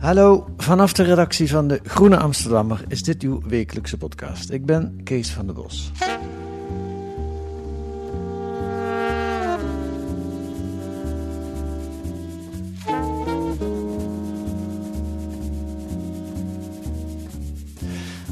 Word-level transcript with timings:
Hallo, 0.00 0.46
vanaf 0.56 0.92
de 0.92 1.02
redactie 1.02 1.48
van 1.48 1.68
de 1.68 1.80
Groene 1.84 2.16
Amsterdammer 2.16 2.84
is 2.88 3.02
dit 3.02 3.22
uw 3.22 3.40
wekelijkse 3.46 3.96
podcast. 3.96 4.50
Ik 4.50 4.66
ben 4.66 5.00
Kees 5.04 5.30
van 5.30 5.46
der 5.46 5.54
Bos. 5.54 5.90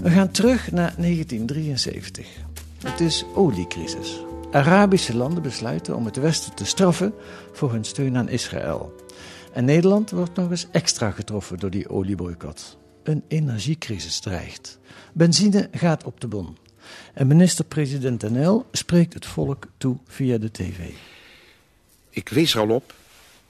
We 0.02 0.10
gaan 0.10 0.30
terug 0.30 0.72
naar 0.72 0.94
1973. 0.96 2.26
Het 2.84 3.00
is 3.00 3.24
oliecrisis. 3.34 4.20
Arabische 4.52 5.16
landen 5.16 5.42
besluiten 5.42 5.96
om 5.96 6.04
het 6.04 6.16
Westen 6.16 6.54
te 6.54 6.64
straffen 6.64 7.14
voor 7.52 7.72
hun 7.72 7.84
steun 7.84 8.16
aan 8.16 8.28
Israël. 8.28 9.06
En 9.58 9.64
Nederland 9.64 10.10
wordt 10.10 10.36
nog 10.36 10.50
eens 10.50 10.66
extra 10.70 11.10
getroffen 11.10 11.58
door 11.58 11.70
die 11.70 11.88
olieboycott. 11.88 12.76
Een 13.02 13.24
energiecrisis 13.28 14.20
dreigt. 14.20 14.78
Benzine 15.12 15.68
gaat 15.72 16.04
op 16.04 16.20
de 16.20 16.26
bon. 16.26 16.56
En 17.14 17.26
minister-president 17.26 18.30
NL 18.30 18.66
spreekt 18.72 19.14
het 19.14 19.26
volk 19.26 19.66
toe 19.76 19.96
via 20.06 20.38
de 20.38 20.50
tv. 20.50 20.90
Ik 22.10 22.28
wees 22.28 22.54
er 22.54 22.60
al 22.60 22.68
op 22.68 22.94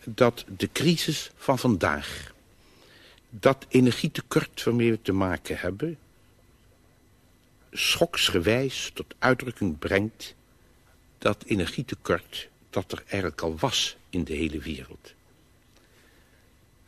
dat 0.05 0.45
de 0.57 0.69
crisis 0.73 1.31
van 1.37 1.59
vandaag, 1.59 2.35
dat 3.31 3.67
energietekort 3.69 4.65
waarmee 4.65 4.91
we 4.91 5.03
te 5.03 5.13
maken 5.13 5.59
hebben, 5.59 5.99
schoksgewijs 7.73 8.91
tot 8.95 9.15
uitdrukking 9.19 9.79
brengt 9.79 10.35
dat 11.19 11.45
energietekort 11.47 12.49
dat 12.71 12.93
er 12.93 13.03
eigenlijk 13.07 13.41
al 13.41 13.57
was 13.59 13.97
in 14.11 14.25
de 14.25 14.35
hele 14.35 14.59
wereld. 14.59 15.17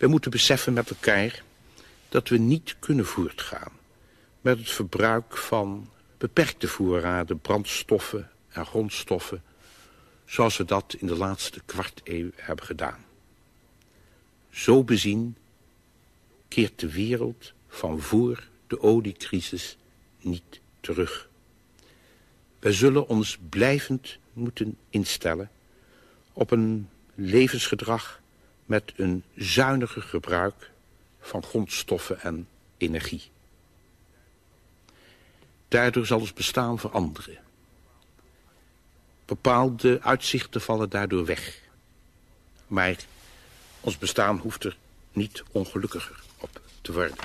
We 0.00 0.06
moeten 0.06 0.30
beseffen 0.30 0.72
met 0.72 0.90
elkaar 0.90 1.42
dat 2.08 2.28
we 2.28 2.38
niet 2.38 2.76
kunnen 2.78 3.06
voortgaan 3.06 3.72
met 4.40 4.58
het 4.58 4.70
verbruik 4.70 5.36
van 5.36 5.90
beperkte 6.18 6.68
voorraden 6.68 7.40
brandstoffen 7.40 8.30
en 8.48 8.66
grondstoffen 8.66 9.42
zoals 10.24 10.56
we 10.56 10.64
dat 10.64 10.96
in 10.98 11.06
de 11.06 11.16
laatste 11.16 11.60
kwart 11.66 12.00
eeuw 12.04 12.30
hebben 12.34 12.64
gedaan. 12.64 13.04
Zo 14.50 14.84
bezien 14.84 15.36
keert 16.48 16.80
de 16.80 16.92
wereld 16.92 17.52
van 17.68 18.00
voor 18.00 18.48
de 18.66 18.80
oliecrisis 18.82 19.76
niet 20.20 20.60
terug. 20.80 21.28
Wij 22.58 22.72
zullen 22.72 23.08
ons 23.08 23.38
blijvend 23.48 24.18
moeten 24.32 24.76
instellen 24.90 25.50
op 26.32 26.50
een 26.50 26.88
levensgedrag 27.14 28.19
met 28.70 28.92
een 28.96 29.22
zuiniger 29.36 30.02
gebruik 30.02 30.70
van 31.20 31.42
grondstoffen 31.42 32.20
en 32.20 32.48
energie. 32.76 33.30
Daardoor 35.68 36.06
zal 36.06 36.20
ons 36.20 36.32
bestaan 36.32 36.78
veranderen. 36.78 37.38
Bepaalde 39.24 39.98
uitzichten 40.02 40.60
vallen 40.60 40.90
daardoor 40.90 41.24
weg. 41.24 41.60
Maar 42.66 42.96
ons 43.80 43.98
bestaan 43.98 44.38
hoeft 44.38 44.64
er 44.64 44.76
niet 45.12 45.42
ongelukkiger 45.52 46.22
op 46.38 46.60
te 46.80 46.92
worden. 46.92 47.16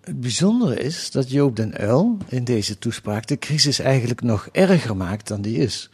Het 0.00 0.20
bijzondere 0.20 0.76
is 0.76 1.10
dat 1.10 1.30
Joop 1.30 1.56
den 1.56 1.74
Uil 1.74 2.18
in 2.26 2.44
deze 2.44 2.78
toespraak 2.78 3.26
de 3.26 3.38
crisis 3.38 3.78
eigenlijk 3.78 4.22
nog 4.22 4.48
erger 4.52 4.96
maakt 4.96 5.28
dan 5.28 5.42
die 5.42 5.58
is. 5.58 5.90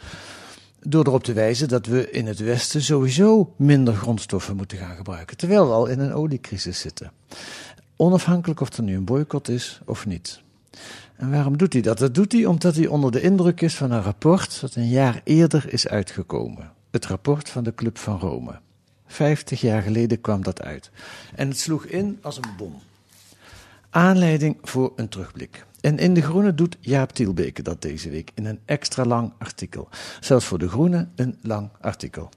Door 0.86 1.06
erop 1.06 1.24
te 1.24 1.32
wijzen 1.32 1.68
dat 1.68 1.86
we 1.86 2.10
in 2.10 2.26
het 2.26 2.38
Westen 2.38 2.82
sowieso 2.82 3.54
minder 3.56 3.94
grondstoffen 3.94 4.56
moeten 4.56 4.78
gaan 4.78 4.96
gebruiken, 4.96 5.36
terwijl 5.36 5.66
we 5.66 5.72
al 5.72 5.86
in 5.86 6.00
een 6.00 6.12
oliecrisis 6.12 6.80
zitten. 6.80 7.12
Onafhankelijk 7.96 8.60
of 8.60 8.76
er 8.76 8.82
nu 8.82 8.96
een 8.96 9.04
boycott 9.04 9.48
is 9.48 9.80
of 9.84 10.06
niet. 10.06 10.42
En 11.16 11.30
waarom 11.30 11.58
doet 11.58 11.72
hij 11.72 11.82
dat? 11.82 11.98
Dat 11.98 12.14
doet 12.14 12.32
hij 12.32 12.44
omdat 12.44 12.76
hij 12.76 12.86
onder 12.86 13.10
de 13.10 13.20
indruk 13.20 13.60
is 13.60 13.74
van 13.74 13.90
een 13.90 14.02
rapport 14.02 14.60
dat 14.60 14.74
een 14.74 14.88
jaar 14.88 15.20
eerder 15.24 15.72
is 15.72 15.88
uitgekomen. 15.88 16.72
Het 16.90 17.06
rapport 17.06 17.48
van 17.48 17.64
de 17.64 17.74
Club 17.74 17.98
van 17.98 18.18
Rome. 18.18 18.60
Vijftig 19.06 19.60
jaar 19.60 19.82
geleden 19.82 20.20
kwam 20.20 20.42
dat 20.42 20.62
uit. 20.62 20.90
En 21.34 21.48
het 21.48 21.58
sloeg 21.58 21.84
in 21.84 22.18
als 22.22 22.36
een 22.36 22.56
bom. 22.56 22.74
Aanleiding 23.90 24.56
voor 24.62 24.92
een 24.96 25.08
terugblik. 25.08 25.64
En 25.84 25.98
in 25.98 26.14
De 26.14 26.22
Groene 26.22 26.54
doet 26.54 26.76
Jaap 26.80 27.12
Tielbeke 27.12 27.62
dat 27.62 27.82
deze 27.82 28.10
week 28.10 28.30
in 28.34 28.46
een 28.46 28.60
extra 28.64 29.04
lang 29.04 29.32
artikel. 29.38 29.88
Zelfs 30.20 30.44
voor 30.46 30.58
De 30.58 30.68
Groene 30.68 31.08
een 31.16 31.38
lang 31.42 31.70
artikel. 31.80 32.28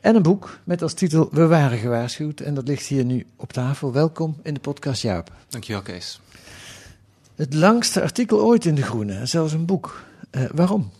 En 0.00 0.14
een 0.14 0.22
boek 0.22 0.58
met 0.64 0.82
als 0.82 0.94
titel 0.94 1.28
We 1.32 1.46
waren 1.46 1.78
gewaarschuwd. 1.78 2.40
En 2.40 2.54
dat 2.54 2.68
ligt 2.68 2.86
hier 2.86 3.04
nu 3.04 3.26
op 3.36 3.52
tafel. 3.52 3.92
Welkom 3.92 4.36
in 4.42 4.54
de 4.54 4.60
podcast 4.60 5.02
Jaap. 5.02 5.32
Dankjewel, 5.48 5.82
Kees. 5.82 6.20
Het 7.34 7.54
langste 7.54 8.02
artikel 8.02 8.40
ooit 8.40 8.64
in 8.64 8.74
De 8.74 8.82
Groene, 8.82 9.14
en 9.14 9.28
zelfs 9.28 9.52
een 9.52 9.66
boek. 9.66 10.04
Eh, 10.30 10.44
waarom? 10.54 10.90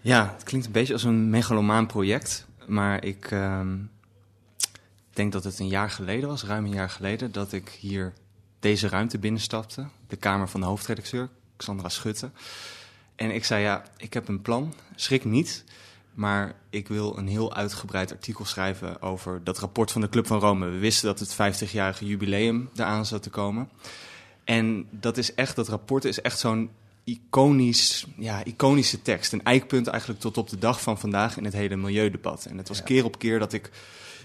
Ja, 0.00 0.32
het 0.34 0.42
klinkt 0.42 0.66
een 0.66 0.72
beetje 0.72 0.92
als 0.92 1.04
een 1.04 1.30
megalomaan 1.30 1.86
project. 1.86 2.46
Maar 2.66 3.04
ik 3.04 3.30
ehm, 3.30 3.76
denk 5.12 5.32
dat 5.32 5.44
het 5.44 5.58
een 5.58 5.68
jaar 5.68 5.90
geleden 5.90 6.28
was, 6.28 6.44
ruim 6.44 6.64
een 6.64 6.72
jaar 6.72 6.90
geleden, 6.90 7.32
dat 7.32 7.52
ik 7.52 7.68
hier 7.80 8.12
deze 8.60 8.88
ruimte 8.88 9.18
binnenstapte. 9.18 9.86
De 10.06 10.16
kamer 10.16 10.48
van 10.48 10.60
de 10.60 10.66
hoofdredacteur, 10.66 11.28
Xandra 11.56 11.88
Schutte. 11.88 12.30
En 13.16 13.30
ik 13.30 13.44
zei, 13.44 13.62
ja, 13.62 13.84
ik 13.96 14.14
heb 14.14 14.28
een 14.28 14.42
plan. 14.42 14.74
Schrik 14.94 15.24
niet. 15.24 15.64
Maar 16.14 16.54
ik 16.70 16.88
wil 16.88 17.18
een 17.18 17.28
heel 17.28 17.54
uitgebreid 17.54 18.12
artikel 18.12 18.44
schrijven 18.44 19.02
over 19.02 19.44
dat 19.44 19.58
rapport 19.58 19.92
van 19.92 20.00
de 20.00 20.08
Club 20.08 20.26
van 20.26 20.40
Rome. 20.40 20.68
We 20.68 20.78
wisten 20.78 21.06
dat 21.06 21.18
het 21.18 21.34
50-jarige 21.34 22.06
jubileum 22.06 22.70
eraan 22.76 23.06
zou 23.06 23.20
te 23.20 23.30
komen. 23.30 23.68
En 24.44 24.86
dat 24.90 25.16
is 25.16 25.34
echt, 25.34 25.56
dat 25.56 25.68
rapport 25.68 26.04
is 26.04 26.20
echt 26.20 26.38
zo'n 26.38 26.70
iconisch, 27.04 28.06
ja, 28.16 28.44
iconische 28.44 29.02
tekst. 29.02 29.32
Een 29.32 29.44
eikpunt 29.44 29.86
eigenlijk 29.86 30.20
tot 30.20 30.36
op 30.36 30.48
de 30.48 30.58
dag 30.58 30.80
van 30.80 30.98
vandaag 30.98 31.36
in 31.36 31.44
het 31.44 31.52
hele 31.52 31.76
milieudebat. 31.76 32.44
En 32.44 32.58
het 32.58 32.68
was 32.68 32.82
keer 32.82 33.04
op 33.04 33.18
keer 33.18 33.38
dat 33.38 33.52
ik 33.52 33.70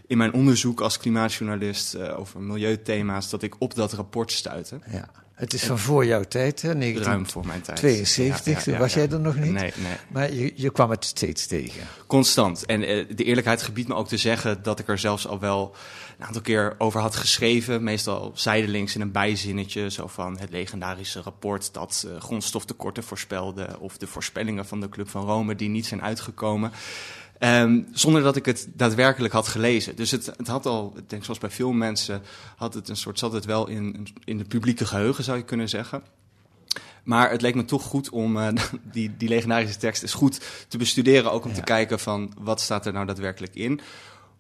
in 0.07 0.17
mijn 0.17 0.33
onderzoek 0.33 0.81
als 0.81 0.97
klimaatjournalist 0.97 1.93
eh, 1.93 2.19
over 2.19 2.41
milieuthema's, 2.41 3.29
dat 3.29 3.43
ik 3.43 3.55
op 3.59 3.75
dat 3.75 3.93
rapport 3.93 4.31
stuitte. 4.31 4.79
Ja. 4.91 5.09
Het 5.33 5.53
is 5.53 5.63
van 5.63 5.79
voor 5.79 6.05
jouw 6.05 6.23
tijd, 6.23 6.61
hè? 6.61 6.71
Ruim 6.99 7.27
voor 7.27 7.45
mijn 7.45 7.61
tijd. 7.61 7.81
1972, 7.81 8.65
Ja, 8.65 8.71
ja, 8.71 8.77
ja, 8.77 8.83
was 8.83 8.93
ja. 8.93 8.99
jij 8.99 9.09
er 9.09 9.19
nog 9.19 9.35
niet? 9.35 9.51
Nee, 9.51 9.71
nee. 9.77 9.95
Maar 10.07 10.33
je, 10.33 10.53
je 10.55 10.71
kwam 10.71 10.89
het 10.89 11.05
steeds 11.05 11.47
tegen. 11.47 11.87
Constant. 12.07 12.65
En 12.65 12.83
eh, 12.83 13.05
de 13.15 13.23
eerlijkheid 13.23 13.61
gebiedt 13.61 13.87
me 13.87 13.95
ook 13.95 14.07
te 14.07 14.17
zeggen 14.17 14.63
dat 14.63 14.79
ik 14.79 14.87
er 14.87 14.99
zelfs 14.99 15.27
al 15.27 15.39
wel 15.39 15.75
een 16.17 16.25
aantal 16.25 16.41
keer 16.41 16.75
over 16.77 17.01
had 17.01 17.15
geschreven. 17.15 17.83
Meestal 17.83 18.31
zijdelings 18.35 18.95
in 18.95 19.01
een 19.01 19.11
bijzinnetje. 19.11 19.89
Zo 19.89 20.07
van 20.07 20.37
het 20.39 20.49
legendarische 20.49 21.21
rapport 21.21 21.73
dat 21.73 22.05
eh, 22.07 22.21
grondstoftekorten 22.21 23.03
voorspelde. 23.03 23.79
Of 23.79 23.97
de 23.97 24.07
voorspellingen 24.07 24.65
van 24.65 24.79
de 24.79 24.89
Club 24.89 25.09
van 25.09 25.25
Rome 25.25 25.55
die 25.55 25.69
niet 25.69 25.85
zijn 25.85 26.01
uitgekomen. 26.01 26.71
Ehm, 27.43 27.81
zonder 27.91 28.21
dat 28.21 28.35
ik 28.35 28.45
het 28.45 28.67
daadwerkelijk 28.73 29.33
had 29.33 29.47
gelezen. 29.47 29.95
Dus 29.95 30.11
het, 30.11 30.25
het 30.37 30.47
had 30.47 30.65
al, 30.65 30.93
ik 30.97 31.09
denk 31.09 31.23
zoals 31.23 31.39
bij 31.39 31.49
veel 31.49 31.71
mensen, 31.71 32.21
had 32.55 32.73
het 32.73 32.89
een 32.89 32.95
soort, 32.97 33.19
zat 33.19 33.33
het 33.33 33.45
wel 33.45 33.67
in, 33.67 34.07
in 34.23 34.37
de 34.37 34.43
publieke 34.43 34.85
geheugen 34.85 35.23
zou 35.23 35.37
je 35.37 35.43
kunnen 35.43 35.69
zeggen. 35.69 36.03
Maar 37.03 37.31
het 37.31 37.41
leek 37.41 37.55
me 37.55 37.65
toch 37.65 37.83
goed 37.83 38.09
om 38.09 38.37
eh, 38.37 38.47
die, 38.91 39.11
die 39.17 39.29
legendarische 39.29 39.77
tekst 39.77 40.03
is 40.03 40.13
goed 40.13 40.39
te 40.67 40.77
bestuderen. 40.77 41.31
Ook 41.31 41.43
om 41.43 41.49
Ja. 41.49 41.55
te 41.55 41.61
kijken 41.61 41.99
van 41.99 42.33
wat 42.39 42.61
staat 42.61 42.85
er 42.85 42.93
nou 42.93 43.05
daadwerkelijk 43.05 43.55
in. 43.55 43.79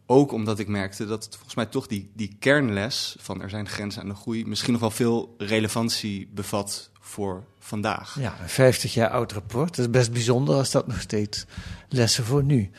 ook 0.05 0.31
omdat 0.31 0.59
ik 0.59 0.67
merkte 0.67 1.05
dat 1.05 1.23
het 1.23 1.33
volgens 1.35 1.55
mij 1.55 1.65
toch 1.65 1.87
die, 1.87 2.09
die 2.13 2.35
kernles 2.39 3.15
van 3.19 3.41
er 3.41 3.49
zijn 3.49 3.67
grenzen 3.69 4.01
aan 4.01 4.07
de 4.09 4.15
groei 4.15 4.45
misschien 4.45 4.71
nog 4.71 4.81
wel 4.81 4.91
veel 4.91 5.35
relevantie 5.37 6.27
bevat 6.33 6.89
voor 6.99 7.43
vandaag. 7.59 8.15
Ja, 8.19 8.35
een 8.41 8.49
50 8.49 8.93
jaar 8.93 9.09
oud 9.09 9.31
rapport. 9.31 9.75
Dat 9.75 9.85
is 9.85 9.91
best 9.91 10.11
bijzonder 10.11 10.55
als 10.55 10.71
dat 10.71 10.87
nog 10.87 11.01
steeds 11.01 11.45
lessen 11.89 12.23
voor 12.25 12.43
nu 12.43 12.71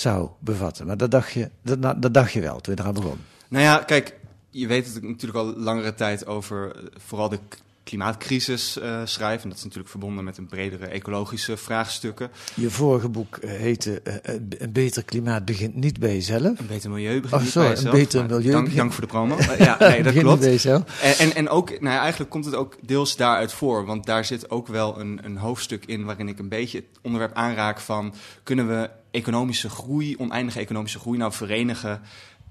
zou 0.00 0.28
bevatten. 0.38 0.86
Maar 0.86 0.96
dat 0.96 1.10
dacht 1.10 1.32
je, 1.32 1.50
dat, 1.62 2.02
dat 2.02 2.14
dacht 2.14 2.32
je 2.32 2.40
wel 2.40 2.60
toen 2.60 2.74
je 2.74 2.80
eraan 2.80 2.94
begon. 2.94 3.18
Nou 3.48 3.64
ja, 3.64 3.78
kijk, 3.78 4.14
je 4.50 4.66
weet 4.66 4.94
het 4.94 5.02
natuurlijk 5.02 5.38
al 5.38 5.56
langere 5.56 5.94
tijd 5.94 6.26
over 6.26 6.76
eh, 6.76 6.82
vooral 6.96 7.28
de 7.28 7.38
klimaatcrisis 7.84 8.76
uh, 8.76 9.00
schrijf. 9.04 9.42
En 9.42 9.48
dat 9.48 9.58
is 9.58 9.64
natuurlijk 9.64 9.90
verbonden 9.90 10.24
met 10.24 10.38
een 10.38 10.46
bredere 10.46 10.86
ecologische 10.86 11.56
vraagstukken. 11.56 12.30
Je 12.54 12.70
vorige 12.70 13.08
boek 13.08 13.38
uh, 13.40 13.50
heette 13.50 14.02
uh, 14.04 14.34
Een 14.58 14.72
beter 14.72 15.04
klimaat 15.04 15.44
begint 15.44 15.74
niet 15.74 15.98
bij 15.98 16.12
jezelf. 16.12 16.58
Een 16.58 16.66
beter 16.66 16.90
milieu 16.90 17.20
begint 17.20 17.32
oh, 17.32 17.40
niet 17.40 17.50
sorry, 17.50 17.68
bij 17.68 17.76
jezelf. 17.76 17.94
Een 17.94 18.00
beter 18.00 18.22
milieu 18.22 18.50
dank, 18.50 18.64
begint... 18.64 18.80
dank 18.80 18.92
voor 18.92 19.02
de 19.02 19.08
promo. 19.08 19.36
ja, 19.58 19.76
nee, 19.78 20.02
dat 20.02 20.14
klopt. 20.14 20.44
En, 20.44 20.84
en, 21.18 21.34
en, 21.34 21.48
ook, 21.48 21.70
nou 21.70 21.94
ja, 21.94 22.00
eigenlijk 22.00 22.30
komt 22.30 22.44
het 22.44 22.54
ook 22.54 22.76
deels 22.82 23.16
daaruit 23.16 23.52
voor. 23.52 23.86
Want 23.86 24.06
daar 24.06 24.24
zit 24.24 24.50
ook 24.50 24.66
wel 24.66 25.00
een, 25.00 25.20
een 25.22 25.36
hoofdstuk 25.36 25.84
in 25.86 26.04
waarin 26.04 26.28
ik 26.28 26.38
een 26.38 26.48
beetje 26.48 26.78
het 26.78 26.98
onderwerp 27.02 27.34
aanraak 27.34 27.80
van... 27.80 28.14
kunnen 28.42 28.68
we 28.68 28.90
economische 29.10 29.68
groei, 29.68 30.16
oneindige 30.18 30.60
economische 30.60 30.98
groei 30.98 31.18
nou 31.18 31.32
verenigen 31.32 32.00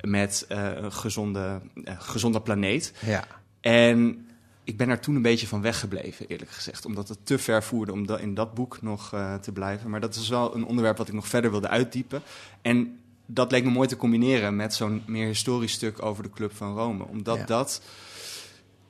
met 0.02 0.46
een 0.48 0.92
gezonde, 0.92 1.62
gezonde 1.86 2.42
planeet? 2.42 2.94
Ja. 3.06 3.28
En 3.62 4.28
ik 4.64 4.78
ben 4.78 4.88
daar 4.88 5.00
toen 5.00 5.16
een 5.16 5.22
beetje 5.22 5.48
van 5.48 5.62
weggebleven, 5.62 6.28
eerlijk 6.28 6.52
gezegd. 6.52 6.86
Omdat 6.86 7.10
het 7.10 7.18
te 7.24 7.38
ver 7.38 7.64
voerde 7.64 7.92
om 7.92 8.10
in 8.10 8.34
dat 8.34 8.54
boek 8.54 8.82
nog 8.82 9.14
uh, 9.14 9.36
te 9.36 9.52
blijven. 9.52 9.90
Maar 9.90 10.00
dat 10.00 10.16
is 10.16 10.30
wel 10.30 10.56
een 10.56 10.66
onderwerp 10.66 10.98
wat 10.98 11.08
ik 11.08 11.14
nog 11.14 11.28
verder 11.28 11.52
wilde 11.52 11.68
uitdiepen. 11.68 12.22
En 12.62 13.00
dat 13.26 13.52
leek 13.52 13.64
me 13.64 13.70
mooi 13.70 13.88
te 13.88 13.96
combineren 13.96 14.56
met 14.56 14.74
zo'n 14.74 15.04
meer 15.06 15.28
historisch 15.28 15.72
stuk 15.72 16.04
over 16.04 16.24
de 16.24 16.30
Club 16.30 16.56
van 16.56 16.76
Rome. 16.76 17.04
Omdat 17.04 17.38
Ja. 17.38 17.46
dat 17.46 17.82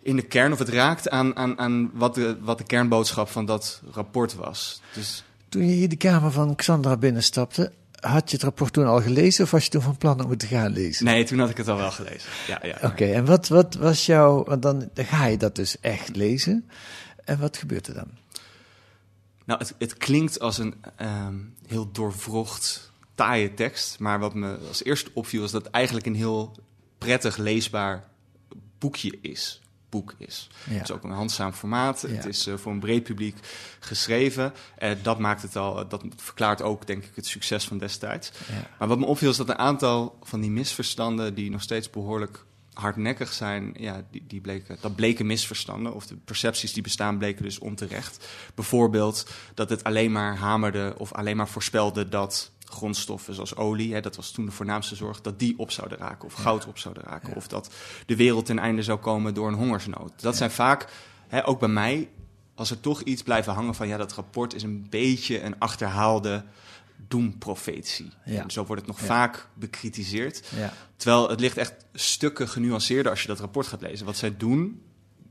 in 0.02 0.16
de 0.16 0.22
kern, 0.22 0.52
of 0.52 0.60
het 0.60 0.70
raakt 0.70 1.10
aan, 1.10 1.36
aan, 1.36 1.60
aan 1.60 1.92
wat, 1.94 2.16
de, 2.16 2.38
wat 2.42 2.58
de 2.58 2.64
kernboodschap 2.64 3.30
van 3.30 3.46
dat 3.46 3.82
rapport 3.92 4.36
was. 4.36 4.82
Dus 4.94 5.24
Toen 5.58 5.68
je 5.68 5.74
hier 5.74 5.90
de 5.90 5.96
kamer 5.96 6.32
van 6.32 6.56
Xandra 6.56 6.98
binnenstapte, 6.98 7.72
had 8.00 8.30
je 8.30 8.36
het 8.36 8.46
rapport 8.46 8.74
toen 8.74 8.86
al 8.86 9.02
gelezen 9.02 9.44
of 9.44 9.52
was 9.52 9.64
je 9.64 9.70
toen 9.70 9.82
van 9.82 9.98
plan 9.98 10.24
om 10.24 10.30
het 10.30 10.40
te 10.40 10.48
gaan 10.48 10.72
lezen? 10.72 11.06
nee, 11.06 11.24
toen 11.24 11.40
had 11.40 11.50
ik 11.50 11.58
het 11.58 11.68
al 11.68 11.78
wel 11.78 11.92
gelezen. 11.92 12.30
Ja, 12.48 12.60
ja. 12.62 12.78
Oké, 12.82 13.06
en 13.06 13.26
wat, 13.26 13.48
wat 13.48 13.76
was 13.76 14.06
jouw... 14.06 14.44
Want 14.44 14.62
dan, 14.62 14.90
dan 14.94 15.06
ga 15.06 15.26
je 15.26 15.38
dat 15.38 15.56
dus 15.56 15.80
echt 15.80 16.16
lezen. 16.16 16.70
En 17.24 17.40
wat 17.40 17.58
gebeurt 17.58 17.88
er 17.88 17.94
dan? 17.94 18.08
Nou, 19.46 19.60
het, 19.60 19.74
het 19.78 19.98
klinkt 19.98 20.40
als 20.40 20.58
een 20.58 20.76
ehm, 20.96 21.36
heel 21.68 21.92
doorwrocht, 21.92 22.92
taaie 23.16 23.54
tekst. 23.54 24.00
Maar 24.00 24.20
wat 24.20 24.34
me 24.34 24.58
als 24.68 24.84
eerste 24.84 25.12
opviel 25.14 25.44
is 25.44 25.52
dat 25.52 25.64
het 25.64 25.74
eigenlijk 25.74 26.06
een 26.06 26.16
heel 26.16 26.56
prettig 26.98 27.38
leesbaar 27.38 28.04
boekje 28.78 29.18
is. 29.22 29.62
Boek 29.90 30.14
is. 30.18 30.50
Ja. 30.64 30.74
Het 30.74 30.84
is 30.84 30.92
ook 30.92 31.04
een 31.04 31.12
handzaam 31.12 31.54
formaat. 31.54 32.06
Ja. 32.08 32.14
Het 32.14 32.26
is 32.26 32.48
eh, 32.48 32.58
voor 32.58 32.72
een 32.72 32.80
breed 32.80 33.04
publiek 33.04 33.38
geschreven. 33.80 34.54
Eh, 34.78 34.92
dat 35.02 35.20
maakt 35.20 35.42
het 35.42 35.56
al, 35.56 35.88
dat 35.88 36.04
verklaart 36.16 36.62
ook, 36.62 36.88
denk 36.88 37.04
ik, 37.04 37.12
het 37.16 37.26
succes 37.26 37.66
van 37.66 37.78
destijds. 37.78 38.32
Ja. 38.48 38.70
Maar 38.80 38.88
wat 38.88 39.00
me 39.00 39.06
opviel 39.06 39.30
is 39.30 39.38
dat 39.38 39.50
een 39.50 39.58
aantal 39.58 40.18
van 40.24 40.42
die 40.42 40.52
misverstanden, 40.52 41.34
die 41.34 41.52
nog 41.52 41.62
steeds 41.62 41.90
behoorlijk 41.90 42.46
hardnekkig 42.74 43.34
zijn, 43.34 43.74
ja, 43.78 44.06
die, 44.12 44.24
die 44.28 44.42
bleken, 44.42 44.78
dat 44.82 44.96
bleken 44.96 45.26
misverstanden. 45.26 45.94
Of 45.94 46.08
de 46.08 46.16
percepties 46.16 46.74
die 46.74 46.84
bestaan 46.84 47.18
bleken 47.18 47.44
dus 47.44 47.60
onterecht. 47.60 48.28
Bijvoorbeeld 48.56 49.30
dat 49.54 49.70
het 49.70 49.84
alleen 49.84 50.12
maar 50.12 50.36
hamerde 50.36 50.94
of 50.98 51.14
alleen 51.14 51.38
maar 51.38 51.48
voorspelde 51.48 52.10
dat 52.10 52.52
grondstoffen 52.70 53.34
zoals 53.34 53.56
olie, 53.56 53.94
hè, 53.94 54.02
dat 54.02 54.16
was 54.16 54.32
toen 54.32 54.46
de 54.46 54.52
voornaamste 54.52 54.96
zorg, 54.96 55.22
dat 55.22 55.40
die 55.40 55.60
op 55.60 55.72
zouden 55.72 55.98
raken 55.98 56.26
of 56.26 56.34
goud 56.34 56.68
op 56.68 56.78
zouden 56.78 57.04
raken. 57.04 57.36
Of 57.36 57.48
dat 57.48 57.74
de 58.06 58.16
wereld 58.16 58.46
ten 58.46 58.60
einde 58.60 58.84
zou 58.84 59.00
komen 59.00 59.34
door 59.34 59.48
een 59.48 59.54
hongersnood. 59.54 60.22
Dat 60.22 60.36
zijn 60.38 60.52
vaak, 60.52 60.88
hè, 61.28 61.48
ook 61.48 61.60
bij 61.60 61.70
mij, 61.70 62.10
als 62.56 62.72
er 62.72 62.80
toch 62.80 63.02
iets 63.02 63.24
blijven 63.24 63.54
hangen 63.54 63.76
van 63.76 63.88
ja, 63.88 63.98
dat 63.98 64.14
rapport 64.14 64.54
is 64.54 64.64
een 64.64 64.88
beetje 64.90 65.42
een 65.42 65.60
achterhaalde 65.60 66.44
doemprofetie. 67.08 68.12
Ja. 68.26 68.42
En 68.42 68.52
zo 68.52 68.66
wordt 68.66 68.82
het 68.82 68.92
nog 68.92 69.00
Ja. 69.00 69.06
vaak 69.06 69.48
bekritiseerd. 69.54 70.48
Ja. 70.56 70.74
Terwijl 70.96 71.30
het 71.30 71.40
ligt 71.40 71.58
echt 71.58 71.74
stukken 71.94 72.48
genuanceerder 72.48 73.12
als 73.12 73.22
je 73.22 73.28
dat 73.28 73.40
rapport 73.40 73.68
gaat 73.68 73.82
lezen. 73.82 74.06
Wat 74.06 74.18
zij 74.18 74.38
doen, 74.38 74.82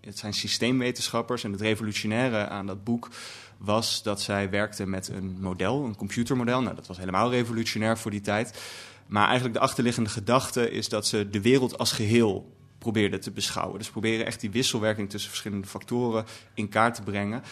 het 0.01 0.19
zijn 0.19 0.35
systeemwetenschappers 0.35 1.45
en 1.45 1.53
het 1.53 1.61
revolutionaire 1.61 2.49
aan 2.49 2.67
dat 2.67 2.85
boek 2.85 3.09
was 3.59 4.03
dat 4.03 4.21
zij 4.21 4.51
werkten 4.51 4.91
met 4.91 5.09
een 5.09 5.37
model, 5.41 5.85
een 5.85 5.97
computermodel. 5.97 6.63
Nou, 6.63 6.75
dat 6.75 6.87
was 6.87 6.99
helemaal 6.99 7.31
revolutionair 7.31 7.99
voor 7.99 8.11
die 8.11 8.21
tijd. 8.21 8.61
Maar 9.07 9.25
eigenlijk 9.25 9.55
de 9.55 9.61
achterliggende 9.61 10.11
gedachte 10.11 10.71
is 10.71 10.89
dat 10.89 11.07
ze 11.07 11.31
de 11.31 11.41
wereld 11.41 11.79
als 11.79 11.93
geheel 11.93 12.55
probeerden 12.79 13.21
te 13.21 13.31
beschouwen. 13.31 13.79
Dus 13.79 13.91
proberen 13.91 14.27
echt 14.27 14.41
die 14.41 14.51
wisselwerking 14.51 15.11
tussen 15.11 15.31
verschillende 15.31 15.67
factoren 15.67 16.25
in 16.55 16.69
kaart 16.69 16.95
te 16.95 17.03
brengen. 17.03 17.43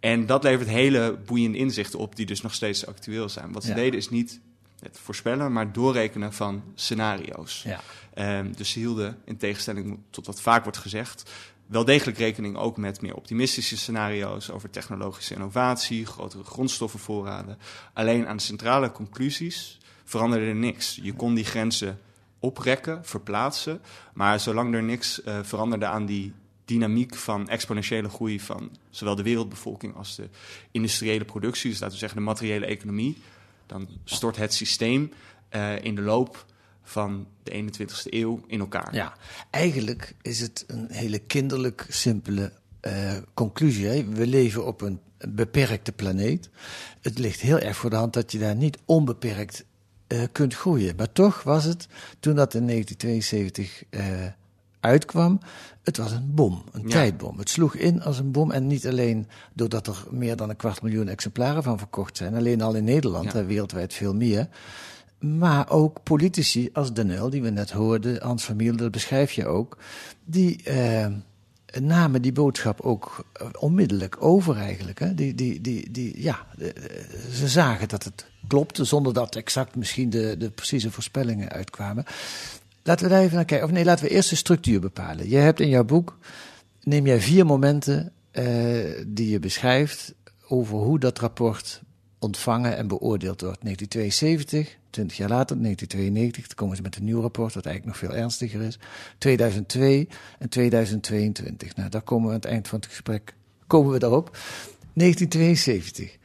En 0.00 0.26
dat 0.26 0.42
levert 0.42 0.68
hele 0.68 1.18
boeiende 1.26 1.58
inzichten 1.58 1.98
op, 1.98 2.16
die 2.16 2.26
dus 2.26 2.40
nog 2.40 2.54
steeds 2.54 2.86
actueel 2.86 3.28
zijn. 3.28 3.52
Wat 3.52 3.62
ze 3.62 3.68
Ja. 3.68 3.74
deden 3.74 3.98
is 3.98 4.08
niet 4.08 4.40
het 4.80 4.98
voorspellen, 5.02 5.52
maar 5.52 5.72
doorrekenen 5.72 6.32
van 6.32 6.62
scenario's. 6.74 7.62
Ja. 7.62 7.80
Ehm, 8.14 8.52
dus 8.56 8.70
ze 8.70 8.78
hielden, 8.78 9.18
in 9.24 9.36
tegenstelling 9.36 9.98
tot 10.10 10.26
wat 10.26 10.40
vaak 10.40 10.62
wordt 10.62 10.78
gezegd, 10.78 11.30
wel 11.68 11.84
degelijk 11.84 12.18
rekening 12.18 12.56
ook 12.56 12.76
met 12.76 13.00
meer 13.00 13.14
optimistische 13.14 13.76
scenario's 13.76 14.50
over 14.50 14.70
technologische 14.70 15.34
innovatie, 15.34 16.06
grotere 16.06 16.44
grondstoffenvoorraden. 16.44 17.58
Alleen 17.92 18.26
aan 18.26 18.36
de 18.36 18.42
centrale 18.42 18.92
conclusies 18.92 19.78
veranderde 20.04 20.46
er 20.46 20.54
niks. 20.54 20.98
Je 21.02 21.12
kon 21.12 21.34
die 21.34 21.44
grenzen 21.44 22.00
oprekken, 22.38 23.04
verplaatsen, 23.04 23.80
maar 24.14 24.40
zolang 24.40 24.74
er 24.74 24.82
niks 24.82 25.22
eh, 25.22 25.38
veranderde 25.42 25.86
aan 25.86 26.06
die 26.06 26.32
dynamiek 26.64 27.14
van 27.14 27.48
exponentiële 27.48 28.08
groei 28.08 28.40
van 28.40 28.70
zowel 28.90 29.14
de 29.14 29.22
wereldbevolking 29.22 29.94
als 29.94 30.16
de 30.16 30.28
industriële 30.70 31.24
productie, 31.24 31.70
dus 31.70 31.78
laten 31.78 31.94
we 31.94 32.00
zeggen 32.00 32.18
de 32.18 32.24
materiële 32.24 32.66
economie, 32.66 33.16
dan 33.66 33.88
stort 34.04 34.36
het 34.36 34.54
systeem 34.54 35.12
eh, 35.48 35.84
in 35.84 35.94
de 35.94 36.02
loop 36.02 36.46
van 36.88 37.26
de 37.42 37.50
21ste 37.62 38.02
eeuw 38.10 38.40
in 38.46 38.60
elkaar. 38.60 38.94
Ja, 38.94 39.12
eigenlijk 39.50 40.14
is 40.22 40.40
het 40.40 40.64
een 40.66 40.86
hele 40.90 41.18
kinderlijk 41.18 41.86
simpele 41.88 42.52
eh, 42.80 43.16
conclusie. 43.34 43.86
Hè? 43.86 44.04
We 44.04 44.26
leven 44.26 44.66
op 44.66 44.80
een 44.80 45.00
beperkte 45.28 45.92
planeet. 45.92 46.50
Het 47.00 47.18
ligt 47.18 47.40
heel 47.40 47.58
erg 47.58 47.76
voor 47.76 47.90
de 47.90 47.96
hand 47.96 48.12
dat 48.12 48.32
je 48.32 48.38
daar 48.38 48.56
niet 48.56 48.78
onbeperkt 48.84 49.64
eh, 50.06 50.22
kunt 50.32 50.54
groeien. 50.54 50.96
Maar 50.96 51.12
toch 51.12 51.42
was 51.42 51.64
het, 51.64 51.86
toen 52.20 52.34
dat 52.34 52.54
in 52.54 52.66
1972 52.66 53.84
eh, 53.90 54.26
uitkwam, 54.80 55.40
het 55.82 55.96
was 55.96 56.12
een 56.12 56.34
bom, 56.34 56.62
een 56.72 56.82
Ja. 56.82 56.88
tijdbom. 56.88 57.38
Het 57.38 57.50
sloeg 57.50 57.74
in 57.74 58.02
als 58.02 58.18
een 58.18 58.30
bom 58.30 58.50
en 58.50 58.66
niet 58.66 58.86
alleen 58.86 59.26
doordat 59.54 59.86
er 59.86 60.04
meer 60.10 60.36
dan 60.36 60.48
een 60.50 60.56
kwart 60.56 60.82
miljoen 60.82 61.08
exemplaren 61.08 61.62
van 61.62 61.78
verkocht 61.78 62.16
zijn. 62.16 62.34
Alleen 62.34 62.62
al 62.62 62.74
in 62.74 62.84
Nederland, 62.84 63.32
Ja. 63.32 63.38
en 63.38 63.46
wereldwijd 63.46 63.94
veel 63.94 64.14
meer. 64.14 64.48
Maar 65.18 65.70
ook 65.70 66.02
politici 66.02 66.70
als 66.72 66.92
Den 66.92 67.10
Uyl, 67.10 67.30
die 67.30 67.42
we 67.42 67.50
net 67.50 67.70
hoorden, 67.70 68.22
Hans 68.22 68.44
van 68.44 68.56
Miel, 68.56 68.76
dat 68.76 68.90
beschrijf 68.90 69.32
je 69.32 69.46
ook, 69.46 69.78
die 70.24 70.62
eh, 70.62 71.06
namen 71.80 72.22
die 72.22 72.32
boodschap 72.32 72.80
ook 72.80 73.24
eh, 73.32 73.46
onmiddellijk 73.58 74.16
over 74.22 74.56
eigenlijk. 74.56 74.98
Hè? 74.98 75.14
Die, 75.14 75.34
die, 75.34 75.60
die, 75.60 75.90
die, 75.90 76.22
ja, 76.22 76.46
eh, 76.58 76.68
ze 77.32 77.48
zagen 77.48 77.88
dat 77.88 78.04
het 78.04 78.26
klopte, 78.48 78.84
zonder 78.84 79.12
dat 79.12 79.36
exact 79.36 79.76
misschien 79.76 80.10
de, 80.10 80.36
de 80.38 80.50
precieze 80.50 80.90
voorspellingen 80.90 81.48
uitkwamen. 81.48 82.04
Laten 82.82 83.04
we 83.04 83.12
daar 83.12 83.22
even 83.22 83.36
naar 83.36 83.44
kijken. 83.44 83.66
Of 83.66 83.72
nee, 83.72 83.84
laten 83.84 84.04
we 84.04 84.10
eerst 84.10 84.30
de 84.30 84.36
structuur 84.36 84.80
bepalen. 84.80 85.28
Je 85.28 85.36
hebt 85.36 85.60
in 85.60 85.68
jouw 85.68 85.84
boek, 85.84 86.18
neem 86.82 87.06
jij 87.06 87.20
vier 87.20 87.46
momenten 87.46 88.12
eh, 88.30 88.44
die 89.06 89.30
je 89.30 89.38
beschrijft 89.38 90.14
over 90.48 90.76
hoe 90.76 90.98
dat 90.98 91.18
rapport 91.18 91.82
ontvangen 92.18 92.76
en 92.76 92.88
beoordeeld 92.88 93.40
wordt. 93.40 93.62
1972, 93.62 94.77
20 94.90 95.16
jaar 95.16 95.28
later, 95.28 95.56
1992, 95.62 96.46
dan 96.46 96.56
komen 96.56 96.76
ze 96.76 96.82
met 96.82 96.96
een 96.96 97.04
nieuw 97.04 97.20
rapport, 97.20 97.54
dat 97.54 97.66
eigenlijk 97.66 98.00
nog 98.00 98.10
veel 98.10 98.18
ernstiger 98.18 98.60
is. 98.60 98.78
2002 99.18 100.08
en 100.38 100.48
2022. 100.48 101.76
Nou, 101.76 101.88
daar 101.88 102.02
komen 102.02 102.26
we 102.26 102.34
aan 102.34 102.40
het 102.40 102.50
eind 102.50 102.68
van 102.68 102.78
het 102.78 102.88
gesprek, 102.88 103.34
komen 103.66 103.92
we 103.92 103.98
daarop. 103.98 104.36
1972. 104.92 106.16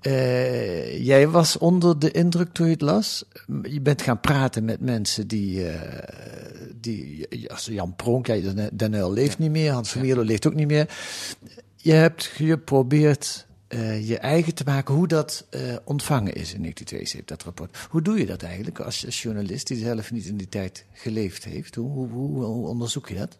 Eh, 0.00 1.04
jij 1.04 1.28
was 1.28 1.58
onder 1.58 1.98
de 1.98 2.10
indruk 2.10 2.52
toen 2.52 2.66
je 2.66 2.72
het 2.72 2.80
las. 2.80 3.24
Je 3.62 3.80
bent 3.80 4.02
gaan 4.02 4.20
praten 4.20 4.64
met 4.64 4.80
mensen 4.80 5.28
die, 5.28 5.68
eh, 5.68 6.68
die 6.80 7.50
als 7.50 7.66
Jan 7.66 7.96
Pronk, 7.96 8.26
ja, 8.26 8.68
Den 8.72 9.12
leeft 9.12 9.38
niet 9.38 9.50
meer, 9.50 9.72
Hans 9.72 9.90
van 9.90 10.22
leeft 10.22 10.46
ook 10.46 10.54
niet 10.54 10.66
meer. 10.66 10.88
Je 11.76 11.92
hebt 11.92 12.24
geprobeerd 12.24 13.46
eh, 13.70 14.08
je 14.08 14.18
eigen 14.18 14.54
te 14.54 14.64
maken 14.64 14.94
hoe 14.94 15.08
dat 15.08 15.46
eh, 15.50 15.60
ontvangen 15.84 16.32
is 16.32 16.54
in 16.54 16.60
1972, 16.60 17.24
dat 17.24 17.42
rapport. 17.42 17.76
Hoe 17.90 18.02
doe 18.02 18.18
je 18.18 18.26
dat 18.26 18.42
eigenlijk 18.42 18.80
als, 18.80 19.06
als 19.06 19.22
journalist 19.22 19.66
die 19.66 19.76
zelf 19.76 20.10
niet 20.10 20.26
in 20.26 20.36
die 20.36 20.48
tijd 20.48 20.84
geleefd 20.92 21.44
heeft? 21.44 21.74
Hoe, 21.74 21.90
hoe, 21.90 22.08
hoe, 22.08 22.44
hoe 22.44 22.68
onderzoek 22.68 23.08
je 23.08 23.14
dat? 23.14 23.38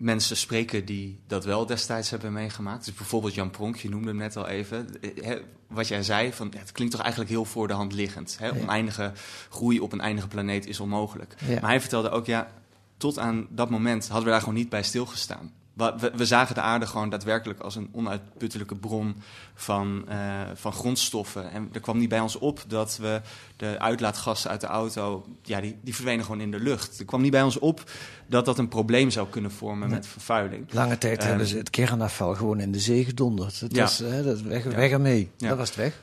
mensen 0.00 0.36
spreken 0.36 0.84
die 0.84 1.20
dat 1.26 1.44
wel 1.44 1.66
destijds 1.66 2.10
hebben 2.10 2.32
meegemaakt. 2.32 2.84
Dus 2.84 2.94
bijvoorbeeld 2.94 3.34
Jan 3.34 3.50
Pronk, 3.50 3.76
je 3.76 3.88
noemde 3.88 4.08
hem 4.08 4.16
net 4.16 4.36
al 4.36 4.46
even. 4.46 4.88
Hè, 5.20 5.38
wat 5.66 5.88
jij 5.88 6.02
zei, 6.02 6.32
van, 6.32 6.52
het 6.56 6.72
klinkt 6.72 6.92
toch 6.92 7.02
eigenlijk 7.02 7.32
heel 7.32 7.44
voor 7.44 7.68
de 7.68 7.74
hand 7.74 7.92
liggend. 7.92 8.36
Hè? 8.38 8.50
Oneindige 8.50 9.12
groei 9.50 9.80
op 9.80 9.92
een 9.92 10.00
eindige 10.00 10.28
planeet 10.28 10.66
is 10.66 10.80
onmogelijk. 10.80 11.34
Maar 11.60 11.70
hij 11.70 11.80
vertelde 11.80 12.10
ook, 12.10 12.26
ja, 12.26 12.52
tot 12.96 13.18
aan 13.18 13.46
dat 13.50 13.70
moment 13.70 14.06
hadden 14.06 14.24
we 14.24 14.30
daar 14.30 14.40
gewoon 14.40 14.54
niet 14.54 14.68
bij 14.68 14.82
stilgestaan. 14.82 15.52
We, 15.72 16.12
we, 16.16 16.26
zagen 16.26 16.54
de 16.54 16.60
aarde 16.60 16.86
gewoon 16.86 17.10
daadwerkelijk 17.10 17.60
als 17.60 17.76
een 17.76 17.88
onuitputtelijke 17.92 18.74
bron 18.74 19.16
van, 19.54 20.04
uh, 20.08 20.40
van 20.54 20.72
grondstoffen. 20.72 21.50
En 21.50 21.68
er 21.72 21.80
kwam 21.80 21.98
niet 21.98 22.08
bij 22.08 22.20
ons 22.20 22.36
op 22.36 22.64
dat 22.66 22.96
we 22.96 23.20
de 23.56 23.78
uitlaatgassen 23.78 24.50
uit 24.50 24.60
de 24.60 24.66
auto, 24.66 25.26
ja, 25.42 25.60
die, 25.60 25.76
die 25.82 25.94
verdwenen 25.94 26.24
gewoon 26.24 26.40
in 26.40 26.50
de 26.50 26.60
lucht. 26.60 26.98
Er 26.98 27.04
kwam 27.04 27.20
niet 27.20 27.30
bij 27.30 27.42
ons 27.42 27.58
op 27.58 27.90
dat 28.26 28.44
dat 28.44 28.58
een 28.58 28.68
probleem 28.68 29.10
zou 29.10 29.28
kunnen 29.28 29.50
vormen 29.50 29.90
met 29.90 30.06
vervuiling. 30.06 30.72
Lange 30.72 30.98
tijd 30.98 31.22
hebben 31.22 31.40
ehm, 31.40 31.50
ze 31.50 31.56
het 31.56 31.70
kernafval 31.70 32.34
gewoon 32.34 32.60
in 32.60 32.72
de 32.72 32.80
zee 32.80 33.04
gedonderd. 33.04 33.60
Het 33.60 33.74
ja. 33.74 33.82
was, 33.82 33.98
hè, 33.98 34.22
dat 34.22 34.40
weg, 34.40 34.64
ja. 34.64 34.70
weg 34.70 34.90
ermee. 34.90 35.30
Dat 35.36 35.56
was 35.56 35.68
het 35.68 35.76
weg. 35.76 36.00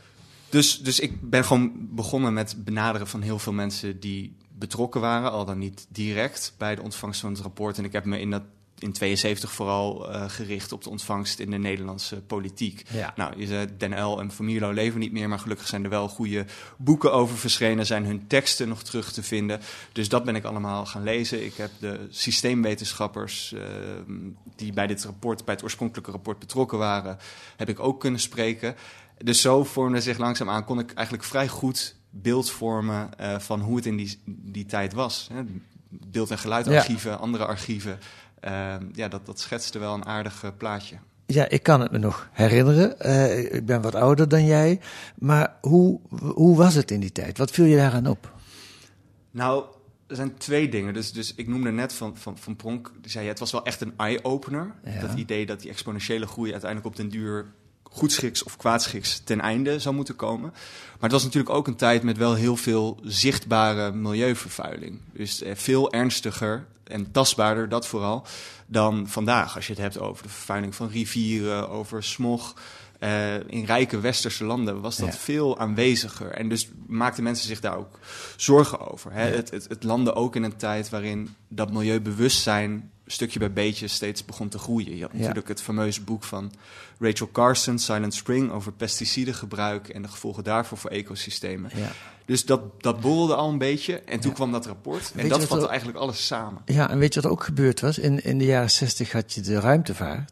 Dus, 0.50 0.79
dus 0.79 1.00
ik 1.00 1.29
ben 1.29 1.45
gewoon 1.45 1.71
begonnen 1.77 2.33
met 2.33 2.55
benaderen 2.63 3.07
van 3.07 3.21
heel 3.21 3.39
veel 3.39 3.53
mensen 3.53 4.00
die 4.00 4.36
betrokken 4.57 5.01
waren, 5.01 5.31
al 5.31 5.45
dan 5.45 5.57
niet 5.57 5.86
direct 5.89 6.53
bij 6.57 6.75
de 6.75 6.81
ontvangst 6.81 7.21
van 7.21 7.31
het 7.31 7.41
rapport. 7.41 7.77
En 7.77 7.83
ik 7.83 7.91
heb 7.91 8.05
me 8.05 8.19
in 8.19 8.31
dat 8.31 8.41
in 8.79 8.91
72 8.91 9.51
vooral 9.51 10.10
uh, 10.10 10.29
gericht 10.29 10.72
op 10.72 10.84
de 10.84 10.89
ontvangst 10.89 11.39
in 11.39 11.51
de 11.51 11.57
Nederlandse 11.57 12.22
politiek. 12.22 12.84
Ja. 12.91 13.13
Nou, 13.15 13.39
je 13.39 13.48
zei 13.48 13.67
Den 13.77 14.03
L 14.03 14.19
en 14.19 14.31
Familo 14.31 14.72
leven 14.72 15.00
niet 15.00 15.12
meer, 15.12 15.29
maar 15.29 15.39
gelukkig 15.39 15.67
zijn 15.67 15.84
er 15.84 15.89
wel 15.89 16.07
goede 16.07 16.46
boeken 16.77 17.13
over 17.13 17.38
verschenen, 17.38 17.86
zijn 17.86 18.05
hun 18.05 18.27
teksten 18.27 18.67
nog 18.67 18.84
terug 18.84 19.12
te 19.12 19.24
vinden. 19.24 19.60
Dus 19.91 20.10
dat 20.10 20.24
ben 20.24 20.36
ik 20.36 20.43
allemaal 20.43 20.86
gaan 20.86 21.03
lezen. 21.03 21.46
Ik 21.46 21.53
heb 21.53 21.72
de 21.79 22.07
systeemwetenschappers 22.10 23.51
uh, 23.51 23.62
die 24.55 24.74
bij 24.74 24.88
dit 24.88 25.03
rapport, 25.03 25.46
bij 25.46 25.53
het 25.53 25.63
oorspronkelijke 25.63 26.12
rapport 26.12 26.39
betrokken 26.39 26.77
waren, 26.77 27.17
heb 27.55 27.69
ik 27.69 27.79
ook 27.79 28.00
kunnen 28.00 28.19
spreken. 28.19 28.75
Dus 29.24 29.41
zo 29.41 29.63
vormde 29.63 30.01
zich 30.01 30.17
langzaamaan, 30.17 30.65
kon 30.65 30.79
ik 30.79 30.91
eigenlijk 30.93 31.27
vrij 31.27 31.48
goed 31.48 31.96
beeld 32.10 32.50
vormen 32.50 33.10
uh, 33.22 33.39
van 33.39 33.62
hoe 33.62 33.75
het 33.75 33.86
in 33.86 33.96
die, 33.96 34.22
die 34.25 34.65
tijd 34.65 34.93
was. 34.93 35.29
Beeld- 35.89 36.31
en 36.31 36.38
geluidarchieven, 36.38 37.12
ja. 37.12 37.17
andere 37.17 37.46
archieven. 37.46 38.00
Uh, 38.44 38.75
ja, 38.94 39.08
dat, 39.08 39.25
dat 39.25 39.39
schetste 39.39 39.79
wel 39.79 39.94
een 39.94 40.06
aardig 40.06 40.44
uh, 40.44 40.50
plaatje. 40.58 40.96
Ja, 41.25 41.50
ik 41.50 41.63
kan 41.63 41.82
het 41.82 41.91
me 41.91 41.98
nog 41.98 42.29
herinneren. 42.32 42.96
Uh, 43.01 43.53
ik 43.53 43.65
ben 43.65 43.82
wat 43.82 43.96
ouder 43.96 44.29
dan 44.29 44.46
jij. 44.46 44.79
Maar 45.15 45.58
hoe, 45.62 46.00
hoe 46.20 46.58
was 46.58 46.74
het 46.74 46.91
in 46.91 47.00
die 47.00 47.12
tijd? 47.12 47.38
Wat 47.38 47.51
viel 47.51 47.65
je 47.65 47.75
daaraan 47.75 48.08
op? 48.08 48.34
Nou, 49.32 49.65
er 50.08 50.15
zijn 50.15 50.38
twee 50.38 50.70
dingen. 50.70 50.94
Dus, 50.94 51.12
dus 51.12 51.36
ik 51.36 51.48
noemde 51.48 51.72
net 51.72 51.94
van, 51.94 52.17
van, 52.17 52.38
van 52.38 52.56
Pronk, 52.56 52.91
zei 53.01 53.24
ja, 53.24 53.29
het 53.29 53.39
was 53.39 53.51
wel 53.51 53.65
echt 53.65 53.82
een 53.82 53.94
eye-opener. 53.98 54.75
Ja. 54.84 55.00
Dat 55.00 55.13
idee 55.13 55.46
dat 55.46 55.62
die 55.62 55.70
exponentiële 55.70 56.27
groei 56.27 56.51
uiteindelijk 56.51 56.89
op 56.89 56.96
den 56.96 57.10
duur 57.10 57.46
goedschiks 57.98 58.44
of 58.44 58.58
kwaadschiks 58.58 59.22
ten 59.24 59.42
einde 59.42 59.80
zou 59.80 59.96
moeten 59.96 60.16
komen. 60.16 60.50
Maar 60.51 61.10
het 61.10 61.12
was 61.12 61.24
natuurlijk 61.24 61.56
ook 61.56 61.68
een 61.68 61.75
tijd 61.75 62.04
met 62.04 62.18
wel 62.18 62.34
heel 62.34 62.56
veel 62.56 63.00
zichtbare 63.04 63.92
milieuvervuiling. 63.92 65.00
Dus 65.13 65.42
eh, 65.42 65.56
veel 65.56 65.92
ernstiger 65.92 66.66
en 66.84 67.12
tastbaarder, 67.12 67.70
dat 67.70 67.88
vooral, 67.88 68.25
dan 68.66 69.08
vandaag. 69.08 69.56
Als 69.56 69.68
je 69.68 69.74
het 69.74 69.82
hebt 69.82 70.00
over 70.00 70.24
de 70.24 70.30
vervuiling 70.30 70.75
van 70.75 70.89
rivieren, 70.89 71.70
over 71.70 72.04
smog. 72.04 72.54
Uh, 73.00 73.36
in 73.36 73.66
rijke 73.66 74.00
westerse 74.00 74.44
landen 74.44 74.82
was 74.82 74.98
dat 74.98 75.18
veel 75.18 75.60
aanweziger. 75.60 76.32
En 76.32 76.50
dus 76.50 76.70
maakten 76.88 77.24
mensen 77.24 77.48
zich 77.48 77.60
daar 77.60 77.77
ook 77.77 78.00
zorgen 78.36 78.92
over. 78.92 79.12
Hè? 79.12 79.22
Het, 79.22 79.51
het, 79.51 79.66
het 79.70 79.84
landde 79.84 80.13
ook 80.13 80.36
in 80.36 80.44
een 80.44 80.56
tijd 80.56 80.89
waarin 80.89 81.36
dat 81.48 81.72
milieubewustzijn 81.72 82.92
stukje 83.07 83.39
bij 83.39 83.53
beetje 83.53 83.87
steeds 83.87 84.25
begon 84.25 84.49
te 84.49 84.57
groeien. 84.57 84.95
Je 84.95 85.01
had 85.01 85.13
natuurlijk 85.13 85.47
het 85.47 85.61
fameuze 85.61 86.01
boek 86.01 86.23
van 86.23 86.51
Rachel 86.99 87.29
Carson, 87.31 87.79
Silent 87.79 88.13
Spring, 88.13 88.51
over 88.51 88.71
pesticidengebruik 88.71 89.89
en 89.89 90.01
de 90.01 90.07
gevolgen 90.07 90.43
daarvoor 90.43 90.77
voor 90.77 90.89
ecosystemen. 90.89 91.71
Ja. 91.75 91.91
Dus 92.25 92.45
dat, 92.45 92.61
dat 92.81 92.99
borrelde 92.99 93.35
al 93.35 93.49
een 93.49 93.57
beetje. 93.57 93.99
En 93.99 94.19
toen 94.19 94.33
kwam 94.33 94.51
dat 94.51 94.65
rapport. 94.65 95.11
En 95.15 95.29
dat 95.29 95.45
vatte 95.45 95.67
eigenlijk 95.67 95.97
alles 95.97 96.25
samen. 96.25 96.61
Ja, 96.65 96.89
en 96.89 96.99
weet 96.99 97.13
je 97.13 97.21
wat 97.21 97.31
ook 97.31 97.43
gebeurd 97.43 97.79
was? 97.79 97.97
In, 97.97 98.23
in 98.23 98.37
de 98.37 98.45
jaren 98.45 98.71
zestig 98.71 99.11
had 99.11 99.33
je 99.33 99.41
de 99.41 99.59
ruimtevaart. 99.59 100.31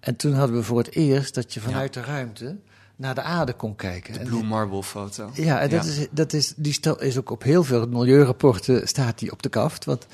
En 0.00 0.16
toen 0.16 0.32
hadden 0.32 0.56
we 0.56 0.62
voor 0.62 0.78
het 0.78 0.94
eerst 0.94 1.34
dat 1.34 1.54
je 1.54 1.60
vanuit 1.60 1.94
de 1.94 2.00
ruimte 2.00 2.56
naar 2.96 3.14
de 3.14 3.22
aarde 3.22 3.52
kon 3.52 3.76
kijken. 3.76 4.12
De 4.12 4.20
Blue 4.20 4.42
Marble 4.42 4.82
foto. 4.82 5.30
Ja, 5.34 5.60
en 5.60 5.70
dat, 5.70 5.84
Is, 5.84 6.06
dat 6.10 6.32
is, 6.32 6.52
die 6.56 6.72
stel, 6.72 7.00
is 7.00 7.18
ook 7.18 7.30
op 7.30 7.42
heel 7.42 7.64
veel 7.64 7.86
milieurapporten 7.86 8.88
staat 8.88 9.18
die 9.18 9.32
op 9.32 9.42
de 9.42 9.48
kaft. 9.48 9.84
Want 9.84 10.06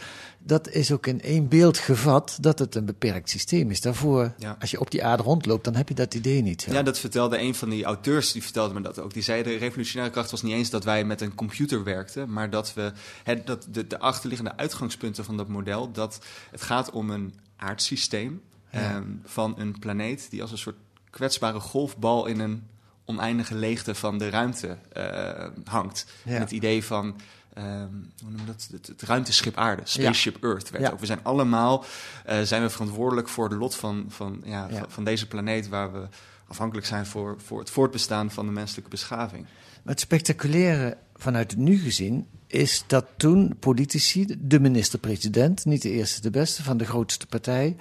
dat 0.42 0.68
is 0.68 0.92
ook 0.92 1.06
in 1.06 1.20
één 1.20 1.48
beeld 1.48 1.78
gevat 1.78 2.38
dat 2.40 2.58
het 2.58 2.74
een 2.74 2.84
beperkt 2.84 3.30
systeem 3.30 3.70
is. 3.70 3.80
Daarvoor, 3.80 4.34
als 4.58 4.70
je 4.70 4.80
op 4.80 4.90
die 4.90 5.04
aarde 5.04 5.22
rondloopt, 5.22 5.64
dan 5.64 5.74
heb 5.74 5.88
je 5.88 5.94
dat 5.94 6.14
idee 6.14 6.42
niet. 6.42 6.66
Ja, 6.70 6.82
dat 6.82 6.98
vertelde 6.98 7.38
een 7.38 7.54
van 7.54 7.68
die 7.68 7.84
auteurs, 7.84 8.32
die 8.32 8.42
vertelde 8.42 8.74
me 8.74 8.80
dat 8.80 8.98
ook. 8.98 9.12
Die 9.12 9.22
zei, 9.22 9.42
de 9.42 9.56
revolutionaire 9.56 10.14
kracht 10.14 10.30
was 10.30 10.42
niet 10.42 10.52
eens 10.52 10.70
dat 10.70 10.84
wij 10.84 11.04
met 11.04 11.20
een 11.20 11.34
computer 11.34 11.84
werkten, 11.84 12.32
maar 12.32 12.50
dat 12.50 12.74
we, 12.74 12.92
het, 13.22 13.46
dat 13.46 13.66
de, 13.70 13.86
de 13.86 13.98
achterliggende 13.98 14.56
uitgangspunten 14.56 15.24
van 15.24 15.36
dat 15.36 15.48
model, 15.48 15.92
dat 15.92 16.18
het 16.50 16.62
gaat 16.62 16.90
om 16.90 17.10
een 17.10 17.34
aardsysteem 17.56 18.42
ehm, 18.70 19.04
van 19.24 19.54
een 19.58 19.78
planeet 19.78 20.30
die 20.30 20.42
als 20.42 20.50
een 20.50 20.58
soort 20.58 20.76
kwetsbare 21.10 21.60
golfbal 21.60 22.26
in 22.26 22.40
een 22.40 22.62
oneindige 23.04 23.54
leegte 23.54 23.94
van 23.94 24.18
de 24.18 24.30
ruimte 24.30 24.76
uh, 24.96 25.46
hangt. 25.64 26.06
het 26.24 26.50
idee 26.50 26.84
van 26.84 27.20
Um, 27.58 28.12
hoe 28.22 28.46
dat? 28.46 28.68
Het, 28.72 28.86
het, 28.86 29.02
ruimteschip 29.02 29.56
aarde, 29.56 29.82
Spaceship 29.84 30.44
Earth. 30.44 30.70
Werd 30.70 30.92
ook. 30.92 31.00
We 31.00 31.06
zijn 31.06 31.20
allemaal 31.22 31.84
uh, 32.28 32.40
zijn 32.40 32.62
we 32.62 32.70
verantwoordelijk 32.70 33.28
voor 33.28 33.48
de 33.48 33.56
lot 33.56 33.76
van, 33.76 34.04
van, 34.08 34.40
ja, 34.44 34.68
van, 34.70 34.84
van, 34.88 35.04
deze 35.04 35.26
planeet, 35.26 35.68
waar 35.68 35.92
we 35.92 36.08
afhankelijk 36.46 36.86
zijn 36.86 37.06
voor, 37.06 37.34
voor 37.38 37.58
het 37.58 37.70
voortbestaan 37.70 38.30
van 38.30 38.46
de 38.46 38.52
menselijke 38.52 38.90
beschaving. 38.90 39.46
Maar 39.82 39.92
het 39.92 40.00
spectaculaire 40.00 40.96
vanuit 41.16 41.50
het 41.50 41.60
nu 41.60 41.78
gezien 41.78 42.26
is 42.46 42.84
dat 42.86 43.06
toen 43.16 43.56
politici, 43.58 44.36
de 44.38 44.60
minister-president, 44.60 45.64
niet 45.64 45.82
de 45.82 45.90
eerste 45.90 46.20
de 46.20 46.30
beste 46.30 46.62
van 46.62 46.76
de 46.76 46.86
grootste 46.86 47.26
partij, 47.26 47.76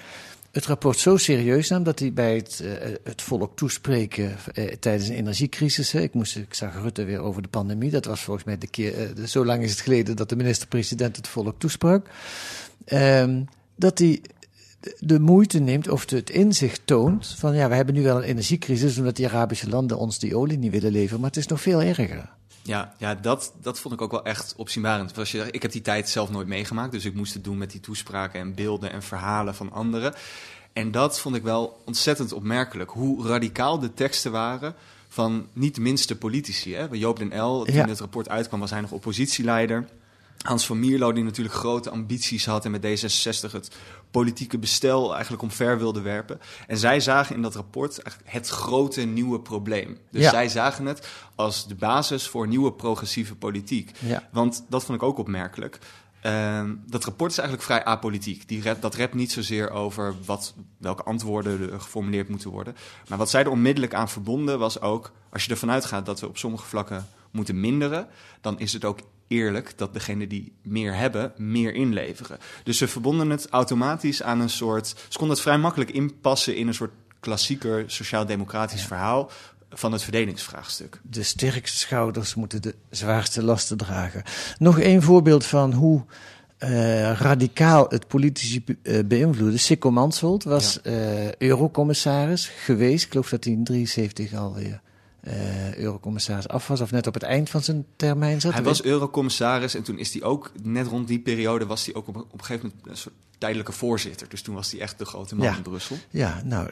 het 0.51 0.65
rapport 0.65 0.98
zo 0.98 1.18
serieus 1.18 1.70
nam 1.70 1.84
dat 1.84 2.00
hij 2.00 2.13
bij 2.13 2.36
het, 2.36 2.62
uh, 2.63 2.72
het 3.03 3.22
volk 3.22 3.58
toespreken 3.58 4.36
uh, 4.53 4.65
tijdens 4.65 5.10
een 5.10 5.15
energiecrisis. 5.15 5.91
Hè, 5.91 6.00
ik, 6.00 6.13
moest, 6.13 6.36
ik 6.36 6.53
zag 6.53 6.82
Rutte 6.82 7.03
weer 7.03 7.20
over 7.20 7.41
de 7.41 7.48
pandemie. 7.48 7.91
Dat 7.91 8.06
was 8.06 8.22
volgens 8.22 8.46
mij 8.46 8.58
de 8.58 8.68
keer. 8.68 9.18
Uh, 9.18 9.25
zo 9.25 9.46
lang 9.46 9.63
is 9.63 9.72
het 9.72 9.79
geleden 9.79 10.15
dat 10.15 10.29
de 10.29 10.36
minister-president 10.36 11.15
het 11.15 11.27
volk 11.27 11.60
toesprak. 11.60 12.10
Um, 12.86 13.48
dat 13.75 14.00
hij 14.00 14.22
de 15.00 15.20
moeite 15.20 15.60
neemt 15.60 15.89
of 15.89 16.10
het 16.10 16.29
inzicht 16.29 16.82
toont 16.86 17.27
van 17.38 17.56
ja, 17.56 17.70
we 17.70 17.75
hebben 17.75 17.96
nu 17.96 18.03
wel 18.03 18.18
een 18.18 18.24
energiecrisis 18.24 18.98
omdat 18.98 19.15
die 19.15 19.27
Arabische 19.27 19.70
landen 19.70 19.98
ons 19.98 20.20
die 20.20 20.36
olie 20.36 20.58
niet 20.58 20.72
willen 20.72 20.91
leveren, 20.91 21.20
maar 21.20 21.29
het 21.29 21.39
is 21.39 21.48
nog 21.48 21.62
veel 21.62 21.82
erger. 21.82 22.38
Ja, 22.62 22.94
ja 22.98 23.16
dat, 23.16 23.54
dat 23.62 23.80
vond 23.80 23.94
ik 23.94 24.01
ook 24.01 24.12
wel 24.12 24.25
echt 24.25 24.54
opzienbarend. 24.58 25.18
Als 25.18 25.32
je, 25.32 25.51
ik 25.51 25.62
heb 25.62 25.72
die 25.72 25.82
tijd 25.82 26.10
zelf 26.10 26.30
nooit 26.30 26.48
meegemaakt, 26.48 26.92
dus 26.92 27.06
ik 27.06 27.13
moest 27.13 27.34
het 27.34 27.44
doen 27.44 27.58
met 27.58 27.72
die 27.72 27.80
toespraken 27.80 28.39
en 28.39 28.56
beelden 28.56 28.92
en 28.92 29.04
verhalen 29.04 29.56
van 29.56 29.72
anderen. 29.72 30.13
En 30.74 30.92
dat 30.92 31.20
vond 31.20 31.36
ik 31.36 31.44
wel 31.44 31.82
ontzettend 31.86 32.34
opmerkelijk, 32.34 32.89
hoe 32.89 33.28
radicaal 33.28 33.80
de 33.80 33.94
teksten 33.94 34.32
waren 34.32 34.75
van 35.08 35.48
niet 35.54 35.75
de 35.75 35.82
minste 35.82 36.18
politici. 36.18 36.75
Hè? 36.75 36.88
Joop 36.92 37.18
den 37.18 37.42
L, 37.42 37.63
toen 37.63 37.75
het 37.75 38.00
rapport 38.00 38.30
uitkwam, 38.30 38.60
was 38.60 38.70
hij 38.70 38.82
nog 38.82 38.92
oppositieleider. 38.92 39.88
Hans 40.46 40.65
van 40.65 40.79
Mierlo, 40.79 41.12
die 41.13 41.24
natuurlijk 41.24 41.55
grote 41.55 41.89
ambities 41.89 42.46
had 42.46 42.65
en 42.65 42.72
met 42.72 42.86
D66 42.86 43.51
het 43.51 43.75
politieke 44.12 44.58
bestel 44.58 45.13
eigenlijk 45.13 45.43
omver 45.43 45.77
wilde 45.77 46.01
werpen. 46.01 46.39
En 46.67 46.77
zij 46.77 47.00
zagen 47.00 47.36
in 47.36 47.41
dat 47.41 47.55
rapport 47.55 48.01
het 48.24 48.48
grote 48.48 49.01
nieuwe 49.01 49.39
probleem. 49.39 49.98
Dus 50.12 50.29
zij 50.29 50.50
zagen 50.50 50.86
het 50.86 51.08
als 51.36 51.67
de 51.67 51.75
basis 51.75 52.27
voor 52.27 52.48
nieuwe 52.48 52.74
progressieve 52.74 53.36
politiek. 53.36 53.91
Want 54.31 54.65
dat 54.69 54.84
vond 54.84 55.01
ik 55.01 55.08
ook 55.08 55.17
opmerkelijk. 55.17 55.79
Uh, 56.24 56.63
dat 56.88 57.03
rapport 57.03 57.31
is 57.31 57.38
eigenlijk 57.38 57.67
vrij 57.67 57.84
apolitiek. 57.84 58.48
Die 58.48 58.63
rap, 58.63 58.81
dat 58.81 58.96
rept 58.96 59.13
niet 59.13 59.31
zozeer 59.31 59.69
over 59.69 60.15
wat, 60.25 60.53
welke 60.77 61.03
antwoorden 61.03 61.72
er 61.72 61.81
geformuleerd 61.81 62.29
moeten 62.29 62.50
worden. 62.50 62.75
Maar 63.08 63.17
wat 63.17 63.29
zij 63.29 63.43
er 63.43 63.51
onmiddellijk 63.51 63.93
aan 63.93 64.10
verbonden 64.10 64.60
was 64.60 64.81
ook... 64.81 65.12
als 65.29 65.46
je 65.46 65.51
ervan 65.51 65.72
uitgaat 65.72 66.05
dat 66.05 66.19
we 66.19 66.27
op 66.27 66.38
sommige 66.38 66.65
vlakken 66.65 67.08
moeten 67.31 67.60
minderen... 67.60 68.08
dan 68.41 68.60
is 68.60 68.74
het 68.74 68.86
ook 68.86 69.00
eerlijk 69.29 69.74
dat 69.77 69.93
degenen 69.93 70.29
die 70.29 70.53
meer 70.62 70.95
hebben, 70.95 71.31
meer 71.38 71.74
inleveren. 71.74 72.38
Dus 72.63 72.77
ze 72.77 72.88
verbonden 72.88 73.29
het 73.29 73.50
automatisch 73.50 74.24
aan 74.24 74.39
een 74.39 74.50
soort. 74.50 74.88
Ze 74.88 75.17
konden 75.17 75.36
het 75.36 75.45
vrij 75.45 75.57
makkelijk 75.57 75.91
inpassen 75.91 76.55
in 76.55 76.67
een 76.67 76.74
soort 76.74 76.93
klassieker 77.19 77.83
sociaal-democratisch 77.88 78.86
verhaal 78.86 79.31
van 79.69 79.91
het 79.91 80.03
verdelingsvraagstuk. 80.03 81.01
De 81.03 81.24
sterkste 81.24 81.77
schouders 81.77 82.36
moeten 82.36 82.62
de 82.62 82.75
zwaarste 82.89 83.43
lasten 83.43 83.77
dragen. 83.77 84.24
Nog 84.57 84.79
één 84.79 85.01
voorbeeld 85.01 85.45
van 85.45 85.74
hoe 85.74 86.03
uh, 86.59 87.12
radicaal 87.12 87.86
het 87.89 88.07
politici 88.07 88.63
uh, 88.83 89.00
beïnvloeden. 89.05 89.59
Sikko 89.59 89.91
Mansholt 89.91 90.43
was 90.43 90.79
ja. 90.83 90.91
uh, 90.91 91.33
eurocommissaris 91.36 92.48
geweest. 92.48 93.05
Ik 93.05 93.12
geloof 93.12 93.29
dat 93.29 93.43
hij 93.43 93.53
in 93.53 93.63
73 93.63 94.33
alweer 94.33 94.81
uh, 95.24 95.76
eurocommissaris 95.76 96.48
af 96.48 96.68
was, 96.68 96.82
of 96.82 96.92
net 96.92 97.08
op 97.08 97.14
het 97.14 97.24
eind 97.24 97.50
van 97.50 97.64
zijn 97.64 97.86
termijn 97.96 98.42
zat. 98.42 98.54
Hij 98.54 98.64
was 98.64 98.84
eurocommissaris 98.84 99.76
en 99.76 99.84
toen 99.84 99.98
is 99.98 100.14
hij 100.14 100.24
ook, 100.24 100.52
net 100.64 100.88
rond 100.88 101.08
die 101.08 101.20
periode, 101.20 101.66
was 101.66 101.86
hij 101.86 101.96
ook 101.96 102.08
op, 102.08 102.16
op 102.16 102.34
een 102.34 102.44
gegeven 102.44 102.68
moment 102.68 102.88
een 102.88 102.98
soort 102.98 103.16
tijdelijke 103.40 103.72
voorzitter. 103.72 104.30
Dus 104.30 104.42
toen 104.42 104.56
was 104.56 104.72
hij 104.72 104.82
echt 104.82 104.98
de 104.98 105.06
grote 105.06 105.36
man 105.36 105.56
in 105.56 105.62
Brussel. 105.62 105.98
Ja, 106.10 106.42
nou, 106.44 106.70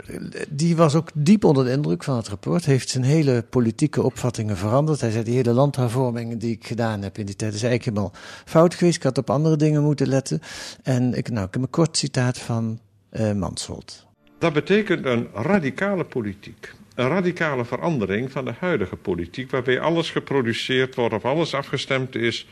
die 0.50 0.76
was 0.76 0.96
ook 0.96 1.10
diep 1.14 1.44
onder 1.44 1.66
de 1.66 1.72
indruk 1.72 2.04
van 2.04 2.16
het 2.16 2.28
rapport. 2.28 2.66
Heeft 2.66 2.90
zijn 2.90 3.04
hele 3.04 3.46
politieke 3.50 4.02
opvattingen 4.02 4.58
veranderd. 4.58 5.02
Hij 5.02 5.12
zei, 5.12 5.24
die 5.24 5.36
hele 5.36 5.52
landhervormingen 5.52 6.38
die 6.38 6.52
ik 6.52 6.68
gedaan 6.68 7.02
heb 7.02 7.18
in 7.18 7.26
die 7.26 7.36
tijd 7.36 7.54
is 7.54 7.64
eigenlijk 7.64 7.96
helemaal 7.96 8.22
fout 8.46 8.74
geweest. 8.76 8.98
Ik 8.98 9.04
had 9.04 9.18
op 9.18 9.30
andere 9.30 9.56
dingen 9.56 9.84
moeten 9.84 10.08
letten. 10.08 10.42
En 10.84 11.14
ik, 11.14 11.30
nou, 11.30 11.48
ik 11.48 11.54
heb 11.54 11.62
een 11.62 11.70
kort 11.70 11.98
citaat 11.98 12.38
van 12.38 12.80
uh, 13.12 13.34
Mansholt. 13.34 14.06
Dat 14.40 14.54
betekent 14.54 15.06
een 15.06 15.28
radicale 15.34 16.06
politiek. 16.06 16.74
Een 16.98 17.08
radicale 17.08 17.66
verandering 17.66 18.32
van 18.32 18.46
de 18.46 18.54
huidige 18.60 18.96
politiek, 18.96 19.52
waarbij 19.52 19.80
alles 19.80 20.10
geproduceerd 20.10 20.96
wordt 20.96 21.14
of 21.14 21.26
alles 21.26 21.54
afgestemd 21.54 22.16
is 22.16 22.48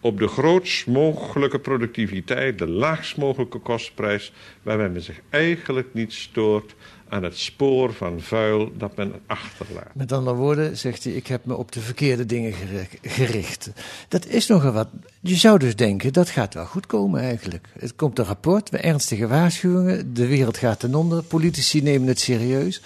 op 0.00 0.18
de 0.18 0.28
grootst 0.28 0.86
mogelijke 0.86 1.58
productiviteit, 1.58 2.58
de 2.58 2.68
laagst 2.68 3.16
mogelijke 3.16 3.58
kostprijs, 3.58 4.32
waarbij 4.62 4.88
men 4.88 5.02
zich 5.02 5.20
eigenlijk 5.30 5.88
niet 5.92 6.12
stoort 6.12 6.74
aan 7.08 7.22
het 7.22 7.38
spoor 7.38 7.92
van 7.92 8.20
vuil 8.20 8.72
dat 8.76 8.96
men 8.96 9.12
achterlaat. 9.26 9.94
Met 9.94 10.12
andere 10.12 10.36
woorden 10.36 10.76
zegt 10.76 11.04
hij, 11.04 11.12
ik 11.12 11.26
heb 11.26 11.44
me 11.44 11.56
op 11.56 11.72
de 11.72 11.80
verkeerde 11.80 12.26
dingen 12.26 12.54
gericht. 13.02 13.70
Dat 14.08 14.26
is 14.26 14.46
nogal 14.46 14.72
wat. 14.72 14.88
Je 15.20 15.34
zou 15.34 15.58
dus 15.58 15.76
denken, 15.76 16.12
dat 16.12 16.28
gaat 16.28 16.54
wel 16.54 16.66
goed 16.66 16.86
komen 16.86 17.20
eigenlijk. 17.20 17.68
Het 17.78 17.96
komt 17.96 18.18
een 18.18 18.24
rapport 18.24 18.70
met 18.70 18.80
ernstige 18.80 19.26
waarschuwingen, 19.26 20.14
de 20.14 20.26
wereld 20.26 20.56
gaat 20.56 20.80
ten 20.80 20.94
onder, 20.94 21.22
politici 21.22 21.82
nemen 21.82 22.08
het 22.08 22.20
serieus. 22.20 22.82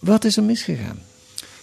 Wat 0.00 0.24
is 0.24 0.36
er 0.36 0.42
misgegaan? 0.42 1.02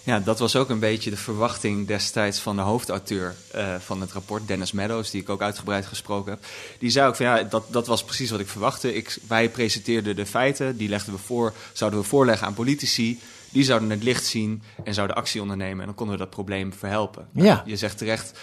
Ja, 0.03 0.19
dat 0.19 0.39
was 0.39 0.55
ook 0.55 0.69
een 0.69 0.79
beetje 0.79 1.09
de 1.09 1.17
verwachting 1.17 1.87
destijds 1.87 2.39
van 2.39 2.55
de 2.55 2.61
hoofdauteur 2.61 3.35
uh, 3.55 3.75
van 3.79 4.01
het 4.01 4.11
rapport, 4.11 4.47
Dennis 4.47 4.71
Meadows, 4.71 5.11
die 5.11 5.21
ik 5.21 5.29
ook 5.29 5.41
uitgebreid 5.41 5.85
gesproken 5.85 6.31
heb. 6.31 6.45
Die 6.79 6.89
zei 6.89 7.07
ook 7.07 7.15
van 7.15 7.25
ja, 7.25 7.43
dat, 7.43 7.63
dat 7.71 7.87
was 7.87 8.03
precies 8.03 8.29
wat 8.29 8.39
ik 8.39 8.47
verwachtte. 8.47 8.95
Ik, 8.95 9.17
wij 9.27 9.49
presenteerden 9.49 10.15
de 10.15 10.25
feiten, 10.25 10.77
die 10.77 10.89
legden 10.89 11.13
we 11.13 11.19
voor, 11.19 11.53
zouden 11.73 11.99
we 11.99 12.05
voorleggen 12.05 12.47
aan 12.47 12.53
politici. 12.53 13.19
Die 13.51 13.63
zouden 13.63 13.89
het 13.89 14.03
licht 14.03 14.25
zien 14.25 14.61
en 14.83 14.93
zouden 14.93 15.15
actie 15.15 15.41
ondernemen. 15.41 15.79
En 15.79 15.85
dan 15.85 15.95
konden 15.95 16.15
we 16.15 16.21
dat 16.21 16.29
probleem 16.29 16.73
verhelpen. 16.73 17.27
Nou, 17.31 17.47
ja. 17.47 17.63
je 17.65 17.77
zegt 17.77 17.97
terecht, 17.97 18.39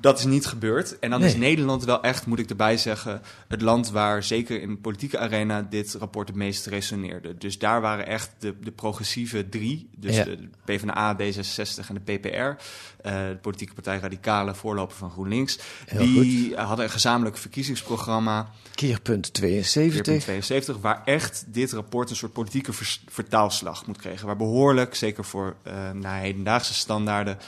dat 0.00 0.18
is 0.18 0.24
niet 0.24 0.46
gebeurd. 0.46 0.98
En 0.98 1.10
dan 1.10 1.24
is 1.24 1.36
Nederland 1.36 1.84
wel 1.84 2.02
echt, 2.02 2.26
moet 2.26 2.38
ik 2.38 2.50
erbij 2.50 2.76
zeggen, 2.76 3.22
het 3.48 3.60
land 3.60 3.90
waar 3.90 4.22
zeker 4.22 4.60
in 4.60 4.68
de 4.68 4.76
politieke 4.76 5.18
arena 5.18 5.62
dit 5.62 5.94
rapport 5.94 6.28
het 6.28 6.36
meest 6.36 6.66
resoneerde. 6.66 7.38
Dus 7.38 7.58
daar 7.58 7.80
waren 7.80 8.06
echt 8.06 8.30
de, 8.38 8.54
de 8.60 8.72
progressieve 8.72 9.48
drie, 9.48 9.88
dus 9.96 10.16
de 10.16 10.48
PvdA, 10.64 11.16
D66 11.16 11.88
en 11.88 12.00
de 12.04 12.18
PPR, 12.18 12.62
de 13.04 13.38
politieke 13.40 13.74
partij 13.74 13.98
Radicale, 13.98 14.54
voorloper 14.54 14.96
van 14.96 15.10
GroenLinks. 15.10 15.58
die 15.98 16.56
hadden 16.56 16.84
een 16.84 16.90
gezamenlijk 16.90 17.36
verkiezingsprogramma. 17.36 18.50
Keerpunt 18.74 19.32
72. 19.32 19.92
Keerpunt 19.92 20.22
72, 20.22 20.78
waar 20.78 21.02
echt 21.04 21.44
dit 21.46 21.72
rapport 21.72 22.10
een 22.10 22.16
soort 22.16 22.32
politieke 22.32 22.72
vertaalslag 23.06 23.86
moet 23.86 23.98
krijgen. 23.98 24.26
Waar 24.26 24.36
behoorlijk, 24.36 24.94
zeker 24.94 25.24
voor 25.24 25.56
uh, 25.66 25.90
naar 25.90 26.20
hedendaagse 26.20 26.74
standaarden, 26.74 27.38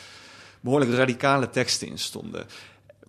behoorlijk 0.61 0.91
radicale 0.91 1.51
teksten 1.51 1.89
in 1.89 1.99
stonden. 1.99 2.47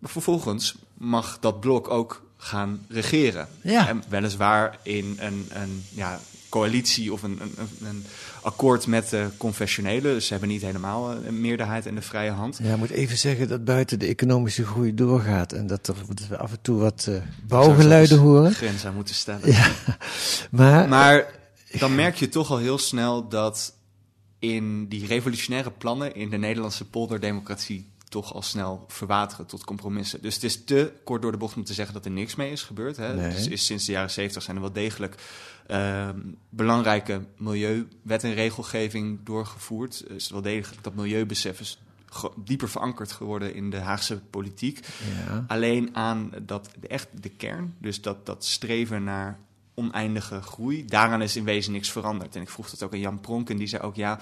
vervolgens 0.02 0.76
mag 0.94 1.38
dat 1.40 1.60
blok 1.60 1.90
ook 1.90 2.26
gaan 2.38 2.86
regeren. 2.88 3.48
Ja. 3.62 3.88
En 3.88 4.04
weliswaar 4.10 4.80
in 4.84 5.18
een, 5.20 5.48
een 5.50 5.84
ja, 5.90 6.20
coalitie 6.50 7.14
of 7.14 7.24
een, 7.24 7.40
een, 7.42 7.88
een 7.88 8.06
akkoord 8.42 8.88
met 8.88 9.10
de 9.10 9.28
confessionele. 9.38 10.02
Dus 10.02 10.26
ze 10.26 10.32
hebben 10.32 10.50
niet 10.50 10.62
helemaal 10.62 11.12
eh, 11.12 11.26
een 11.26 11.42
meerderheid 11.42 11.86
en 11.86 11.96
de 11.96 12.02
vrije 12.02 12.32
hand. 12.32 12.60
Ja, 12.64 12.72
ik 12.72 12.78
moet 12.78 12.90
even 12.90 13.18
zeggen 13.18 13.48
dat 13.48 13.66
buiten 13.66 14.00
de 14.00 14.06
economische 14.06 14.66
groei 14.66 14.94
doorgaat. 14.94 15.54
En 15.54 15.68
dat, 15.68 15.88
er, 15.88 15.96
dat 16.08 16.28
we 16.28 16.38
af 16.38 16.52
en 16.52 16.62
toe 16.62 16.80
wat 16.80 17.06
uh, 17.10 17.18
bouwgeluiden 17.48 18.18
horen. 18.18 18.54
Grenzen 18.54 18.96
moeten 18.96 19.16
stellen. 19.16 19.52
Ja, 19.52 19.72
maar, 20.52 20.88
maar 20.88 21.26
dan 21.80 21.96
merk 21.96 22.16
je 22.16 22.30
toch 22.30 22.52
al 22.52 22.58
heel 22.58 22.78
snel 22.78 23.28
dat 23.28 23.74
in 24.40 24.88
die 24.88 25.06
revolutionaire 25.06 25.72
plannen 25.72 26.16
in 26.16 26.30
de 26.30 26.38
Nederlandse 26.38 26.86
polderdemocratie 26.86 27.90
toch 28.10 28.34
al 28.34 28.42
snel 28.42 28.86
verwateren 28.88 29.46
tot 29.46 29.64
compromissen. 29.64 30.22
Dus 30.22 30.34
het 30.34 30.44
is 30.44 30.64
te 30.64 30.94
kort 31.04 31.22
door 31.22 31.32
de 31.32 31.38
bocht 31.38 31.56
om 31.56 31.64
te 31.64 31.74
zeggen 31.74 31.94
dat 31.94 32.06
er 32.06 32.12
niks 32.12 32.36
mee 32.36 32.52
is 32.52 32.64
gebeurd. 32.64 32.98
Hè? 32.98 33.30
Dus 33.30 33.48
is, 33.48 33.66
sinds 33.66 33.86
de 33.86 33.92
jaren 33.92 34.12
zeventig 34.12 34.44
zijn 34.44 34.56
er 34.56 34.62
wel 34.62 34.72
degelijk 34.72 35.16
uh, 35.68 36.10
belangrijke 36.50 37.22
milieuwet 37.38 38.24
en 38.24 38.34
regelgeving 38.34 39.20
doorgevoerd. 39.24 40.04
Er 40.08 40.16
is 40.16 40.30
wel 40.30 40.42
degelijk 40.42 40.84
dat 40.84 40.96
milieubesef 40.96 41.60
is 41.60 41.80
dieper 42.36 42.70
verankerd 42.70 43.12
geworden 43.12 43.54
in 43.54 43.70
de 43.70 43.78
Haagse 43.78 44.22
politiek. 44.30 44.88
Ja. 45.26 45.46
Alleen 45.48 45.96
aan 45.96 46.32
dat, 46.42 46.70
echt 46.88 47.08
de 47.22 47.30
kern, 47.30 47.76
dus 47.80 48.02
dat, 48.02 48.26
dat 48.26 48.46
streven 48.46 49.04
naar 49.04 49.40
oneindige 49.74 50.42
groei. 50.42 50.86
Daaraan 50.86 51.22
is 51.22 51.36
in 51.36 51.44
wezen 51.44 51.72
niks 51.72 51.92
veranderd. 51.92 52.36
En 52.36 52.42
ik 52.42 52.50
vroeg 52.50 52.70
dat 52.70 52.84
ook 52.84 52.94
aan 52.94 53.00
Jan 53.00 53.20
Pronk 53.20 53.50
en 53.50 53.58
die 53.58 53.68
zei 53.68 53.84
ook 53.84 53.96
ja. 53.96 54.20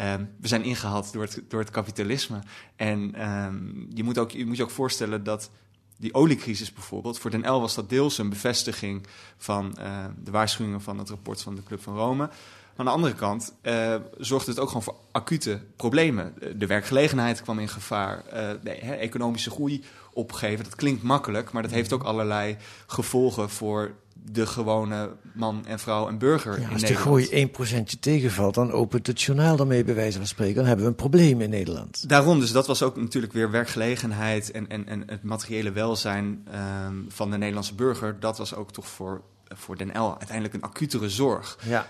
Um, 0.00 0.30
we 0.40 0.48
zijn 0.48 0.62
ingehaald 0.62 1.12
door 1.12 1.22
het, 1.22 1.42
door 1.48 1.60
het 1.60 1.70
kapitalisme. 1.70 2.38
En 2.76 3.28
um, 3.28 3.86
je, 3.94 4.04
moet 4.04 4.18
ook, 4.18 4.30
je 4.30 4.46
moet 4.46 4.56
je 4.56 4.62
ook 4.62 4.70
voorstellen 4.70 5.24
dat 5.24 5.50
die 5.96 6.14
oliecrisis 6.14 6.72
bijvoorbeeld, 6.72 7.18
voor 7.18 7.30
Den 7.30 7.52
L 7.52 7.60
was 7.60 7.74
dat 7.74 7.88
deels 7.88 8.18
een 8.18 8.28
bevestiging 8.28 9.06
van 9.36 9.76
uh, 9.78 10.04
de 10.18 10.30
waarschuwingen 10.30 10.80
van 10.80 10.98
het 10.98 11.08
rapport 11.08 11.42
van 11.42 11.54
de 11.54 11.62
Club 11.62 11.82
van 11.82 11.96
Rome. 11.96 12.30
Aan 12.76 12.84
de 12.84 12.90
andere 12.90 13.14
kant 13.14 13.54
uh, 13.62 13.94
zorgde 14.18 14.50
het 14.50 14.60
ook 14.60 14.68
gewoon 14.68 14.82
voor 14.82 14.96
acute 15.12 15.60
problemen. 15.76 16.34
De 16.56 16.66
werkgelegenheid 16.66 17.42
kwam 17.42 17.58
in 17.58 17.68
gevaar, 17.68 18.22
uh, 18.26 18.50
de 18.62 18.70
economische 18.70 19.50
groei 19.50 19.84
opgeven. 20.12 20.64
Dat 20.64 20.74
klinkt 20.74 21.02
makkelijk, 21.02 21.52
maar 21.52 21.62
dat 21.62 21.70
heeft 21.70 21.92
ook 21.92 22.02
allerlei 22.02 22.56
gevolgen 22.86 23.50
voor 23.50 23.94
de 24.32 24.46
gewone 24.46 25.10
man 25.34 25.66
en 25.66 25.78
vrouw 25.78 26.08
en 26.08 26.18
burger 26.18 26.52
ja, 26.52 26.66
in 26.66 26.72
als 26.72 26.82
Nederland. 26.82 27.06
Als 27.06 27.28
de 27.28 27.56
groei 27.56 27.82
1% 27.96 28.00
tegenvalt, 28.00 28.54
dan 28.54 28.72
opent 28.72 29.06
het 29.06 29.22
journaal 29.22 29.56
daarmee 29.56 29.84
bij 29.84 29.94
wijze 29.94 30.18
van 30.18 30.26
spreken. 30.26 30.54
Dan 30.54 30.64
hebben 30.64 30.84
we 30.84 30.90
een 30.90 30.96
probleem 30.96 31.40
in 31.40 31.50
Nederland. 31.50 32.08
Daarom, 32.08 32.40
dus 32.40 32.52
dat 32.52 32.66
was 32.66 32.82
ook 32.82 32.96
natuurlijk 32.96 33.32
weer 33.32 33.50
werkgelegenheid 33.50 34.50
en, 34.50 34.68
en, 34.68 34.86
en 34.86 35.02
het 35.06 35.22
materiële 35.22 35.72
welzijn 35.72 36.46
um, 36.86 37.06
van 37.08 37.30
de 37.30 37.36
Nederlandse 37.36 37.74
burger. 37.74 38.20
Dat 38.20 38.38
was 38.38 38.54
ook 38.54 38.72
toch 38.72 38.88
voor, 38.88 39.22
voor 39.48 39.76
Den 39.76 40.00
L 40.00 40.16
uiteindelijk 40.18 40.54
een 40.54 40.62
acutere 40.62 41.08
zorg. 41.08 41.58
Ja. 41.62 41.86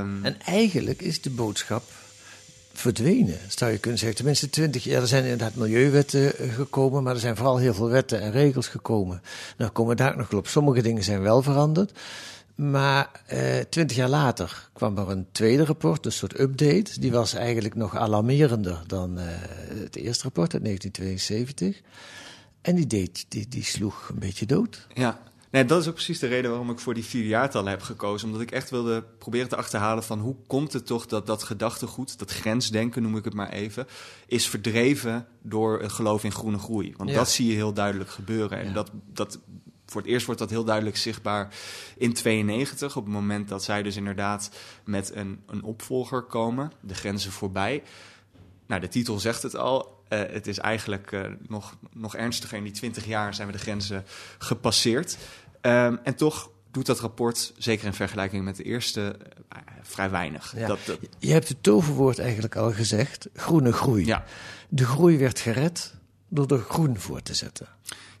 Um, 0.00 0.24
en 0.24 0.40
eigenlijk 0.40 1.02
is 1.02 1.20
de 1.20 1.30
boodschap 1.30 1.82
verdwenen, 2.72 3.38
zou 3.48 3.70
je 3.70 3.78
kunnen 3.78 3.98
zeggen. 3.98 4.16
Tenminste, 4.16 4.50
twintig 4.50 4.84
jaar. 4.84 5.00
Er 5.00 5.08
zijn 5.08 5.22
inderdaad 5.22 5.54
milieuwetten 5.54 6.38
eh, 6.38 6.54
gekomen, 6.54 7.02
maar 7.02 7.14
er 7.14 7.20
zijn 7.20 7.36
vooral 7.36 7.56
heel 7.56 7.74
veel 7.74 7.88
wetten 7.88 8.20
en 8.20 8.30
regels 8.30 8.68
gekomen. 8.68 9.22
Nou, 9.56 9.70
komen 9.70 9.96
we 9.96 10.02
daar 10.02 10.16
nog 10.16 10.32
op. 10.32 10.46
Sommige 10.46 10.82
dingen 10.82 11.02
zijn 11.02 11.20
wel 11.20 11.42
veranderd. 11.42 11.92
Maar 12.54 13.10
eh, 13.26 13.58
twintig 13.68 13.96
jaar 13.96 14.08
later 14.08 14.68
kwam 14.72 14.98
er 14.98 15.10
een 15.10 15.26
tweede 15.32 15.64
rapport, 15.64 16.06
een 16.06 16.12
soort 16.12 16.40
update. 16.40 17.00
Die 17.00 17.12
was 17.12 17.34
eigenlijk 17.34 17.74
nog 17.74 17.96
alarmerender 17.96 18.82
dan 18.86 19.18
uh, 19.18 19.24
het 19.82 19.96
eerste 19.96 20.22
rapport 20.22 20.54
uit 20.54 20.64
1972. 20.64 21.80
En 22.60 22.74
die, 22.74 22.86
deed, 22.86 23.26
die, 23.28 23.48
die 23.48 23.64
sloeg 23.64 24.08
een 24.08 24.18
beetje 24.18 24.46
dood. 24.46 24.86
Ja, 24.94 25.18
Nee, 25.50 25.64
dat 25.64 25.80
is 25.80 25.88
ook 25.88 25.94
precies 25.94 26.18
de 26.18 26.26
reden 26.26 26.50
waarom 26.50 26.70
ik 26.70 26.78
voor 26.78 26.94
die 26.94 27.04
vier 27.04 27.24
jaartallen 27.24 27.70
heb 27.70 27.82
gekozen. 27.82 28.26
Omdat 28.26 28.42
ik 28.42 28.50
echt 28.50 28.70
wilde 28.70 29.04
proberen 29.18 29.48
te 29.48 29.56
achterhalen 29.56 30.04
van 30.04 30.18
hoe 30.18 30.36
komt 30.46 30.72
het 30.72 30.86
toch 30.86 31.06
dat 31.06 31.26
dat 31.26 31.42
gedachtegoed, 31.42 32.18
dat 32.18 32.30
grensdenken 32.30 33.02
noem 33.02 33.16
ik 33.16 33.24
het 33.24 33.34
maar 33.34 33.48
even, 33.48 33.86
is 34.26 34.48
verdreven 34.48 35.26
door 35.42 35.80
het 35.80 35.92
geloof 35.92 36.24
in 36.24 36.32
groene 36.32 36.58
groei. 36.58 36.94
Want 36.96 37.14
dat 37.14 37.30
zie 37.30 37.46
je 37.46 37.54
heel 37.54 37.72
duidelijk 37.72 38.10
gebeuren. 38.10 38.58
En 38.58 38.72
dat, 38.72 38.90
dat, 39.12 39.38
voor 39.86 40.00
het 40.00 40.10
eerst 40.10 40.26
wordt 40.26 40.40
dat 40.40 40.50
heel 40.50 40.64
duidelijk 40.64 40.96
zichtbaar 40.96 41.54
in 41.96 42.12
92, 42.12 42.96
op 42.96 43.04
het 43.04 43.14
moment 43.14 43.48
dat 43.48 43.64
zij 43.64 43.82
dus 43.82 43.96
inderdaad 43.96 44.50
met 44.84 45.14
een, 45.14 45.42
een 45.46 45.62
opvolger 45.62 46.22
komen, 46.22 46.72
de 46.80 46.94
grenzen 46.94 47.32
voorbij. 47.32 47.82
Nou, 48.66 48.80
de 48.80 48.88
titel 48.88 49.18
zegt 49.18 49.42
het 49.42 49.56
al. 49.56 49.98
Uh, 50.12 50.18
het 50.30 50.46
is 50.46 50.58
eigenlijk 50.58 51.12
uh, 51.12 51.26
nog, 51.48 51.76
nog 51.92 52.16
ernstiger. 52.16 52.56
In 52.56 52.64
die 52.64 52.72
20 52.72 53.06
jaar 53.06 53.34
zijn 53.34 53.46
we 53.46 53.52
de 53.52 53.58
grenzen 53.58 54.04
gepasseerd. 54.38 55.16
Um, 55.62 56.00
en 56.02 56.14
toch 56.14 56.50
doet 56.70 56.86
dat 56.86 57.00
rapport, 57.00 57.52
zeker 57.56 57.86
in 57.86 57.94
vergelijking 57.94 58.44
met 58.44 58.56
de 58.56 58.62
eerste, 58.62 59.00
uh, 59.00 59.58
vrij 59.82 60.10
weinig. 60.10 60.54
Ja. 60.56 60.66
Dat, 60.66 60.78
dat... 60.86 60.98
Je 61.18 61.32
hebt 61.32 61.48
het 61.48 61.62
toverwoord 61.62 62.18
eigenlijk 62.18 62.56
al 62.56 62.72
gezegd: 62.72 63.28
groene 63.34 63.72
groei. 63.72 64.06
Ja. 64.06 64.24
De 64.68 64.86
groei 64.86 65.18
werd 65.18 65.40
gered 65.40 65.94
door 66.28 66.46
er 66.46 66.64
groen 66.68 66.98
voor 66.98 67.22
te 67.22 67.34
zetten. 67.34 67.66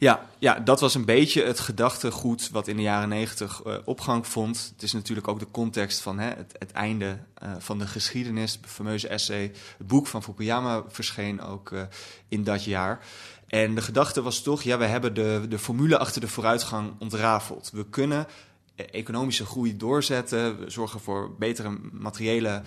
Ja, 0.00 0.26
ja, 0.38 0.58
dat 0.58 0.80
was 0.80 0.94
een 0.94 1.04
beetje 1.04 1.44
het 1.44 1.60
gedachtegoed 1.60 2.50
wat 2.50 2.68
in 2.68 2.76
de 2.76 2.82
jaren 2.82 3.08
negentig 3.08 3.62
uh, 3.66 3.74
opgang 3.84 4.26
vond. 4.26 4.70
Het 4.72 4.82
is 4.82 4.92
natuurlijk 4.92 5.28
ook 5.28 5.38
de 5.38 5.50
context 5.50 6.00
van 6.00 6.18
hè, 6.18 6.28
het, 6.28 6.54
het, 6.58 6.72
einde 6.72 7.18
uh, 7.42 7.52
van 7.58 7.78
de 7.78 7.86
geschiedenis. 7.86 8.52
Het 8.52 8.70
fameuze 8.70 9.08
essay, 9.08 9.52
het 9.78 9.86
boek 9.86 10.06
van 10.06 10.22
Fukuyama 10.22 10.82
verscheen 10.88 11.42
ook 11.42 11.70
uh, 11.70 11.82
in 12.28 12.44
dat 12.44 12.64
jaar. 12.64 13.04
En 13.46 13.74
de 13.74 13.82
gedachte 13.82 14.22
was 14.22 14.42
toch, 14.42 14.62
ja, 14.62 14.78
we 14.78 14.84
hebben 14.84 15.14
de, 15.14 15.46
de 15.48 15.58
formule 15.58 15.98
achter 15.98 16.20
de 16.20 16.28
vooruitgang 16.28 16.92
ontrafeld. 16.98 17.70
We 17.72 17.86
kunnen 17.88 18.26
economische 18.74 19.46
groei 19.46 19.76
doorzetten, 19.76 20.58
we 20.58 20.70
zorgen 20.70 21.00
voor 21.00 21.34
betere 21.38 21.78
materiële 21.92 22.62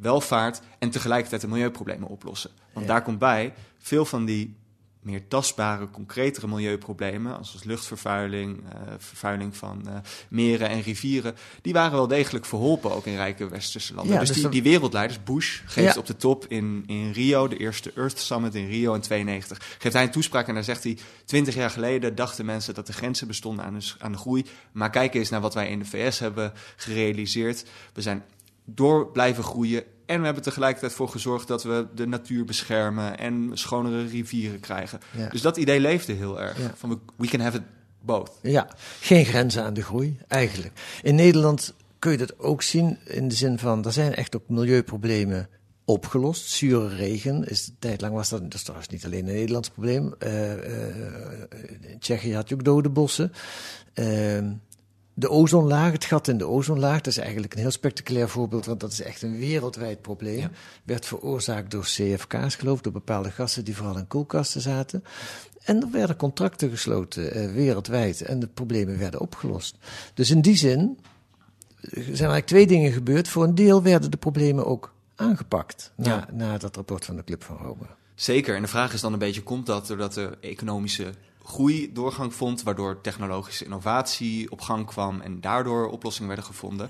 welvaart 0.00 0.60
en 0.78 0.90
tegelijkertijd 0.90 1.40
de 1.40 1.48
milieuproblemen 1.48 2.08
oplossen. 2.08 2.50
Want 2.72 2.86
daar 2.86 3.02
komt 3.02 3.18
bij, 3.18 3.54
veel 3.78 4.04
van 4.04 4.24
die 4.24 4.56
meer 5.02 5.28
tastbare, 5.28 5.90
concretere 5.90 6.48
milieuproblemen, 6.48 7.44
zoals 7.44 7.64
luchtvervuiling, 7.64 8.58
uh, 8.58 8.92
vervuiling 8.98 9.56
van 9.56 9.82
uh, 9.86 9.94
meren 10.28 10.68
en 10.68 10.80
rivieren, 10.80 11.34
die 11.62 11.72
waren 11.72 11.92
wel 11.92 12.06
degelijk 12.06 12.44
verholpen 12.44 12.94
ook 12.94 13.06
in 13.06 13.14
rijke 13.14 13.48
westerse 13.48 13.94
landen. 13.94 14.14
Ja, 14.14 14.20
dus, 14.20 14.28
dus 14.28 14.40
die, 14.40 14.48
die, 14.48 14.62
wereldleiders, 14.62 15.22
Bush 15.22 15.60
geeft 15.64 15.94
ja. 15.94 16.00
op 16.00 16.06
de 16.06 16.16
top 16.16 16.46
in, 16.48 16.84
in 16.86 17.10
Rio, 17.12 17.48
de 17.48 17.56
eerste 17.56 17.92
Earth 17.96 18.18
Summit 18.18 18.54
in 18.54 18.68
Rio 18.68 18.94
in 18.94 19.00
92, 19.00 19.76
geeft 19.78 19.94
hij 19.94 20.02
een 20.02 20.10
toespraak 20.10 20.48
en 20.48 20.54
daar 20.54 20.64
zegt 20.64 20.84
hij, 20.84 20.98
twintig 21.24 21.54
jaar 21.54 21.70
geleden 21.70 22.14
dachten 22.14 22.44
mensen 22.44 22.74
dat 22.74 22.86
de 22.86 22.92
grenzen 22.92 23.26
bestonden 23.26 23.64
aan 23.64 23.78
de, 23.78 23.92
aan 23.98 24.12
de 24.12 24.18
groei, 24.18 24.44
maar 24.72 24.90
kijk 24.90 25.14
eens 25.14 25.30
naar 25.30 25.40
wat 25.40 25.54
wij 25.54 25.68
in 25.68 25.78
de 25.78 25.84
VS 25.84 26.18
hebben 26.18 26.52
gerealiseerd. 26.76 27.64
We 27.92 28.02
zijn 28.02 28.24
door 28.64 29.10
blijven 29.10 29.44
groeien 29.44 29.84
en 30.06 30.18
we 30.18 30.24
hebben 30.24 30.42
tegelijkertijd 30.42 30.92
voor 30.92 31.08
gezorgd 31.08 31.48
dat 31.48 31.62
we 31.62 31.86
de 31.94 32.06
natuur 32.06 32.44
beschermen 32.44 33.18
en 33.18 33.50
schonere 33.52 34.06
rivieren 34.06 34.60
krijgen. 34.60 35.00
Dus 35.30 35.42
dat 35.42 35.56
idee 35.56 35.80
leefde 35.80 36.12
heel 36.12 36.40
erg. 36.40 36.58
Van 36.74 37.00
we 37.16 37.26
can 37.26 37.40
have 37.40 37.56
it 37.56 37.62
both. 38.00 38.30
Ja, 38.42 38.68
geen 39.00 39.24
grenzen 39.24 39.64
aan 39.64 39.74
de 39.74 39.82
groei, 39.82 40.18
eigenlijk. 40.28 40.80
In 41.02 41.14
Nederland 41.14 41.74
kun 41.98 42.10
je 42.10 42.18
dat 42.18 42.38
ook 42.38 42.62
zien 42.62 42.98
in 43.04 43.28
de 43.28 43.34
zin 43.34 43.58
van, 43.58 43.84
er 43.84 43.92
zijn 43.92 44.14
echt 44.14 44.36
ook 44.36 44.48
milieuproblemen 44.48 45.48
opgelost. 45.84 46.50
Zure 46.50 46.88
regen 46.88 47.48
is 47.48 47.66
een 47.66 47.76
tijd 47.78 48.00
lang 48.00 48.14
was 48.14 48.28
dat, 48.28 48.42
dat 48.42 48.54
is 48.54 48.62
trouwens 48.62 48.88
niet 48.88 49.04
alleen 49.04 49.26
een 49.26 49.34
Nederlands 49.34 49.70
probleem. 49.70 50.14
Uh, 50.18 50.52
in 51.90 51.98
Tsjechië 51.98 52.34
had 52.34 52.48
je 52.48 52.54
ook 52.54 52.64
dode 52.64 52.88
bossen. 52.88 53.32
Uh, 53.94 54.38
de 55.14 55.30
ozonlaag, 55.30 55.92
het 55.92 56.04
gat 56.04 56.28
in 56.28 56.38
de 56.38 56.46
ozonlaag, 56.46 56.96
dat 56.96 57.06
is 57.06 57.18
eigenlijk 57.18 57.54
een 57.54 57.60
heel 57.60 57.70
spectaculair 57.70 58.28
voorbeeld, 58.28 58.66
want 58.66 58.80
dat 58.80 58.92
is 58.92 59.00
echt 59.00 59.22
een 59.22 59.38
wereldwijd 59.38 60.00
probleem. 60.00 60.48
Werd 60.84 61.06
veroorzaakt 61.06 61.70
door 61.70 61.82
CFK's, 61.82 62.54
geloof 62.54 62.76
ik, 62.76 62.84
door 62.84 62.92
bepaalde 62.92 63.30
gassen 63.30 63.64
die 63.64 63.76
vooral 63.76 63.98
in 63.98 64.06
koelkasten 64.06 64.60
zaten. 64.60 65.04
En 65.64 65.82
er 65.82 65.90
werden 65.90 66.16
contracten 66.16 66.70
gesloten 66.70 67.32
eh, 67.32 67.52
wereldwijd 67.52 68.22
en 68.22 68.38
de 68.38 68.46
problemen 68.46 68.98
werden 68.98 69.20
opgelost. 69.20 69.76
Dus 70.14 70.30
in 70.30 70.40
die 70.40 70.56
zin 70.56 70.98
zijn 71.80 72.06
eigenlijk 72.06 72.46
twee 72.46 72.66
dingen 72.66 72.92
gebeurd. 72.92 73.28
Voor 73.28 73.44
een 73.44 73.54
deel 73.54 73.82
werden 73.82 74.10
de 74.10 74.16
problemen 74.16 74.66
ook 74.66 74.94
aangepakt 75.14 75.92
na, 75.96 76.28
na 76.32 76.58
dat 76.58 76.76
rapport 76.76 77.04
van 77.04 77.16
de 77.16 77.24
Club 77.24 77.44
van 77.44 77.56
Rome. 77.56 77.86
Zeker, 78.14 78.56
en 78.56 78.62
de 78.62 78.68
vraag 78.68 78.92
is 78.92 79.00
dan 79.00 79.12
een 79.12 79.18
beetje, 79.18 79.42
komt 79.42 79.66
dat 79.66 79.86
doordat 79.86 80.14
de 80.14 80.36
economische 80.40 81.12
groei 81.44 81.92
doorgang 81.92 82.34
vond, 82.34 82.62
waardoor 82.62 83.00
technologische 83.00 83.64
innovatie 83.64 84.50
op 84.50 84.60
gang 84.60 84.86
kwam 84.86 85.20
en 85.20 85.40
daardoor 85.40 85.90
oplossingen 85.90 86.28
werden 86.28 86.46
gevonden. 86.46 86.88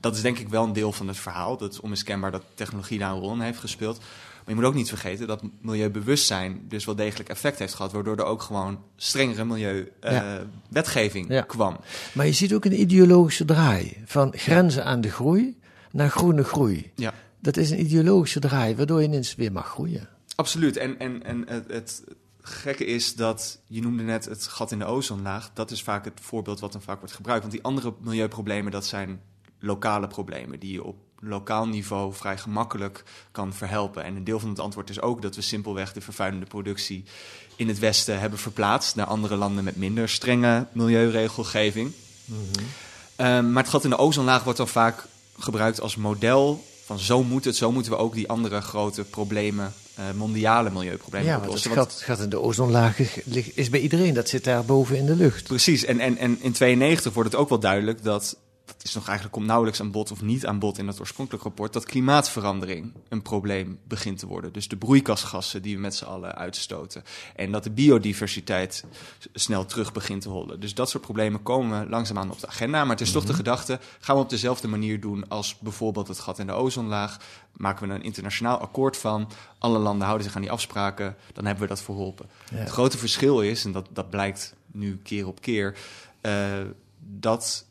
Dat 0.00 0.16
is 0.16 0.22
denk 0.22 0.38
ik 0.38 0.48
wel 0.48 0.64
een 0.64 0.72
deel 0.72 0.92
van 0.92 1.08
het 1.08 1.16
verhaal. 1.16 1.56
Dat 1.56 1.72
is 1.72 1.80
onmiskenbaar 1.80 2.30
dat 2.30 2.42
technologie 2.54 2.98
daar 2.98 3.10
een 3.10 3.20
rol 3.20 3.32
in 3.32 3.40
heeft 3.40 3.58
gespeeld. 3.58 3.98
Maar 3.98 4.54
je 4.54 4.60
moet 4.60 4.64
ook 4.64 4.74
niet 4.74 4.88
vergeten 4.88 5.26
dat 5.26 5.42
milieubewustzijn 5.60 6.64
dus 6.68 6.84
wel 6.84 6.94
degelijk 6.94 7.28
effect 7.28 7.58
heeft 7.58 7.74
gehad, 7.74 7.92
waardoor 7.92 8.16
er 8.16 8.24
ook 8.24 8.42
gewoon 8.42 8.78
strengere 8.96 9.44
milieuwetgeving 9.44 11.30
uh, 11.30 11.42
kwam. 11.46 11.76
Maar 12.12 12.26
je 12.26 12.32
ziet 12.32 12.54
ook 12.54 12.64
een 12.64 12.80
ideologische 12.80 13.44
draai 13.44 14.02
van 14.04 14.32
grenzen 14.36 14.84
aan 14.84 15.00
de 15.00 15.10
groei 15.10 15.58
naar 15.90 16.10
groene 16.10 16.44
groei. 16.44 16.92
Ja. 16.94 17.12
Dat 17.40 17.56
is 17.56 17.70
een 17.70 17.80
ideologische 17.80 18.40
draai, 18.40 18.76
waardoor 18.76 19.00
je 19.00 19.06
ineens 19.06 19.34
weer 19.34 19.52
mag 19.52 19.66
groeien. 19.66 20.08
Absoluut. 20.34 20.76
En, 20.76 20.98
en, 20.98 21.24
en 21.24 21.44
het, 21.48 21.64
het 21.68 22.02
gekke 22.46 22.84
is 22.84 23.14
dat, 23.14 23.58
je 23.66 23.80
noemde 23.80 24.02
net 24.02 24.24
het 24.24 24.46
gat 24.46 24.72
in 24.72 24.78
de 24.78 24.84
ozonlaag. 24.84 25.50
Dat 25.54 25.70
is 25.70 25.82
vaak 25.82 26.04
het 26.04 26.20
voorbeeld 26.22 26.60
wat 26.60 26.72
dan 26.72 26.82
vaak 26.82 26.98
wordt 26.98 27.14
gebruikt. 27.14 27.42
Want 27.42 27.54
die 27.54 27.64
andere 27.64 27.94
milieuproblemen, 28.00 28.72
dat 28.72 28.86
zijn 28.86 29.20
lokale 29.58 30.06
problemen 30.06 30.58
die 30.58 30.72
je 30.72 30.84
op 30.84 30.96
lokaal 31.20 31.68
niveau 31.68 32.14
vrij 32.14 32.38
gemakkelijk 32.38 33.04
kan 33.32 33.52
verhelpen. 33.52 34.04
En 34.04 34.16
een 34.16 34.24
deel 34.24 34.40
van 34.40 34.48
het 34.48 34.58
antwoord 34.58 34.90
is 34.90 35.00
ook 35.00 35.22
dat 35.22 35.36
we 35.36 35.42
simpelweg 35.42 35.92
de 35.92 36.00
vervuilende 36.00 36.46
productie 36.46 37.04
in 37.56 37.68
het 37.68 37.78
Westen 37.78 38.20
hebben 38.20 38.38
verplaatst 38.38 38.96
naar 38.96 39.06
andere 39.06 39.36
landen 39.36 39.64
met 39.64 39.76
minder 39.76 40.08
strenge 40.08 40.66
milieuregelgeving. 40.72 41.92
Mhm. 42.24 42.40
Ehm, 43.16 43.52
maar 43.52 43.62
het 43.62 43.72
gat 43.72 43.84
in 43.84 43.90
de 43.90 43.98
ozonlaag 43.98 44.42
wordt 44.42 44.58
dan 44.58 44.68
vaak 44.68 45.06
gebruikt 45.38 45.80
als 45.80 45.96
model 45.96 46.64
van 46.84 46.98
zo 46.98 47.22
moet 47.22 47.44
het, 47.44 47.56
zo 47.56 47.72
moeten 47.72 47.92
we 47.92 47.98
ook 47.98 48.14
die 48.14 48.28
andere 48.28 48.60
grote 48.60 49.04
problemen 49.04 49.72
uh, 49.98 50.04
mondiale 50.14 50.70
milieuproblemen 50.70 51.28
ja, 51.28 51.36
oplossen. 51.36 51.70
Het 51.70 51.78
gaat, 51.78 52.02
gaat 52.02 52.20
in 52.20 52.28
de 52.28 52.40
ozonlaag 52.40 52.98
is 53.54 53.70
bij 53.70 53.80
iedereen, 53.80 54.14
dat 54.14 54.28
zit 54.28 54.44
daar 54.44 54.64
boven 54.64 54.96
in 54.96 55.06
de 55.06 55.16
lucht. 55.16 55.44
Precies, 55.44 55.84
en, 55.84 56.00
en, 56.00 56.16
en 56.16 56.38
in 56.40 56.52
92 56.52 57.12
wordt 57.12 57.32
het 57.32 57.40
ook 57.40 57.48
wel 57.48 57.58
duidelijk 57.58 58.02
dat 58.02 58.36
dat 58.64 58.76
is 58.82 58.94
nog 58.94 59.04
eigenlijk 59.04 59.36
komt 59.36 59.46
nauwelijks 59.46 59.80
aan 59.80 59.90
bod 59.90 60.10
of 60.10 60.22
niet 60.22 60.46
aan 60.46 60.58
bod 60.58 60.78
in 60.78 60.86
het 60.86 61.00
oorspronkelijk 61.00 61.44
rapport, 61.44 61.72
dat 61.72 61.84
klimaatverandering 61.84 62.92
een 63.08 63.22
probleem 63.22 63.78
begint 63.88 64.18
te 64.18 64.26
worden. 64.26 64.52
Dus 64.52 64.68
de 64.68 64.76
broeikasgassen 64.76 65.62
die 65.62 65.74
we 65.74 65.80
met 65.80 65.94
z'n 65.94 66.04
allen 66.04 66.34
uitstoten. 66.34 67.04
En 67.36 67.52
dat 67.52 67.64
de 67.64 67.70
biodiversiteit 67.70 68.84
snel 69.32 69.66
terug 69.66 69.92
begint 69.92 70.22
te 70.22 70.28
hollen. 70.28 70.60
Dus 70.60 70.74
dat 70.74 70.90
soort 70.90 71.02
problemen 71.02 71.42
komen 71.42 71.88
langzaamaan 71.88 72.30
op 72.30 72.40
de 72.40 72.46
agenda. 72.46 72.80
Maar 72.80 72.96
het 72.96 73.06
is 73.06 73.12
toch 73.12 73.22
de 73.22 73.28
mhm. 73.28 73.36
gedachte, 73.36 73.80
gaan 74.00 74.16
we 74.16 74.22
op 74.22 74.30
dezelfde 74.30 74.68
manier 74.68 75.00
doen 75.00 75.28
als 75.28 75.58
bijvoorbeeld 75.58 76.08
het 76.08 76.18
gat 76.18 76.38
in 76.38 76.46
de 76.46 76.52
ozonlaag? 76.52 77.18
Maken 77.56 77.88
we 77.88 77.94
een 77.94 78.02
internationaal 78.02 78.58
akkoord 78.58 78.96
van, 78.96 79.30
alle 79.58 79.78
landen 79.78 80.04
houden 80.04 80.26
zich 80.26 80.36
aan 80.36 80.42
die 80.42 80.50
afspraken, 80.50 81.16
dan 81.32 81.44
hebben 81.44 81.62
we 81.62 81.68
dat 81.68 81.82
verholpen. 81.82 82.26
Het 82.54 82.70
grote 82.70 82.98
verschil 82.98 83.40
is, 83.40 83.64
en 83.64 83.72
dat, 83.72 83.88
dat 83.92 84.10
blijkt 84.10 84.54
nu 84.66 84.96
keer 85.02 85.26
op 85.26 85.40
keer, 85.40 85.76
uh, 86.22 86.32
dat 86.98 87.66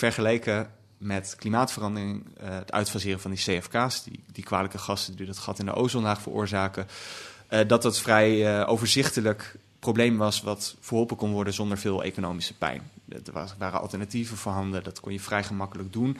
vergeleken 0.00 0.70
met 0.98 1.34
klimaatverandering, 1.38 2.24
uh, 2.42 2.48
het 2.48 2.72
uitfaseren 2.72 3.20
van 3.20 3.30
die 3.30 3.40
CFK's, 3.40 4.02
die, 4.02 4.20
die 4.32 4.44
kwalijke 4.44 4.78
gassen 4.78 5.16
die 5.16 5.26
dat 5.26 5.38
gat 5.38 5.58
in 5.58 5.66
de 5.66 5.74
ozonlaag 5.74 6.20
veroorzaken, 6.20 6.86
uh, 7.50 7.60
dat 7.66 7.82
dat 7.82 8.00
vrij 8.00 8.60
uh, 8.60 8.68
overzichtelijk 8.68 9.56
probleem 9.78 10.16
was 10.16 10.42
wat 10.42 10.76
verholpen 10.80 11.16
kon 11.16 11.32
worden 11.32 11.52
zonder 11.52 11.78
veel 11.78 12.02
economische 12.02 12.54
pijn. 12.54 12.90
Er 13.10 13.48
waren 13.58 13.80
alternatieven 13.80 14.36
voorhanden, 14.36 14.84
dat 14.84 15.00
kon 15.00 15.12
je 15.12 15.20
vrij 15.20 15.44
gemakkelijk 15.44 15.92
doen. 15.92 16.16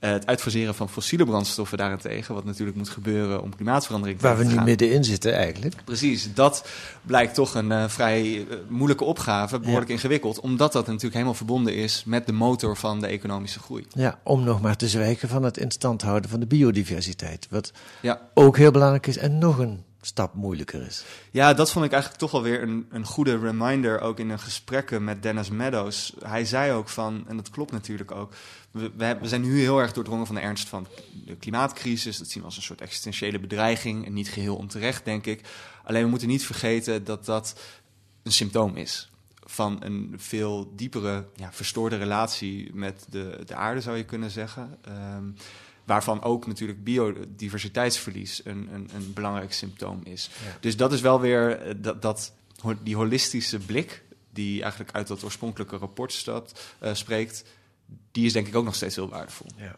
Uh, 0.00 0.10
het 0.10 0.26
uitfaseren 0.26 0.74
van 0.74 0.88
fossiele 0.88 1.24
brandstoffen 1.24 1.78
daarentegen, 1.78 2.34
wat 2.34 2.44
natuurlijk 2.44 2.76
moet 2.76 2.88
gebeuren 2.88 3.42
om 3.42 3.54
klimaatverandering 3.54 4.18
te 4.18 4.26
Waar 4.26 4.36
we 4.36 4.44
nu 4.44 4.60
middenin 4.60 5.04
zitten 5.04 5.34
eigenlijk. 5.34 5.74
Precies, 5.84 6.34
dat 6.34 6.68
blijkt 7.02 7.34
toch 7.34 7.54
een 7.54 7.70
uh, 7.70 7.88
vrij 7.88 8.34
uh, 8.34 8.44
moeilijke 8.68 9.04
opgave, 9.04 9.58
behoorlijk 9.58 9.88
ja. 9.88 9.94
ingewikkeld, 9.94 10.40
omdat 10.40 10.72
dat 10.72 10.86
natuurlijk 10.86 11.14
helemaal 11.14 11.34
verbonden 11.34 11.74
is 11.74 12.04
met 12.04 12.26
de 12.26 12.32
motor 12.32 12.76
van 12.76 13.00
de 13.00 13.06
economische 13.06 13.58
groei. 13.58 13.86
Ja, 13.94 14.18
om 14.22 14.44
nog 14.44 14.60
maar 14.60 14.76
te 14.76 14.88
zwijgen 14.88 15.28
van 15.28 15.42
het 15.42 15.56
instand 15.56 16.02
houden 16.02 16.30
van 16.30 16.40
de 16.40 16.46
biodiversiteit, 16.46 17.46
wat 17.50 17.72
ja. 18.00 18.20
ook 18.34 18.56
heel 18.56 18.70
belangrijk 18.70 19.06
is 19.06 19.18
en 19.18 19.38
nog 19.38 19.58
een 19.58 19.84
stap 20.06 20.34
moeilijker 20.34 20.86
is. 20.86 21.04
Ja, 21.30 21.54
dat 21.54 21.70
vond 21.70 21.84
ik 21.84 21.92
eigenlijk 21.92 22.20
toch 22.20 22.30
wel 22.30 22.42
weer 22.42 22.62
een, 22.62 22.86
een 22.90 23.04
goede 23.04 23.38
reminder, 23.38 24.00
ook 24.00 24.18
in 24.18 24.30
een 24.30 24.38
gesprekken 24.38 25.04
met 25.04 25.22
Dennis 25.22 25.50
Meadows. 25.50 26.14
Hij 26.22 26.44
zei 26.44 26.72
ook 26.72 26.88
van, 26.88 27.24
en 27.28 27.36
dat 27.36 27.50
klopt 27.50 27.72
natuurlijk 27.72 28.10
ook, 28.10 28.32
we, 28.70 28.90
we, 28.96 29.28
zijn 29.28 29.40
nu 29.40 29.60
heel 29.60 29.78
erg 29.78 29.92
doordrongen 29.92 30.26
van 30.26 30.34
de 30.34 30.40
ernst 30.40 30.68
van 30.68 30.86
de 31.24 31.36
klimaatcrisis. 31.36 32.18
Dat 32.18 32.28
zien 32.28 32.40
we 32.42 32.48
als 32.48 32.56
een 32.56 32.62
soort 32.62 32.80
existentiële 32.80 33.38
bedreiging 33.38 34.06
en 34.06 34.12
niet 34.12 34.28
geheel 34.28 34.56
onterecht, 34.56 35.04
denk 35.04 35.26
ik. 35.26 35.40
Alleen 35.84 36.02
we 36.02 36.10
moeten 36.10 36.28
niet 36.28 36.46
vergeten 36.46 37.04
dat 37.04 37.24
dat 37.24 37.60
een 38.22 38.32
symptoom 38.32 38.76
is 38.76 39.10
van 39.44 39.76
een 39.80 40.14
veel 40.16 40.72
diepere, 40.76 41.26
ja, 41.36 41.52
verstoorde 41.52 41.96
relatie 41.96 42.70
met 42.74 43.06
de, 43.08 43.38
de 43.46 43.54
aarde, 43.54 43.80
zou 43.80 43.96
je 43.96 44.04
kunnen 44.04 44.30
zeggen. 44.30 44.78
Um, 45.16 45.34
Waarvan 45.92 46.22
ook 46.22 46.46
natuurlijk 46.46 46.84
biodiversiteitsverlies 46.84 48.40
een, 48.44 48.68
een, 48.72 48.90
een 48.94 49.12
belangrijk 49.12 49.52
symptoom 49.52 50.00
is. 50.04 50.30
Dus 50.60 50.76
dat 50.76 50.92
is 50.92 51.00
wel 51.00 51.20
weer 51.20 51.58
eh, 51.58 51.74
dat, 51.76 52.02
dat, 52.02 52.32
die 52.82 52.96
holistische 52.96 53.58
blik, 53.58 54.02
die 54.30 54.62
eigenlijk 54.62 54.92
uit 54.92 55.06
dat 55.06 55.24
oorspronkelijke 55.24 55.76
rapport 55.76 56.12
staat, 56.12 56.52
uh, 56.82 56.94
spreekt, 56.94 57.44
die 58.12 58.26
is 58.26 58.32
denk 58.32 58.46
ik 58.46 58.56
ook 58.56 58.64
nog 58.64 58.74
steeds 58.74 58.96
heel 58.96 59.08
waardevol. 59.08 59.46
Ja. 59.56 59.76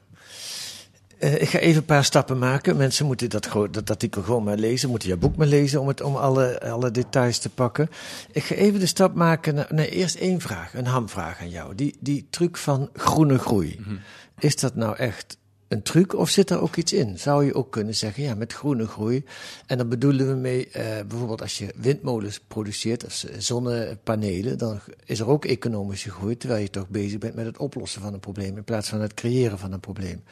Uh, 1.21 1.41
ik 1.41 1.49
ga 1.49 1.59
even 1.59 1.77
een 1.77 1.85
paar 1.85 2.05
stappen 2.05 2.39
maken. 2.39 2.77
Mensen 2.77 3.07
moeten 3.07 3.31
dat, 3.31 3.49
dat 3.71 3.91
artikel 3.91 4.23
gewoon 4.23 4.45
maar 4.45 4.57
lezen, 4.57 4.91
moeten 4.91 5.09
je 5.09 5.17
boek 5.17 5.37
maar 5.37 5.47
lezen 5.47 5.81
om, 5.81 5.89
het, 5.89 6.01
om 6.01 6.17
alle, 6.17 6.61
alle 6.61 6.91
details 6.91 7.39
te 7.39 7.49
pakken. 7.49 7.91
Ik 8.33 8.45
ga 8.45 8.55
even 8.55 8.81
de 8.81 8.87
stap 8.87 9.15
maken 9.15 9.55
naar, 9.55 9.69
naar 9.71 9.85
eerst 9.85 10.15
één 10.15 10.41
vraag, 10.41 10.75
een 10.75 10.87
hamvraag 10.87 11.41
aan 11.41 11.51
jou. 11.51 11.75
Die, 11.75 11.97
die 12.01 12.27
truc 12.31 12.57
van 12.57 12.91
groene 12.93 13.39
groei. 13.39 13.77
Mm 13.79 13.85
-hmm. 13.85 14.01
Is 14.39 14.57
dat 14.57 14.75
nou 14.75 14.97
echt 14.97 15.37
een 15.75 15.83
truc 15.83 16.15
of 16.15 16.29
zit 16.29 16.51
er 16.51 16.61
ook 16.61 16.77
iets 16.77 16.93
in? 16.93 17.19
Zou 17.19 17.45
je 17.45 17.55
ook 17.55 17.71
kunnen 17.71 17.95
zeggen, 17.95 18.23
ja, 18.23 18.35
met 18.35 18.53
groene 18.53 18.87
groei. 18.87 19.25
En 19.67 19.79
dan 19.79 19.89
bedoelen 19.89 20.29
we 20.29 20.35
mee, 20.35 20.67
uh, 20.67 20.73
bijvoorbeeld 21.09 21.41
als 21.43 21.59
je 21.59 21.75
windmolens 21.77 22.41
produceert, 22.41 23.05
of 23.05 23.25
zonnepanelen, 23.39 24.59
dan 24.59 24.81
is 25.05 25.21
er 25.21 25.29
ook 25.29 25.45
economische 25.45 26.11
groei, 26.11 26.37
terwijl 26.37 26.63
je 26.63 26.71
toch 26.71 26.89
bezig 26.89 27.19
bent 27.19 27.35
met 27.35 27.47
het 27.47 27.59
oplossen 27.59 28.01
van 28.01 28.15
een 28.15 28.21
probleem, 28.21 28.57
in 28.57 28.65
plaats 28.65 28.89
van 28.89 29.01
het 29.01 29.15
creëren 29.15 29.59
van 29.59 29.73
een 29.73 29.81
probleem. 29.81 30.23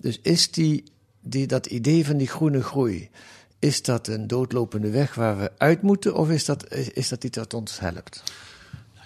Dus 0.00 0.20
is 0.22 0.50
die, 0.50 0.84
die, 1.20 1.46
dat 1.46 1.66
idee 1.66 2.06
van 2.06 2.16
die 2.16 2.28
groene 2.28 2.62
groei, 2.62 3.10
is 3.58 3.82
dat 3.82 4.06
een 4.06 4.26
doodlopende 4.26 4.90
weg 4.90 5.14
waar 5.14 5.38
we 5.38 5.50
uit 5.58 5.82
moeten, 5.82 6.14
of 6.14 6.30
is 6.30 6.44
dat, 6.44 6.72
is, 6.72 6.90
is 6.90 7.08
dat 7.08 7.24
iets 7.24 7.38
wat 7.38 7.54
ons 7.54 7.80
helpt? 7.80 8.22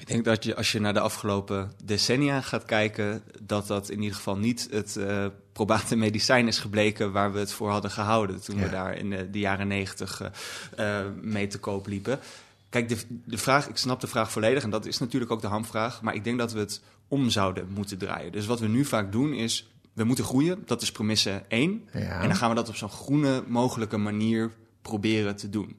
Ik 0.06 0.12
denk 0.12 0.24
dat 0.24 0.44
je, 0.44 0.56
als 0.56 0.72
je 0.72 0.80
naar 0.80 0.92
de 0.94 1.00
afgelopen 1.00 1.72
decennia 1.84 2.40
gaat 2.40 2.64
kijken, 2.64 3.22
dat 3.42 3.66
dat 3.66 3.88
in 3.88 4.00
ieder 4.00 4.16
geval 4.16 4.36
niet 4.36 4.68
het 4.70 4.96
uh, 4.98 5.26
probate 5.52 5.96
medicijn 5.96 6.46
is 6.46 6.58
gebleken 6.58 7.12
waar 7.12 7.32
we 7.32 7.38
het 7.38 7.52
voor 7.52 7.70
hadden 7.70 7.90
gehouden 7.90 8.40
toen 8.40 8.60
we 8.60 8.70
daar 8.70 8.96
in 8.96 9.10
de, 9.10 9.30
de 9.30 9.38
jaren 9.38 9.68
negentig 9.68 10.30
uh, 10.78 11.00
mee 11.20 11.46
te 11.46 11.58
koop 11.58 11.86
liepen. 11.86 12.18
Kijk, 12.68 12.88
de, 12.88 12.96
de 13.08 13.38
vraag, 13.38 13.68
ik 13.68 13.76
snap 13.76 14.00
de 14.00 14.06
vraag 14.06 14.32
volledig 14.32 14.62
en 14.62 14.70
dat 14.70 14.86
is 14.86 14.98
natuurlijk 14.98 15.32
ook 15.32 15.40
de 15.40 15.46
hamvraag, 15.46 16.02
maar 16.02 16.14
ik 16.14 16.24
denk 16.24 16.38
dat 16.38 16.52
we 16.52 16.58
het 16.58 16.82
om 17.08 17.30
zouden 17.30 17.68
moeten 17.74 17.98
draaien. 17.98 18.32
Dus 18.32 18.46
wat 18.46 18.60
we 18.60 18.68
nu 18.68 18.84
vaak 18.84 19.12
doen 19.12 19.32
is, 19.32 19.68
we 19.92 20.04
moeten 20.04 20.24
groeien, 20.24 20.62
dat 20.66 20.82
is 20.82 20.92
premisse 20.92 21.42
1. 21.48 21.88
En 21.90 22.28
dan 22.28 22.36
gaan 22.36 22.48
we 22.48 22.54
dat 22.54 22.68
op 22.68 22.76
zo'n 22.76 22.88
groene 22.88 23.44
mogelijke 23.46 23.96
manier 23.96 24.52
proberen 24.82 25.36
te 25.36 25.50
doen. 25.50 25.78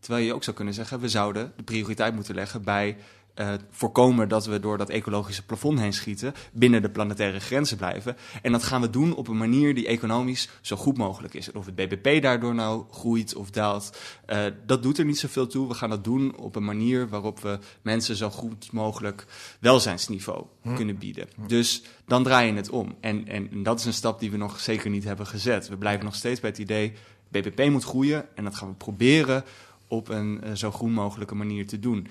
Terwijl 0.00 0.24
je 0.24 0.34
ook 0.34 0.44
zou 0.44 0.56
kunnen 0.56 0.74
zeggen, 0.74 1.00
we 1.00 1.08
zouden 1.08 1.52
de 1.56 1.62
prioriteit 1.62 2.14
moeten 2.14 2.34
leggen 2.34 2.62
bij 2.62 2.96
uh, 3.36 3.52
voorkomen 3.70 4.28
dat 4.28 4.46
we 4.46 4.60
door 4.60 4.78
dat 4.78 4.90
ecologische 4.90 5.44
plafond 5.44 5.78
heen 5.80 5.92
schieten, 5.92 6.34
binnen 6.52 6.82
de 6.82 6.90
planetaire 6.90 7.40
grenzen 7.40 7.76
blijven. 7.76 8.16
En 8.42 8.52
dat 8.52 8.62
gaan 8.62 8.80
we 8.80 8.90
doen 8.90 9.14
op 9.14 9.28
een 9.28 9.36
manier 9.36 9.74
die 9.74 9.86
economisch 9.86 10.48
zo 10.60 10.76
goed 10.76 10.96
mogelijk 10.96 11.34
is. 11.34 11.52
of 11.52 11.66
het 11.66 11.74
BBP 11.74 12.22
daardoor 12.22 12.54
nou 12.54 12.84
groeit 12.90 13.34
of 13.34 13.50
daalt, 13.50 13.98
uh, 14.26 14.44
dat 14.66 14.82
doet 14.82 14.98
er 14.98 15.04
niet 15.04 15.18
zoveel 15.18 15.46
toe. 15.46 15.68
We 15.68 15.74
gaan 15.74 15.90
dat 15.90 16.04
doen 16.04 16.36
op 16.36 16.56
een 16.56 16.64
manier 16.64 17.08
waarop 17.08 17.40
we 17.40 17.58
mensen 17.82 18.16
zo 18.16 18.30
goed 18.30 18.72
mogelijk 18.72 19.26
welzijnsniveau 19.60 20.44
hm. 20.62 20.74
kunnen 20.74 20.98
bieden. 20.98 21.28
Hm. 21.34 21.46
Dus 21.46 21.82
dan 22.06 22.22
draai 22.22 22.46
je 22.46 22.56
het 22.56 22.70
om. 22.70 22.96
En, 23.00 23.28
en, 23.28 23.50
en 23.50 23.62
dat 23.62 23.78
is 23.78 23.84
een 23.84 23.92
stap 23.92 24.20
die 24.20 24.30
we 24.30 24.36
nog 24.36 24.60
zeker 24.60 24.90
niet 24.90 25.04
hebben 25.04 25.26
gezet. 25.26 25.68
We 25.68 25.76
blijven 25.76 26.04
nog 26.04 26.14
steeds 26.14 26.40
bij 26.40 26.50
het 26.50 26.58
idee, 26.58 26.92
BBP 27.28 27.70
moet 27.70 27.84
groeien 27.84 28.36
en 28.36 28.44
dat 28.44 28.54
gaan 28.54 28.68
we 28.68 28.74
proberen 28.74 29.44
op 29.88 30.08
een 30.08 30.40
uh, 30.44 30.52
zo 30.52 30.70
groen 30.70 30.92
mogelijke 30.92 31.34
manier 31.34 31.66
te 31.66 31.78
doen. 31.78 32.06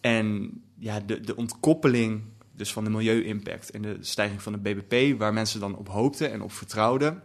En 0.00 0.60
ja, 0.78 1.00
de, 1.00 1.20
de 1.20 1.36
ontkoppeling 1.36 2.22
dus 2.58 2.72
van 2.72 2.84
de 2.84 2.90
milieu-impact 2.90 3.70
en 3.70 3.82
de 3.82 3.96
stijging 4.00 4.42
van 4.42 4.52
de 4.52 4.58
BBP, 4.58 5.18
waar 5.18 5.32
mensen 5.32 5.60
dan 5.60 5.76
op 5.76 5.88
hoopten 5.88 6.32
en 6.32 6.42
op 6.42 6.52
vertrouwden, 6.52 7.22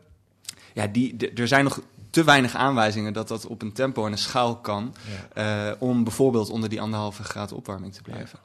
ja, 0.73 0.87
die, 0.87 1.31
er 1.35 1.47
zijn 1.47 1.63
nog 1.63 1.81
te 2.09 2.23
weinig 2.23 2.55
aanwijzingen 2.55 3.13
dat 3.13 3.27
dat 3.27 3.45
op 3.45 3.61
een 3.61 3.73
tempo 3.73 4.05
en 4.05 4.11
een 4.11 4.17
schaal 4.17 4.57
kan, 4.57 4.95
uh, 5.37 5.71
om 5.79 6.03
bijvoorbeeld 6.03 6.49
onder 6.49 6.69
die 6.69 6.81
anderhalve 6.81 7.23
graad 7.23 7.51
opwarming 7.51 7.93
te 7.93 8.01
blijven. 8.01 8.39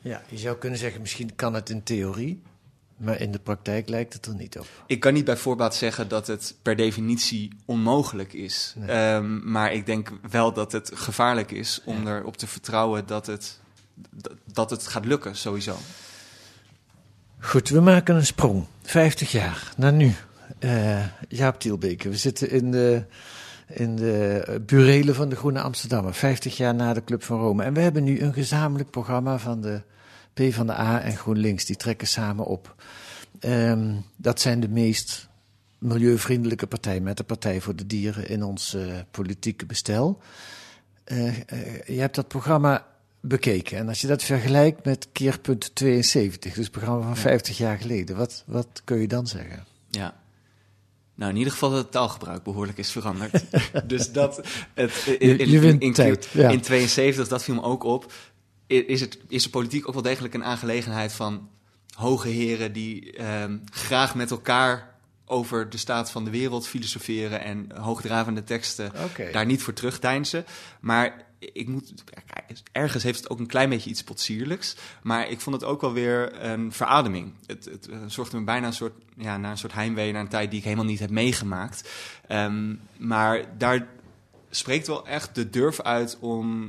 Ja, 0.00 0.22
je 0.28 0.38
zou 0.38 0.56
kunnen 0.56 0.78
zeggen, 0.78 1.00
misschien 1.00 1.34
kan 1.34 1.54
het 1.54 1.70
in 1.70 1.82
theorie, 1.82 2.42
maar 2.96 3.20
in 3.20 3.32
de 3.32 3.38
praktijk 3.38 3.88
lijkt 3.88 4.12
het 4.12 4.26
er 4.26 4.34
niet 4.34 4.58
op. 4.58 4.66
Ik 4.86 5.00
kan 5.00 5.12
niet 5.12 5.24
bij 5.24 5.36
voorbaat 5.36 5.74
zeggen 5.74 6.08
dat 6.08 6.26
het 6.26 6.54
per 6.62 6.76
definitie 6.76 7.52
onmogelijk 7.64 8.32
is. 8.32 8.74
Nee. 8.76 9.14
Um, 9.14 9.50
maar 9.50 9.72
ik 9.72 9.86
denk 9.86 10.12
wel 10.30 10.52
dat 10.52 10.72
het 10.72 10.90
gevaarlijk 10.94 11.50
is 11.50 11.80
om 11.84 12.06
ja. 12.06 12.16
erop 12.16 12.36
te 12.36 12.46
vertrouwen 12.46 13.06
dat 13.06 13.26
het 13.26 13.60
dat 14.52 14.70
het 14.70 14.86
gaat 14.86 15.04
lukken, 15.04 15.36
sowieso. 15.36 15.76
Goed, 17.38 17.68
we 17.68 17.80
maken 17.80 18.16
een 18.16 18.26
sprong. 18.26 18.66
50 18.82 19.32
jaar 19.32 19.72
naar 19.76 19.92
nu. 19.92 20.14
Uh, 20.60 21.04
Jaap 21.28 21.60
Tielbeke, 21.60 22.08
we 22.08 22.16
zitten 22.16 22.50
in 22.50 22.70
de, 22.70 23.04
in 23.66 23.96
de 23.96 24.44
burelen 24.66 25.14
van 25.14 25.28
de 25.28 25.36
Groene 25.36 25.60
Amsterdammer. 25.60 26.14
50 26.14 26.56
jaar 26.56 26.74
na 26.74 26.94
de 26.94 27.04
Club 27.04 27.22
van 27.22 27.40
Rome. 27.40 27.62
En 27.62 27.74
we 27.74 27.80
hebben 27.80 28.04
nu 28.04 28.20
een 28.20 28.32
gezamenlijk 28.32 28.90
programma 28.90 29.38
van 29.38 29.60
de 29.60 29.82
P 30.32 30.54
van 30.54 30.66
de 30.66 30.72
A 30.72 31.00
en 31.00 31.16
GroenLinks. 31.16 31.64
Die 31.64 31.76
trekken 31.76 32.08
samen 32.08 32.44
op. 32.44 32.74
Um, 33.40 34.04
dat 34.16 34.40
zijn 34.40 34.60
de 34.60 34.68
meest 34.68 35.28
milieuvriendelijke 35.78 36.66
partijen 36.66 37.02
met 37.02 37.16
de 37.16 37.24
Partij 37.24 37.60
voor 37.60 37.76
de 37.76 37.86
Dieren 37.86 38.28
in 38.28 38.42
ons 38.42 38.74
uh, 38.74 38.94
politieke 39.10 39.66
bestel. 39.66 40.20
Uh, 41.06 41.36
je 41.86 42.00
hebt 42.00 42.14
dat 42.14 42.28
programma 42.28 42.86
bekeken. 43.22 43.78
En 43.78 43.88
als 43.88 44.00
je 44.00 44.06
dat 44.06 44.22
vergelijkt 44.22 44.84
met 44.84 45.08
keerpunt 45.12 45.74
72, 45.74 46.54
dus 46.54 46.62
het 46.64 46.72
programma 46.72 47.02
van 47.02 47.16
50 47.16 47.58
jaar 47.58 47.78
geleden, 47.78 48.16
wat, 48.16 48.44
wat 48.46 48.82
kun 48.84 48.98
je 48.98 49.08
dan 49.08 49.26
zeggen? 49.26 49.66
Ja. 49.90 50.20
Nou, 51.14 51.30
in 51.30 51.36
ieder 51.36 51.52
geval 51.52 51.70
dat 51.70 51.78
het 51.78 51.90
taalgebruik 51.90 52.42
behoorlijk 52.42 52.78
is 52.78 52.90
veranderd. 52.90 53.44
dus 53.86 54.12
dat 54.12 54.46
het 54.74 55.06
in, 55.18 55.38
in, 55.38 55.62
in, 55.62 55.80
in, 55.80 55.92
tijd, 55.92 56.28
ja. 56.32 56.48
in 56.48 56.60
72, 56.60 57.28
dat 57.28 57.44
viel 57.44 57.54
me 57.54 57.62
ook 57.62 57.82
op. 57.82 58.12
Is, 58.66 59.00
het, 59.00 59.18
is 59.28 59.42
de 59.42 59.50
politiek 59.50 59.88
ook 59.88 59.94
wel 59.94 60.02
degelijk 60.02 60.34
een 60.34 60.44
aangelegenheid 60.44 61.12
van 61.12 61.48
hoge 61.94 62.28
heren 62.28 62.72
die 62.72 63.24
um, 63.24 63.62
graag 63.70 64.14
met 64.14 64.30
elkaar 64.30 64.94
over 65.24 65.70
de 65.70 65.76
staat 65.76 66.10
van 66.10 66.24
de 66.24 66.30
wereld 66.30 66.68
filosoferen 66.68 67.40
en 67.40 67.72
hoogdravende 67.74 68.44
teksten 68.44 68.92
okay. 69.04 69.32
daar 69.32 69.46
niet 69.46 69.62
voor 69.62 69.72
terugdeinzen. 69.72 70.44
Maar 70.80 71.31
ik 71.52 71.68
moet, 71.68 71.92
ergens 72.72 73.02
heeft 73.02 73.18
het 73.18 73.30
ook 73.30 73.38
een 73.38 73.46
klein 73.46 73.68
beetje 73.68 73.90
iets 73.90 74.04
potsierlijks. 74.04 74.76
Maar 75.02 75.28
ik 75.28 75.40
vond 75.40 75.60
het 75.60 75.64
ook 75.64 75.80
wel 75.80 75.92
weer 75.92 76.44
een 76.44 76.72
verademing. 76.72 77.32
Het, 77.46 77.64
het, 77.64 77.88
het 77.90 78.12
zorgde 78.12 78.38
me 78.38 78.44
bijna 78.44 78.66
een 78.66 78.72
soort, 78.72 78.94
ja, 79.16 79.36
naar 79.36 79.50
een 79.50 79.58
soort 79.58 79.72
heimwee 79.72 80.12
naar 80.12 80.20
een 80.20 80.28
tijd 80.28 80.50
die 80.50 80.58
ik 80.58 80.64
helemaal 80.64 80.84
niet 80.84 80.98
heb 80.98 81.10
meegemaakt. 81.10 81.90
Um, 82.28 82.80
maar 82.96 83.58
daar 83.58 83.88
spreekt 84.54 84.86
wel 84.86 85.06
echt 85.06 85.34
de 85.34 85.50
durf 85.50 85.80
uit 85.80 86.16
om 86.20 86.62
uh, 86.62 86.68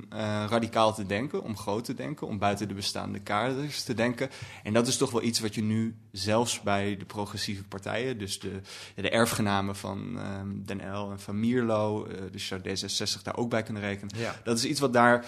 radicaal 0.49 0.93
te 0.93 1.05
denken, 1.05 1.43
om 1.43 1.57
groot 1.57 1.85
te 1.85 1.93
denken, 1.93 2.27
om 2.27 2.37
buiten 2.37 2.67
de 2.67 2.73
bestaande 2.73 3.19
kaders 3.19 3.83
te 3.83 3.93
denken. 3.93 4.29
En 4.63 4.73
dat 4.73 4.87
is 4.87 4.97
toch 4.97 5.11
wel 5.11 5.23
iets 5.23 5.39
wat 5.39 5.55
je 5.55 5.61
nu 5.61 5.95
zelfs 6.11 6.61
bij 6.61 6.97
de 6.97 7.05
progressieve 7.05 7.63
partijen, 7.63 8.17
dus 8.17 8.39
de, 8.39 8.61
de 8.95 9.09
erfgenamen 9.09 9.75
van 9.75 10.17
um, 10.39 10.65
Den 10.65 10.93
L 10.93 11.11
en 11.11 11.19
van 11.19 11.39
Mierlo, 11.39 12.07
uh, 12.07 12.13
dus 12.31 12.47
zou 12.47 12.61
D66 12.61 13.21
daar 13.23 13.37
ook 13.37 13.49
bij 13.49 13.63
kunnen 13.63 13.81
rekenen. 13.81 14.17
Ja. 14.17 14.35
Dat 14.43 14.57
is 14.57 14.65
iets 14.65 14.79
wat 14.79 14.93
daar 14.93 15.25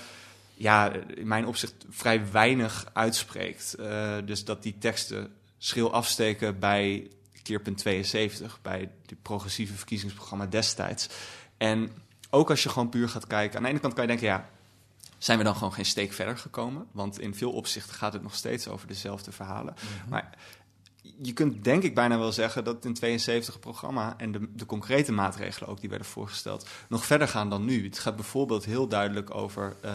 ja, 0.53 0.91
in 1.15 1.27
mijn 1.27 1.47
opzicht 1.47 1.85
vrij 1.89 2.31
weinig 2.31 2.89
uitspreekt. 2.93 3.75
Uh, 3.79 4.15
dus 4.25 4.45
dat 4.45 4.63
die 4.63 4.75
teksten 4.79 5.33
schil 5.57 5.93
afsteken 5.93 6.59
bij 6.59 7.09
keerpunt 7.45 7.77
72, 7.77 8.59
bij 8.61 8.79
het 8.79 9.21
progressieve 9.21 9.73
verkiezingsprogramma 9.73 10.45
destijds. 10.45 11.09
En 11.57 11.91
ook 12.35 12.49
als 12.49 12.63
je 12.63 12.69
gewoon 12.69 12.89
puur 12.89 13.09
gaat 13.09 13.27
kijken. 13.27 13.57
Aan 13.57 13.63
de 13.63 13.69
ene 13.69 13.79
kant 13.79 13.93
kan 13.93 14.01
je 14.01 14.09
denken, 14.09 14.27
ja, 14.27 14.49
zijn 15.17 15.37
we 15.37 15.43
dan 15.43 15.55
gewoon 15.55 15.73
geen 15.73 15.85
steek 15.85 16.13
verder 16.13 16.37
gekomen? 16.37 16.85
Want 16.91 17.19
in 17.19 17.35
veel 17.35 17.51
opzichten 17.51 17.95
gaat 17.95 18.13
het 18.13 18.23
nog 18.23 18.35
steeds 18.35 18.67
over 18.67 18.87
dezelfde 18.87 19.31
verhalen. 19.31 19.73
Mhm. 19.73 20.09
Maar 20.09 20.29
je 21.21 21.33
kunt 21.33 21.63
denk 21.63 21.83
ik 21.83 21.95
bijna 21.95 22.17
wel 22.17 22.31
zeggen 22.31 22.63
dat 22.63 22.85
in 22.85 22.93
72 22.93 23.59
programma 23.59 24.13
en 24.17 24.31
de, 24.31 24.47
de, 24.55 24.65
concrete 24.65 25.11
maatregelen 25.11 25.69
ook 25.69 25.79
die 25.79 25.89
werden 25.89 26.07
voorgesteld 26.07 26.67
nog 26.89 27.05
verder 27.05 27.27
gaan 27.27 27.49
dan 27.49 27.65
nu. 27.65 27.83
Het 27.83 27.99
gaat 27.99 28.15
bijvoorbeeld 28.15 28.65
heel 28.65 28.87
duidelijk 28.87 29.35
over 29.35 29.75
uh, 29.85 29.91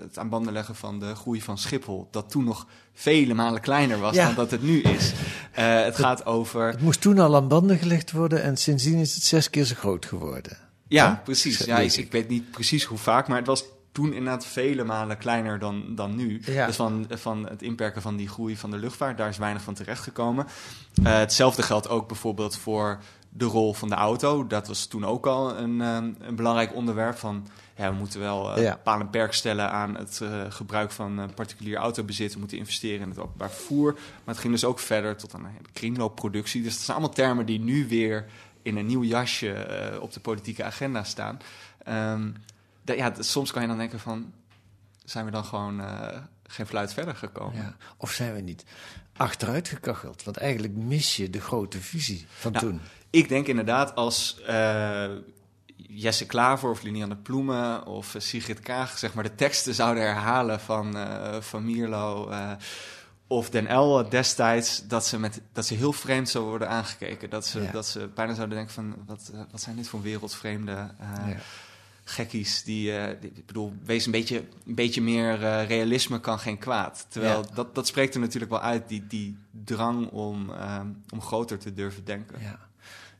het 0.00 0.18
aan 0.18 0.28
banden 0.28 0.52
leggen 0.52 0.74
van 0.74 0.98
de 0.98 1.14
groei 1.14 1.42
van 1.42 1.58
Schiphol, 1.58 2.08
dat 2.10 2.30
toen 2.30 2.44
nog 2.44 2.66
vele 2.92 3.34
malen 3.34 3.60
kleiner 3.60 3.98
was 3.98 4.16
dan 4.16 4.34
dat 4.34 4.50
het 4.50 4.62
nu 4.62 4.80
is. 4.80 5.12
Uh, 5.58 5.82
het, 5.82 5.96
gaat 5.96 6.26
over. 6.26 6.66
Het 6.66 6.80
moest 6.80 7.00
toen 7.00 7.18
al 7.18 7.36
aan 7.36 7.48
banden 7.48 7.78
gelegd 7.78 8.12
worden 8.12 8.42
en 8.42 8.56
sindsdien 8.56 8.98
is 8.98 9.14
het 9.14 9.24
zes 9.24 9.50
keer 9.50 9.64
zo 9.64 9.74
groot 9.74 10.06
geworden. 10.06 10.65
Ja, 10.88 11.20
precies. 11.24 11.58
Ja, 11.58 11.78
ik, 11.78 11.92
ik, 11.92 12.12
weet 12.12 12.28
niet 12.28 12.50
precies 12.50 12.84
hoe 12.84 12.98
vaak, 12.98 13.28
maar 13.28 13.38
het 13.38 13.46
was 13.46 13.64
toen 13.92 14.12
inderdaad 14.12 14.46
vele 14.46 14.84
malen 14.84 15.18
kleiner 15.18 15.58
dan, 15.58 15.94
dan 15.94 16.16
nu. 16.16 16.42
Ja. 16.44 16.66
Dus 16.66 16.76
van, 16.76 17.06
van 17.10 17.48
het 17.48 17.62
inperken 17.62 18.02
van 18.02 18.16
die 18.16 18.28
groei 18.28 18.56
van 18.56 18.70
de 18.70 18.76
luchtvaart, 18.76 19.18
daar 19.18 19.28
is 19.28 19.38
weinig 19.38 19.62
van 19.62 19.74
terechtgekomen. 19.74 20.46
Uh, 21.02 21.18
hetzelfde 21.18 21.62
geldt 21.62 21.88
ook 21.88 22.08
bijvoorbeeld 22.08 22.56
voor 22.56 22.98
de 23.36 23.44
rol 23.44 23.74
van 23.74 23.88
de 23.88 23.94
auto. 23.94 24.46
Dat 24.46 24.68
was 24.68 24.86
toen 24.86 25.04
ook 25.04 25.26
al 25.26 25.56
een, 25.56 25.80
um, 25.80 26.16
een 26.20 26.36
belangrijk 26.36 26.74
onderwerp 26.74 27.16
van... 27.16 27.46
Ja, 27.76 27.90
we 27.90 27.96
moeten 27.96 28.20
wel 28.20 28.56
uh, 28.56 28.62
ja. 28.62 28.80
paal 28.82 29.00
en 29.00 29.10
perk 29.10 29.32
stellen 29.32 29.70
aan 29.70 29.96
het 29.96 30.20
uh, 30.22 30.44
gebruik 30.48 30.90
van 30.90 31.20
uh, 31.20 31.24
particulier 31.34 31.76
autobezit. 31.76 32.32
We 32.32 32.38
moeten 32.38 32.58
investeren 32.58 33.00
in 33.00 33.08
het 33.08 33.18
openbaar 33.18 33.50
vervoer. 33.50 33.92
Maar 33.92 34.34
het 34.34 34.38
ging 34.38 34.52
dus 34.52 34.64
ook 34.64 34.78
verder 34.78 35.16
tot 35.16 35.34
aan 35.34 35.42
de 35.42 35.68
kringloopproductie. 35.72 36.62
Dus 36.62 36.72
dat 36.72 36.82
zijn 36.82 36.96
allemaal 36.96 37.14
termen 37.14 37.46
die 37.46 37.60
nu 37.60 37.88
weer 37.88 38.26
in 38.66 38.76
een 38.76 38.86
nieuw 38.86 39.04
jasje 39.04 39.90
uh, 39.92 40.02
op 40.02 40.12
de 40.12 40.20
politieke 40.20 40.64
agenda 40.64 41.04
staan. 41.04 41.38
Um, 41.88 42.34
ja, 42.84 43.12
soms 43.18 43.52
kan 43.52 43.62
je 43.62 43.68
dan 43.68 43.76
denken 43.78 44.00
van, 44.00 44.32
zijn 45.04 45.24
we 45.24 45.30
dan 45.30 45.44
gewoon 45.44 45.80
uh, 45.80 46.08
geen 46.46 46.66
fluit 46.66 46.92
verder 46.92 47.16
gekomen? 47.16 47.56
Ja. 47.56 47.76
Of 47.96 48.10
zijn 48.10 48.34
we 48.34 48.40
niet 48.40 48.64
achteruit 49.16 49.68
gekacheld? 49.68 50.22
Want 50.22 50.36
eigenlijk 50.36 50.74
mis 50.74 51.16
je 51.16 51.30
de 51.30 51.40
grote 51.40 51.80
visie 51.80 52.26
van 52.28 52.52
nou, 52.52 52.64
toen. 52.64 52.80
Ik 53.10 53.28
denk 53.28 53.46
inderdaad 53.46 53.94
als 53.94 54.40
uh, 54.48 55.10
Jesse 55.76 56.26
Klaver 56.26 56.70
of 56.70 56.82
Liniane 56.82 57.16
Ploemen 57.16 57.86
of 57.86 58.14
Sigrid 58.18 58.60
Kaag... 58.60 58.98
zeg 58.98 59.14
maar 59.14 59.24
de 59.24 59.34
teksten 59.34 59.74
zouden 59.74 60.02
herhalen 60.02 60.60
van, 60.60 60.96
van 61.42 61.64
Mierlo 61.64 62.30
of 63.26 63.50
Den 63.50 63.76
L 63.78 64.08
destijds, 64.08 64.86
dat 64.86 65.06
ze, 65.06 65.18
met, 65.18 65.40
dat 65.52 65.66
ze 65.66 65.74
heel 65.74 65.92
vreemd 65.92 66.28
zou 66.28 66.44
worden 66.44 66.68
aangekeken. 66.68 67.30
Dat 67.30 67.46
ze, 67.46 67.68
dat 67.72 67.86
ze 67.86 68.08
bijna 68.14 68.34
zouden 68.34 68.56
denken 68.56 68.74
van, 68.74 68.94
wat, 69.06 69.30
uh, 69.34 69.40
wat 69.50 69.60
zijn 69.60 69.76
dit 69.76 69.88
voor 69.88 70.02
wereldvreemde 70.02 70.72
uh, 70.72 71.28
ja. 71.28 71.36
gekkies? 72.04 72.62
Die, 72.64 72.90
uh, 72.90 73.04
die, 73.20 73.30
ik 73.34 73.46
bedoel, 73.46 73.72
wees 73.84 74.06
een 74.06 74.12
beetje, 74.12 74.44
een 74.66 74.74
beetje 74.74 75.02
meer 75.02 75.38
realisme 75.66 76.20
kan 76.20 76.38
geen 76.38 76.58
kwaad. 76.58 77.06
Terwijl 77.08 77.42
ja. 77.42 77.54
dat, 77.54 77.74
dat 77.74 77.86
spreekt 77.86 78.14
er 78.14 78.20
natuurlijk 78.20 78.50
wel 78.50 78.60
uit, 78.60 78.88
die, 78.88 79.06
die 79.06 79.38
drang 79.64 80.10
om, 80.10 80.52
om 81.12 81.20
groter 81.20 81.58
te 81.58 81.72
durven 81.72 82.04
denken. 82.04 82.40
Ja. 82.40 82.58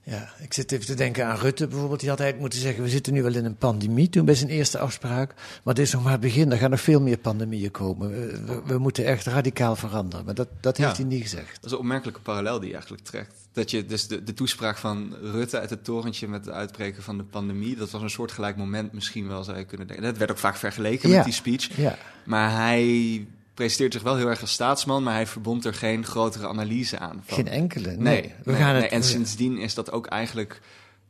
Ja, 0.09 0.29
ik 0.39 0.53
zit 0.53 0.73
even 0.73 0.87
te 0.87 0.95
denken 0.95 1.27
aan 1.27 1.37
Rutte 1.37 1.67
bijvoorbeeld. 1.67 2.01
Die 2.01 2.09
had 2.09 2.21
eigenlijk 2.21 2.41
moeten 2.41 2.67
zeggen: 2.67 2.83
we 2.83 2.89
zitten 2.91 3.13
nu 3.13 3.23
wel 3.23 3.35
in 3.35 3.45
een 3.45 3.57
pandemie. 3.57 4.09
Toen 4.09 4.25
bij 4.25 4.35
zijn 4.35 4.51
eerste 4.51 4.79
afspraak. 4.79 5.35
Maar 5.63 5.75
dit 5.75 5.85
is 5.85 5.93
nog 5.93 6.03
maar 6.03 6.13
het 6.13 6.21
begin. 6.21 6.53
Er 6.53 6.59
gaan 6.59 6.71
nog 6.71 6.81
veel 6.81 7.01
meer 7.01 7.19
pandemieën 7.19 7.71
komen. 7.71 8.11
We, 8.11 8.63
we, 8.65 8.79
moeten 8.79 9.05
echt 9.05 9.27
radicaal 9.27 9.77
veranderen. 9.77 10.25
Maar 10.25 10.35
dat, 10.35 10.49
dat 10.61 10.77
heeft 10.77 10.97
hij 10.97 11.07
niet 11.07 11.23
gezegd. 11.23 11.55
Dat 11.55 11.65
is 11.65 11.71
een 11.71 11.79
opmerkelijke 11.79 12.21
parallel 12.21 12.59
die 12.59 12.67
je 12.67 12.75
eigenlijk 12.75 13.05
trekt. 13.05 13.35
Dat 13.53 13.71
je 13.71 13.87
dus 13.87 14.07
de, 14.07 14.23
de 14.23 14.35
toespraak 14.35 14.77
van 14.77 15.15
Rutte 15.21 15.61
uit 15.61 15.71
het 15.71 15.85
torentje 15.85 16.29
met 16.29 16.45
het 16.45 16.55
uitbreken 16.55 17.03
van 17.03 17.17
de 17.17 17.25
pandemie. 17.25 17.77
Dat 17.77 17.91
was 17.91 18.03
een 18.03 18.11
soortgelijk 18.11 18.57
moment 18.57 18.93
misschien 18.93 19.29
wel, 19.29 19.45
zou 19.45 19.59
je 19.59 19.65
kunnen 19.65 19.87
denken. 19.87 20.07
Dat 20.07 20.17
werd 20.17 20.31
ook 20.31 20.39
vaak 20.39 20.57
vergeleken 20.57 21.11
met 21.11 21.25
die 21.25 21.33
speech. 21.33 21.77
Ja. 21.77 21.99
Maar 22.25 22.57
hij 22.57 23.27
presenteert 23.57 23.93
zich 23.93 24.03
wel 24.03 24.17
heel 24.17 24.29
erg 24.29 24.41
als 24.41 24.53
staatsman, 24.53 25.03
maar 25.03 25.15
hij 25.15 25.27
verbond 25.27 25.65
er 25.65 25.75
geen 25.75 26.05
grotere 26.05 26.49
analyse 26.49 26.99
aan. 26.99 27.23
Van. 27.25 27.37
Geen 27.37 27.49
enkele. 27.49 27.89
Nee. 27.89 27.97
nee, 27.97 28.35
we 28.45 28.55
gaan 28.55 28.75
het... 28.75 28.91
En 28.91 29.05
sindsdien 29.05 29.59
is 29.59 29.75
dat 29.75 29.93
ook 29.93 30.07
eigenlijk 30.07 30.61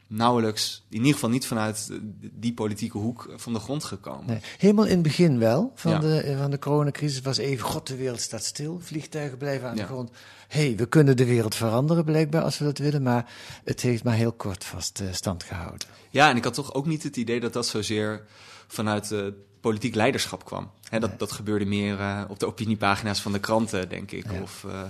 nauwelijks, 0.06 0.84
in 0.88 0.96
ieder 0.96 1.12
geval 1.12 1.30
niet 1.30 1.46
vanuit 1.46 1.90
die 2.20 2.54
politieke 2.54 2.98
hoek 2.98 3.32
van 3.36 3.52
de 3.52 3.58
grond 3.58 3.84
gekomen. 3.84 4.26
Nee. 4.26 4.38
Helemaal 4.58 4.84
in 4.84 4.90
het 4.90 5.02
begin 5.02 5.38
wel, 5.38 5.72
van, 5.74 6.00
de, 6.00 6.36
van 6.38 6.50
de 6.50 6.58
coronacrisis 6.58 7.20
was 7.20 7.36
even, 7.36 7.66
god 7.66 7.86
de 7.86 7.96
wereld 7.96 8.20
staat 8.20 8.44
stil, 8.44 8.80
vliegtuigen 8.82 9.38
blijven 9.38 9.68
aan 9.68 9.76
de 9.76 9.84
grond. 9.84 10.10
hey, 10.48 10.74
we 10.76 10.86
kunnen 10.86 11.16
de 11.16 11.24
wereld 11.24 11.54
veranderen 11.54 12.04
blijkbaar 12.04 12.42
als 12.42 12.58
we 12.58 12.64
dat 12.64 12.78
willen, 12.78 13.02
maar 13.02 13.32
het 13.64 13.80
heeft 13.80 14.04
maar 14.04 14.14
heel 14.14 14.32
kort 14.32 14.64
vast 14.64 15.00
uh, 15.00 15.12
stand 15.12 15.42
gehouden. 15.42 15.88
Ja, 16.10 16.30
en 16.30 16.36
ik 16.36 16.44
had 16.44 16.54
toch 16.54 16.74
ook 16.74 16.86
niet 16.86 17.02
het 17.02 17.16
idee 17.16 17.40
dat 17.40 17.52
dat 17.52 17.66
zozeer 17.66 18.26
vanuit 18.66 19.08
de 19.08 19.32
politiek 19.60 19.94
leiderschap 19.94 20.44
kwam. 20.44 20.70
dat, 21.00 21.18
dat 21.18 21.32
gebeurde 21.32 21.64
meer 21.64 21.98
uh, 21.98 22.22
op 22.28 22.38
de 22.38 22.46
opiniepagina's 22.46 23.20
van 23.20 23.32
de 23.32 23.38
kranten, 23.38 23.88
denk 23.88 24.10
ik. 24.10 24.26
Of, 24.42 24.64
uh, 24.66 24.82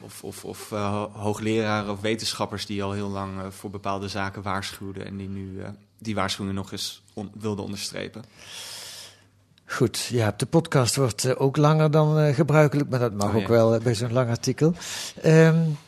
of, 0.00 0.22
of, 0.22 0.44
of 0.44 0.70
uh, 0.70 1.04
hoogleraren 1.12 1.92
of 1.92 2.00
wetenschappers 2.00 2.66
die 2.66 2.82
al 2.82 2.92
heel 2.92 3.08
lang 3.08 3.32
voor 3.50 3.70
bepaalde 3.70 4.08
zaken 4.08 4.42
waarschuwden 4.42 5.06
en 5.06 5.16
die 5.16 5.28
nu 5.28 5.62
die 5.98 6.14
waarschuwingen 6.14 6.56
nog 6.56 6.72
eens 6.72 7.02
on 7.12 7.30
wilden 7.34 7.64
onderstrepen. 7.64 8.24
Goed, 9.66 10.04
ja, 10.04 10.34
de 10.36 10.46
podcast 10.46 10.96
wordt 10.96 11.36
ook 11.36 11.56
langer 11.56 11.90
dan 11.90 12.34
gebruikelijk, 12.34 12.90
maar 12.90 12.98
dat 12.98 13.12
mag 13.14 13.28
oh, 13.28 13.36
ook 13.36 13.48
wel 13.48 13.78
bij 13.78 13.94
zo'n 13.94 14.12
lang 14.12 14.28
artikel. 14.28 14.74
Um, 15.24 15.78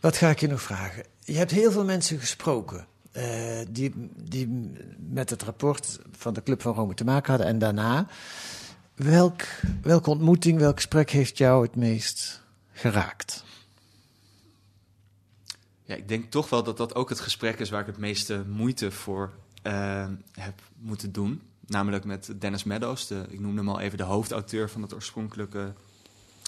wat 0.00 0.16
ga 0.16 0.28
ik 0.28 0.40
je 0.40 0.46
nog 0.46 0.62
vragen? 0.62 1.04
Je 1.24 1.36
hebt 1.36 1.50
heel 1.50 1.72
veel 1.72 1.84
mensen 1.84 2.18
gesproken. 2.18 2.86
Uh, 3.16 3.58
die, 3.68 3.92
die 4.16 4.72
met 4.98 5.30
het 5.30 5.42
rapport 5.42 5.98
van 6.10 6.34
de 6.34 6.42
Club 6.42 6.62
van 6.62 6.74
Rome 6.74 6.94
te 6.94 7.04
maken 7.04 7.30
hadden. 7.30 7.46
En 7.46 7.58
daarna, 7.58 8.06
welk, 8.94 9.42
welke 9.82 10.10
ontmoeting, 10.10 10.58
welk 10.58 10.76
gesprek 10.76 11.10
heeft 11.10 11.38
jou 11.38 11.62
het 11.62 11.76
meest 11.76 12.42
geraakt? 12.72 13.44
Ja, 15.84 15.94
ik 15.94 16.08
denk 16.08 16.30
toch 16.30 16.50
wel 16.50 16.62
dat 16.62 16.76
dat 16.76 16.94
ook 16.94 17.08
het 17.08 17.20
gesprek 17.20 17.58
is 17.58 17.70
waar 17.70 17.80
ik 17.80 17.86
het 17.86 17.98
meeste 17.98 18.44
moeite 18.48 18.90
voor 18.90 19.32
uh, 19.62 20.06
heb 20.32 20.60
moeten 20.78 21.12
doen. 21.12 21.42
Namelijk 21.66 22.04
met 22.04 22.32
Dennis 22.38 22.64
Meadows, 22.64 23.06
de, 23.06 23.24
ik 23.28 23.40
noemde 23.40 23.58
hem 23.58 23.68
al 23.68 23.80
even 23.80 23.98
de 23.98 24.04
hoofdauteur 24.04 24.70
van 24.70 24.82
het 24.82 24.94
oorspronkelijke 24.94 25.72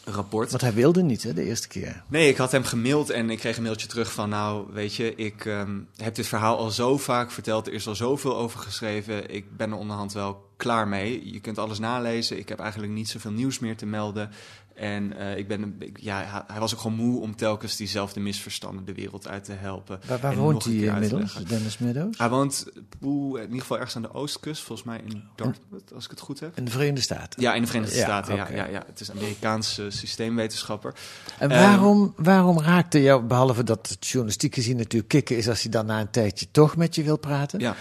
rapport. 0.04 0.50
Want 0.50 0.62
hij 0.62 0.72
wilde 0.74 1.02
niet, 1.02 1.22
hè, 1.22 1.32
de 1.32 1.44
eerste 1.44 1.68
keer. 1.68 2.02
Nee, 2.08 2.28
ik 2.28 2.36
had 2.36 2.52
hem 2.52 2.64
gemaild 2.64 3.10
en 3.10 3.30
ik 3.30 3.38
kreeg 3.38 3.56
een 3.56 3.62
mailtje 3.62 3.86
terug 3.86 4.12
van... 4.12 4.28
nou, 4.28 4.66
weet 4.72 4.94
je, 4.94 5.14
ik 5.14 5.44
um, 5.44 5.88
heb 5.96 6.14
dit 6.14 6.26
verhaal 6.26 6.58
al 6.58 6.70
zo 6.70 6.98
vaak 6.98 7.30
verteld. 7.30 7.66
Er 7.66 7.72
is 7.72 7.86
al 7.86 7.94
zoveel 7.94 8.36
over 8.36 8.60
geschreven. 8.60 9.30
Ik 9.30 9.56
ben 9.56 9.70
er 9.70 9.76
onderhand 9.76 10.12
wel 10.12 10.50
klaar 10.56 10.88
mee. 10.88 11.32
Je 11.32 11.40
kunt 11.40 11.58
alles 11.58 11.78
nalezen. 11.78 12.38
Ik 12.38 12.48
heb 12.48 12.58
eigenlijk 12.58 12.92
niet 12.92 13.08
zoveel 13.08 13.30
nieuws 13.30 13.58
meer 13.58 13.76
te 13.76 13.86
melden. 13.86 14.30
En 14.74 15.12
uh, 15.12 15.36
ik 15.36 15.48
ben, 15.48 15.78
ja, 15.94 16.44
hij 16.46 16.60
was 16.60 16.74
ook 16.74 16.80
gewoon 16.80 16.96
moe 16.96 17.20
om 17.20 17.36
telkens 17.36 17.76
diezelfde 17.76 18.20
misverstanden 18.20 18.84
de 18.84 18.94
wereld 18.94 19.28
uit 19.28 19.44
te 19.44 19.52
helpen. 19.52 20.00
Waar, 20.06 20.20
waar 20.20 20.36
woont 20.36 20.64
hij 20.64 20.74
inmiddels, 20.74 21.34
Dennis 21.48 21.78
Meadows? 21.78 22.18
Hij 22.18 22.28
woont 22.28 22.66
in 23.00 23.40
ieder 23.40 23.60
geval 23.60 23.76
ergens 23.76 23.96
aan 23.96 24.02
de 24.02 24.14
oostkust, 24.14 24.62
volgens 24.62 24.88
mij 24.88 25.00
in 25.04 25.22
Dartmouth, 25.36 25.94
als 25.94 26.04
ik 26.04 26.10
het 26.10 26.20
goed 26.20 26.40
heb. 26.40 26.56
In 26.56 26.64
de 26.64 26.70
Verenigde 26.70 27.00
Staten? 27.00 27.42
Ja, 27.42 27.54
in 27.54 27.62
de 27.62 27.68
Verenigde 27.68 27.96
Staten, 27.96 28.34
ja, 28.34 28.50
ja, 28.50 28.66
ja. 28.66 28.82
Het 28.86 29.00
is 29.00 29.08
een 29.08 29.16
Amerikaanse 29.16 29.90
systeemwetenschapper. 29.90 30.94
En 31.38 31.48
waarom, 31.48 32.00
um, 32.02 32.24
waarom 32.24 32.60
raakte 32.60 33.02
jou, 33.02 33.22
behalve 33.22 33.64
dat 33.64 33.88
het 33.88 34.06
journalistiek 34.06 34.54
gezien 34.54 34.76
natuurlijk 34.76 35.08
kicken 35.08 35.36
is 35.36 35.48
als 35.48 35.62
hij 35.62 35.70
dan 35.70 35.86
na 35.86 36.00
een 36.00 36.10
tijdje 36.10 36.46
toch 36.50 36.76
met 36.76 36.94
je 36.94 37.02
wil 37.02 37.18
praten... 37.18 37.60
Ja. 37.60 37.76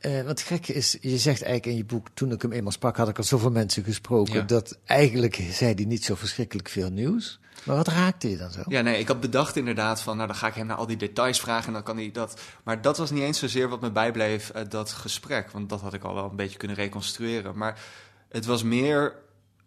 Uh, 0.00 0.22
wat 0.22 0.40
gek 0.40 0.68
is, 0.68 0.96
je 1.00 1.18
zegt 1.18 1.42
eigenlijk 1.42 1.66
in 1.66 1.76
je 1.76 1.84
boek, 1.84 2.08
toen 2.14 2.32
ik 2.32 2.42
hem 2.42 2.52
eenmaal 2.52 2.72
sprak, 2.72 2.96
had 2.96 3.08
ik 3.08 3.18
al 3.18 3.24
zoveel 3.24 3.50
mensen 3.50 3.84
gesproken, 3.84 4.46
dat 4.46 4.78
eigenlijk 4.84 5.42
zei 5.50 5.74
hij 5.74 5.84
niet 5.84 6.04
zo 6.04 6.14
verschrikkelijk 6.14 6.68
veel 6.68 6.90
nieuws. 6.90 7.40
Maar 7.64 7.76
wat 7.76 7.88
raakte 7.88 8.30
je 8.30 8.36
dan 8.36 8.50
zo? 8.50 8.62
Ja, 8.66 8.80
nee, 8.80 8.98
ik 8.98 9.08
had 9.08 9.20
bedacht 9.20 9.56
inderdaad 9.56 10.00
van, 10.00 10.16
nou 10.16 10.28
dan 10.28 10.36
ga 10.36 10.46
ik 10.46 10.54
hem 10.54 10.66
naar 10.66 10.76
al 10.76 10.86
die 10.86 10.96
details 10.96 11.40
vragen 11.40 11.66
en 11.66 11.72
dan 11.72 11.82
kan 11.82 11.96
hij 11.96 12.10
dat. 12.10 12.40
Maar 12.64 12.82
dat 12.82 12.98
was 12.98 13.10
niet 13.10 13.22
eens 13.22 13.38
zozeer 13.38 13.68
wat 13.68 13.80
me 13.80 13.90
bijbleef 13.90 14.50
uit 14.50 14.70
dat 14.70 14.92
gesprek, 14.92 15.50
want 15.50 15.68
dat 15.68 15.80
had 15.80 15.94
ik 15.94 16.02
al 16.02 16.14
wel 16.14 16.30
een 16.30 16.36
beetje 16.36 16.58
kunnen 16.58 16.76
reconstrueren. 16.76 17.58
Maar 17.58 17.80
het 18.28 18.44
was 18.44 18.62
meer 18.62 19.14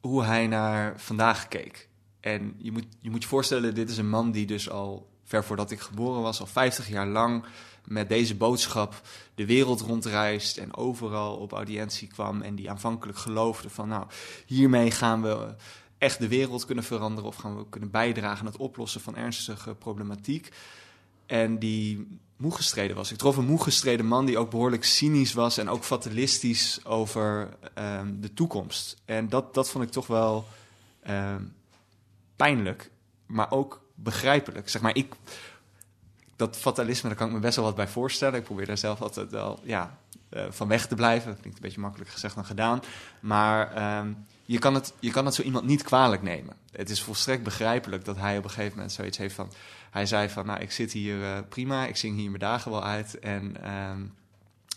hoe 0.02 0.24
hij 0.24 0.48
naar 0.48 0.94
vandaag 0.98 1.48
keek. 1.48 1.88
En 2.20 2.54
je 2.58 2.72
moet 2.72 2.86
je, 3.00 3.10
moet 3.10 3.24
je 3.24 3.30
voorstellen, 3.30 3.76
dit 3.76 3.90
is 3.90 3.98
een 3.98 4.10
man 4.10 4.32
die 4.32 4.46
dus 4.46 4.70
al 4.70 5.10
ver 5.24 5.44
voordat 5.44 5.72
ik 5.72 5.80
geboren 5.80 6.22
was, 6.22 6.40
al 6.40 6.46
50 6.46 6.88
jaar 6.88 7.08
lang 7.08 7.46
met 7.90 8.10
deze 8.10 8.36
boodschap 8.36 9.02
de 9.36 9.46
wereld 9.46 9.82
rondreist 9.82 10.58
en 10.58 10.76
overal 10.76 11.36
op 11.38 11.52
audiëntie 11.52 12.08
kwam 12.08 12.42
en 12.42 12.56
die 12.56 12.70
aanvankelijk 12.70 13.18
geloofde 13.18 13.70
van 13.70 13.88
nou, 13.88 14.06
hiermee 14.46 14.92
gaan 14.92 15.22
we 15.22 15.56
echt 15.98 16.20
de 16.20 16.28
wereld 16.28 16.66
kunnen 16.66 16.84
veranderen 16.84 17.30
of 17.30 17.36
gaan 17.36 17.58
we 17.58 17.70
kunnen 17.70 17.92
bijdragen 17.92 18.40
aan 18.40 18.52
het 18.52 18.58
oplossen 18.58 19.02
van 19.02 19.16
ernstige 19.16 19.76
problematiek. 19.76 20.50
En 21.26 21.60
die 21.60 22.08
moe 22.38 22.56
gestreden 22.56 22.96
was. 22.96 23.12
Ik 23.12 23.18
trof 23.18 23.38
een 23.38 23.46
moe 23.46 23.64
gestreden 23.64 24.06
man 24.06 24.26
die 24.26 24.38
ook 24.38 24.50
behoorlijk 24.50 24.84
cynisch 24.84 25.34
was 25.34 25.58
en 25.58 25.70
ook 25.70 25.84
fatalistisch 25.84 26.86
over 26.86 27.50
um, 27.76 28.22
de 28.22 28.34
toekomst. 28.34 29.02
En 29.06 29.30
dat, 29.30 29.54
dat 29.54 29.70
vond 29.70 29.84
ik 29.84 29.92
toch 29.92 30.08
wel 30.08 30.48
um, 31.10 31.54
pijnlijk, 32.36 32.92
maar 33.26 33.52
ook 33.52 33.82
begrijpelijk. 33.96 34.70
Zeg 34.70 34.82
maar, 34.82 34.96
ik 34.96 35.16
dat 36.40 36.58
fatalisme, 36.58 37.10
daar 37.10 37.18
kan 37.18 37.28
ik 37.28 37.34
me 37.34 37.40
best 37.40 37.56
wel 37.56 37.66
wat 37.66 37.76
bij 37.76 37.88
voorstellen. 37.88 38.40
Ik 38.40 38.44
probeer 38.44 38.66
daar 38.66 38.78
zelf 38.78 39.02
altijd 39.02 39.32
wel 39.32 39.60
ja, 39.64 39.98
uh, 40.30 40.44
van 40.50 40.68
weg 40.68 40.88
te 40.88 40.96
blijven. 40.96 41.30
Dat 41.30 41.40
klinkt 41.40 41.58
een 41.58 41.64
beetje 41.64 41.82
makkelijk 41.82 42.10
gezegd 42.10 42.36
dan 42.36 42.46
gedaan. 42.46 42.82
Maar 43.20 43.98
um, 44.00 44.26
je, 44.46 44.60
kan 44.60 44.74
het, 44.74 44.94
je 45.00 45.12
kan 45.12 45.26
het 45.26 45.36
zo 45.36 45.42
iemand 45.42 45.66
niet 45.66 45.84
kwalijk 45.84 46.22
nemen. 46.22 46.56
Het 46.72 46.90
is 46.90 47.04
volstrekt 47.04 47.44
begrijpelijk 47.44 48.06
dat 48.06 48.18
hij 48.18 48.38
op 48.38 48.44
een 48.44 48.50
gegeven 48.50 48.74
moment 48.76 48.92
zoiets 48.92 49.18
heeft 49.18 49.36
van... 49.36 49.52
Hij 49.90 50.06
zei 50.06 50.30
van, 50.30 50.46
nou, 50.46 50.60
ik 50.60 50.72
zit 50.72 50.92
hier 50.92 51.18
uh, 51.18 51.38
prima, 51.50 51.86
ik 51.86 51.98
zing 51.98 52.18
hier 52.18 52.30
mijn 52.30 52.40
dagen 52.40 52.72
wel 52.72 52.84
uit. 52.84 53.20
En 53.20 53.72
um, 53.72 54.14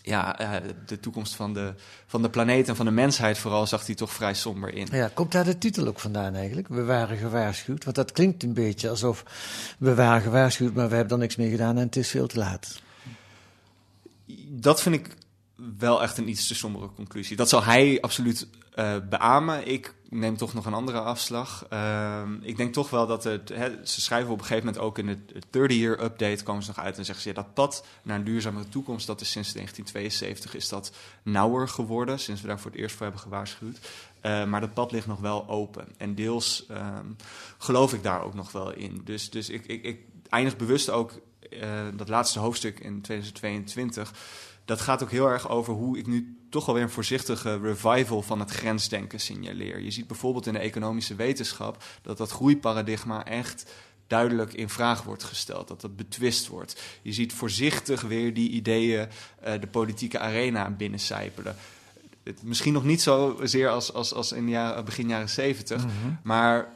ja, 0.05 0.41
uh, 0.41 0.69
de 0.85 0.99
toekomst 0.99 1.35
van 1.35 1.53
de, 1.53 1.73
van 2.05 2.21
de 2.21 2.29
planeet 2.29 2.67
en 2.67 2.75
van 2.75 2.85
de 2.85 2.91
mensheid 2.91 3.37
vooral 3.37 3.67
zag 3.67 3.85
hij 3.85 3.95
toch 3.95 4.11
vrij 4.11 4.33
somber 4.33 4.73
in. 4.73 4.87
Ja, 4.91 5.09
komt 5.13 5.31
daar 5.31 5.43
de 5.43 5.57
titel 5.57 5.87
ook 5.87 5.99
vandaan 5.99 6.35
eigenlijk? 6.35 6.67
We 6.67 6.83
waren 6.83 7.17
gewaarschuwd. 7.17 7.83
Want 7.83 7.95
dat 7.95 8.11
klinkt 8.11 8.43
een 8.43 8.53
beetje 8.53 8.89
alsof 8.89 9.23
we 9.79 9.95
waren 9.95 10.21
gewaarschuwd, 10.21 10.73
maar 10.73 10.89
we 10.89 10.95
hebben 10.95 11.13
er 11.13 11.19
niks 11.19 11.35
mee 11.35 11.49
gedaan 11.49 11.77
en 11.77 11.85
het 11.85 11.95
is 11.95 12.09
veel 12.09 12.27
te 12.27 12.37
laat. 12.37 12.81
Dat 14.49 14.81
vind 14.81 14.95
ik 14.95 15.15
wel 15.55 16.01
echt 16.01 16.17
een 16.17 16.29
iets 16.29 16.47
te 16.47 16.55
sombere 16.55 16.89
conclusie. 16.95 17.35
Dat 17.35 17.49
zal 17.49 17.63
hij 17.63 18.01
absoluut 18.01 18.47
uh, 18.75 18.95
beamen. 19.09 19.67
Ik 19.67 19.93
neem 20.09 20.37
toch 20.37 20.53
nog 20.53 20.65
een 20.65 20.73
andere 20.73 20.99
afslag. 20.99 21.65
Uh, 21.73 22.21
ik 22.41 22.57
denk 22.57 22.73
toch 22.73 22.89
wel 22.89 23.07
dat 23.07 23.23
het. 23.23 23.53
ze 23.83 24.01
schrijven 24.01 24.31
op 24.31 24.39
een 24.39 24.45
gegeven 24.45 24.65
moment 24.65 24.83
ook 24.83 24.97
in 24.97 25.07
het 25.07 25.45
30-year 25.45 26.03
update. 26.03 26.43
komen 26.43 26.63
ze 26.63 26.71
nog 26.75 26.85
uit 26.85 26.97
en 26.97 27.05
zeggen 27.05 27.23
ze 27.23 27.29
ja, 27.29 27.35
dat 27.35 27.53
pad 27.53 27.85
naar 28.03 28.17
een 28.17 28.23
duurzamere 28.23 28.69
toekomst. 28.69 29.07
dat 29.07 29.21
is 29.21 29.31
sinds 29.31 29.53
1972 29.53 30.55
is 30.55 30.69
dat 30.69 30.91
nauwer 31.23 31.67
geworden. 31.67 32.19
Sinds 32.19 32.41
we 32.41 32.47
daar 32.47 32.59
voor 32.59 32.71
het 32.71 32.79
eerst 32.79 32.95
voor 32.95 33.05
hebben 33.05 33.21
gewaarschuwd. 33.21 33.79
Uh, 34.21 34.45
maar 34.45 34.61
dat 34.61 34.73
pad 34.73 34.91
ligt 34.91 35.07
nog 35.07 35.19
wel 35.19 35.47
open. 35.49 35.87
En 35.97 36.15
deels 36.15 36.65
um, 36.71 37.15
geloof 37.57 37.93
ik 37.93 38.03
daar 38.03 38.23
ook 38.23 38.33
nog 38.33 38.51
wel 38.51 38.73
in. 38.73 39.01
Dus, 39.03 39.29
dus 39.29 39.49
ik, 39.49 39.65
ik, 39.65 39.83
ik 39.83 39.99
eindig 40.29 40.55
bewust 40.55 40.89
ook 40.89 41.11
uh, 41.49 41.69
dat 41.93 42.09
laatste 42.09 42.39
hoofdstuk 42.39 42.79
in 42.79 43.01
2022 43.01 44.13
dat 44.65 44.81
gaat 44.81 45.03
ook 45.03 45.11
heel 45.11 45.29
erg 45.29 45.49
over 45.49 45.73
hoe 45.73 45.97
ik 45.97 46.07
nu 46.07 46.37
toch 46.49 46.67
alweer 46.67 46.83
een 46.83 46.89
voorzichtige 46.89 47.57
revival 47.57 48.21
van 48.21 48.39
het 48.39 48.51
grensdenken 48.51 49.19
signaleer. 49.19 49.79
Je 49.79 49.91
ziet 49.91 50.07
bijvoorbeeld 50.07 50.47
in 50.47 50.53
de 50.53 50.59
economische 50.59 51.15
wetenschap 51.15 51.83
dat 52.01 52.17
dat 52.17 52.31
groeiparadigma 52.31 53.25
echt 53.25 53.71
duidelijk 54.07 54.53
in 54.53 54.69
vraag 54.69 55.03
wordt 55.03 55.23
gesteld, 55.23 55.67
dat 55.67 55.81
dat 55.81 55.95
betwist 55.95 56.47
wordt. 56.47 56.81
Je 57.01 57.13
ziet 57.13 57.33
voorzichtig 57.33 58.01
weer 58.01 58.33
die 58.33 58.49
ideeën 58.49 59.07
uh, 59.47 59.53
de 59.59 59.67
politieke 59.67 60.19
arena 60.19 60.69
binnencijpelen. 60.69 61.55
Het, 62.23 62.43
misschien 62.43 62.73
nog 62.73 62.83
niet 62.83 63.01
zozeer 63.01 63.69
als, 63.69 63.93
als, 63.93 64.13
als 64.13 64.31
in 64.31 64.49
jaren, 64.49 64.85
begin 64.85 65.07
jaren 65.07 65.29
zeventig, 65.29 65.83
mm 65.83 65.91
-hmm. 66.01 66.19
maar 66.23 66.67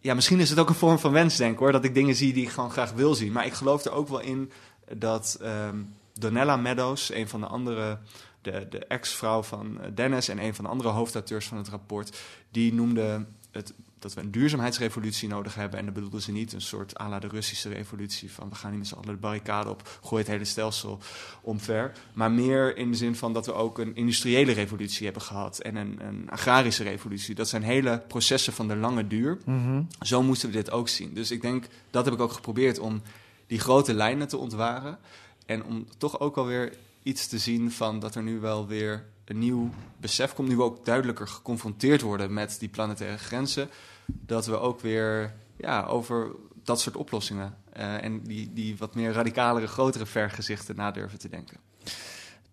ja, 0.00 0.14
misschien 0.14 0.40
is 0.40 0.50
het 0.50 0.58
ook 0.58 0.68
een 0.68 0.74
vorm 0.74 0.98
van 0.98 1.12
wensdenken 1.12 1.58
hoor, 1.58 1.72
dat 1.72 1.84
ik 1.84 1.94
dingen 1.94 2.14
zie 2.14 2.32
die 2.32 2.42
ik 2.42 2.50
gewoon 2.50 2.70
graag 2.70 2.92
wil 2.92 3.14
zien. 3.14 3.32
Maar 3.32 3.46
ik 3.46 3.52
geloof 3.52 3.84
er 3.84 3.92
ook 3.92 4.08
wel 4.08 4.20
in 4.20 4.50
dat 4.96 5.38
um, 5.42 5.94
Donella 6.18 6.56
Meadows, 6.56 7.12
een 7.12 7.28
van 7.28 7.40
de 7.40 7.46
andere, 7.46 7.98
de, 8.42 8.66
de 8.70 8.78
ex-vrouw 8.78 9.42
van 9.42 9.78
Dennis 9.94 10.28
en 10.28 10.38
een 10.38 10.54
van 10.54 10.64
de 10.64 10.70
andere 10.70 10.88
hoofdauteurs 10.88 11.46
van 11.46 11.56
het 11.56 11.68
rapport, 11.68 12.20
die 12.50 12.74
noemde 12.74 13.26
het 13.50 13.74
dat 14.04 14.14
we 14.14 14.20
een 14.20 14.30
duurzaamheidsrevolutie 14.30 15.28
nodig 15.28 15.54
hebben. 15.54 15.78
En 15.78 15.84
dat 15.84 15.94
bedoelden 15.94 16.22
ze 16.22 16.32
niet 16.32 16.52
een 16.52 16.60
soort 16.60 17.00
à 17.00 17.08
la 17.08 17.18
de 17.18 17.28
Russische 17.28 17.68
revolutie 17.68 18.32
van 18.32 18.48
we 18.48 18.54
gaan 18.54 18.70
niet 18.70 18.78
met 18.78 18.88
z'n 18.88 18.94
allen 18.94 19.06
de 19.08 19.20
barricade 19.20 19.70
op, 19.70 19.98
gooi 20.02 20.22
het 20.22 20.30
hele 20.30 20.44
stelsel 20.44 20.98
omver. 21.42 21.92
Maar 22.14 22.30
meer 22.30 22.76
in 22.76 22.90
de 22.90 22.96
zin 22.96 23.16
van 23.16 23.32
dat 23.32 23.46
we 23.46 23.52
ook 23.52 23.78
een 23.78 23.94
industriële 23.94 24.52
revolutie 24.52 25.04
hebben 25.04 25.22
gehad 25.22 25.58
en 25.58 25.76
een, 25.76 26.00
een 26.06 26.30
agrarische 26.30 26.82
revolutie. 26.82 27.34
Dat 27.34 27.48
zijn 27.48 27.62
hele 27.62 28.02
processen 28.08 28.52
van 28.52 28.68
de 28.68 28.76
lange 28.76 29.06
duur. 29.06 29.38
Mhm. 29.44 29.82
Zo 30.00 30.22
moesten 30.22 30.48
we 30.48 30.54
dit 30.54 30.70
ook 30.70 30.88
zien. 30.88 31.14
Dus 31.14 31.30
ik 31.30 31.42
denk, 31.42 31.66
dat 31.90 32.04
heb 32.04 32.14
ik 32.14 32.20
ook 32.20 32.32
geprobeerd 32.32 32.78
om 32.78 33.02
die 33.46 33.60
grote 33.60 33.94
lijnen 33.94 34.28
te 34.28 34.36
ontwaren. 34.36 34.98
En 35.46 35.64
om 35.64 35.86
toch 35.98 36.20
ook 36.20 36.36
alweer 36.36 36.72
iets 37.02 37.26
te 37.26 37.38
zien 37.38 37.72
van 37.72 37.98
dat 37.98 38.14
er 38.14 38.22
nu 38.22 38.40
wel 38.40 38.66
weer 38.66 39.04
een 39.24 39.38
nieuw 39.38 39.70
besef 40.00 40.34
komt. 40.34 40.48
Nu 40.48 40.56
we 40.56 40.62
ook 40.62 40.84
duidelijker 40.84 41.28
geconfronteerd 41.28 42.00
worden 42.00 42.32
met 42.32 42.56
die 42.58 42.68
planetaire 42.68 43.18
grenzen. 43.18 43.68
Dat 44.06 44.46
we 44.46 44.58
ook 44.58 44.80
weer 44.80 45.34
ja, 45.56 45.84
over 45.84 46.30
dat 46.64 46.80
soort 46.80 46.96
oplossingen 46.96 47.54
eh, 47.72 48.04
en 48.04 48.22
die, 48.22 48.50
die 48.52 48.76
wat 48.76 48.94
meer 48.94 49.12
radicalere, 49.12 49.66
grotere 49.66 50.06
vergezichten 50.06 50.76
nadurven 50.76 51.18
te 51.18 51.28
denken. 51.28 51.56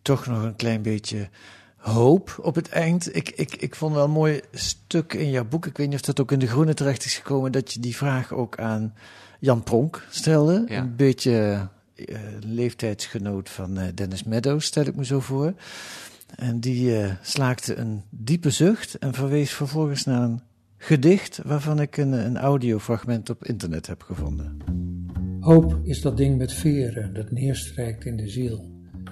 Toch 0.02 0.26
nog 0.26 0.44
een 0.44 0.56
klein 0.56 0.82
beetje 0.82 1.30
hoop 1.78 2.40
op 2.42 2.56
het 2.56 2.70
eind. 2.70 3.16
Ik, 3.16 3.30
ik, 3.30 3.56
ik 3.56 3.76
vond 3.76 3.94
wel 3.94 4.04
een 4.04 4.12
mooi 4.12 4.42
stuk 4.52 5.14
in 5.14 5.30
jouw 5.30 5.46
boek. 5.46 5.66
Ik 5.66 5.78
weet 5.78 5.88
niet 5.88 5.96
of 5.96 6.06
dat 6.06 6.20
ook 6.20 6.32
in 6.32 6.40
De 6.40 6.48
Groene 6.48 6.74
terecht 6.74 7.06
is 7.06 7.16
gekomen. 7.16 7.52
Dat 7.52 7.74
je 7.74 7.80
die 7.80 7.96
vraag 7.96 8.32
ook 8.32 8.60
aan 8.60 8.94
Jan 9.40 9.64
Pronk 9.64 10.06
stelde. 10.10 10.66
Ja. 10.68 10.80
Een 10.80 10.96
beetje 10.96 11.68
leeftijdsgenoot 12.40 13.50
van 13.50 13.78
eh, 13.78 13.88
Dennis 13.96 14.24
Meadows, 14.24 14.66
stel 14.66 14.86
ik 14.86 14.96
me 14.96 15.06
zo 15.06 15.20
voor. 15.20 15.54
En 16.36 16.60
die 16.60 16.98
eh, 16.98 17.12
slaakte 17.22 17.76
een 17.76 18.02
diepe 18.10 18.50
zucht 18.50 18.98
en 18.98 19.14
verwees 19.14 19.52
vervolgens 19.52 20.04
naar 20.04 20.22
een 20.22 20.42
gedicht 20.78 21.40
waarvan 21.44 21.82
ik 21.82 21.98
een, 21.98 22.12
een 22.12 22.38
audiofragment 22.38 23.30
op 23.30 23.46
internet 23.46 23.88
heb 23.88 24.02
gevonden. 24.02 24.58
Hoop 25.40 25.80
is 25.84 26.02
dat 26.02 26.18
ding 26.18 26.38
met 26.38 26.54
veren 26.54 27.14
dat 27.14 27.32
neerstrijkt 27.32 28.06
in 28.06 28.18
de 28.18 28.30
ziel. 28.30 28.70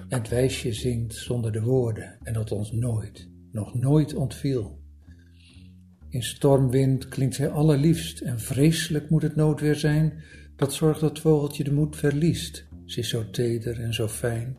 En 0.08 0.18
het 0.18 0.28
wijsje 0.28 0.72
zingt 0.72 1.14
zonder 1.14 1.52
de 1.52 1.62
woorden 1.62 2.18
en 2.22 2.32
dat 2.32 2.52
ons 2.52 2.72
nooit, 2.72 3.28
nog 3.52 3.74
nooit 3.74 4.14
ontviel. 4.14 4.78
In 6.08 6.22
stormwind 6.22 7.08
klinkt 7.08 7.34
zij 7.34 7.50
allerliefst 7.50 8.20
en 8.20 8.40
vreselijk 8.40 9.10
moet 9.10 9.22
het 9.22 9.36
noodweer 9.36 9.74
zijn 9.74 10.12
dat 10.56 10.74
zorgt 10.74 11.00
dat 11.00 11.10
het 11.10 11.18
vogeltje 11.20 11.64
de 11.64 11.72
moed 11.72 11.96
verliest. 11.96 12.66
Ze 12.90 12.98
is 13.00 13.08
zo 13.08 13.30
teder 13.30 13.80
en 13.80 13.94
zo 13.94 14.08
fijn. 14.08 14.56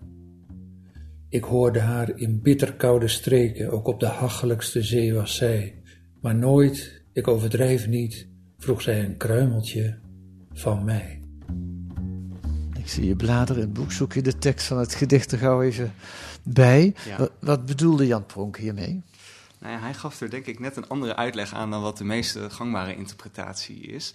Ik 1.30 1.44
hoorde 1.44 1.80
haar 1.80 2.18
in 2.18 2.42
bitterkoude 2.42 3.08
streken, 3.08 3.72
ook 3.72 3.88
op 3.88 4.00
de 4.00 4.08
hachelijkste 4.08 4.84
zee 4.84 5.14
was 5.14 5.36
zij. 5.36 5.82
Maar 6.22 6.36
nooit, 6.36 7.02
ik 7.14 7.28
overdrijf 7.28 7.88
niet, 7.88 8.28
vroeg 8.58 8.82
zij 8.82 9.04
een 9.04 9.18
kruimeltje 9.18 9.98
van 10.54 10.84
mij. 10.84 11.22
Ik 12.80 12.90
zie 12.90 13.06
je 13.06 13.16
bladeren 13.16 13.62
in 13.62 13.68
het 13.68 13.78
boek. 13.78 13.92
Zoek 13.92 14.14
je 14.14 14.22
de 14.22 14.38
tekst 14.38 14.68
van 14.68 14.78
het 14.78 14.96
gedicht 14.96 15.32
er 15.32 15.38
gauw 15.38 15.62
even 15.62 15.94
bij. 16.44 16.96
Ja. 17.06 17.18
Wat, 17.18 17.32
wat 17.40 17.66
bedoelde 17.66 18.08
Jan 18.08 18.26
Pronk 18.26 18.58
hiermee? 18.58 19.04
Nou 19.60 19.74
ja, 19.74 19.80
hij 19.80 19.94
gaf 19.94 20.22
er 20.22 20.30
denk 20.30 20.46
ik 20.46 20.60
net 20.60 20.76
een 20.76 20.88
andere 20.88 21.16
uitleg 21.16 21.54
aan 21.54 21.72
dan 21.72 21.82
wat 21.82 21.98
de 21.98 22.04
meeste 22.04 22.50
gangbare 22.50 22.96
interpretatie 22.96 23.82
is. 23.82 24.14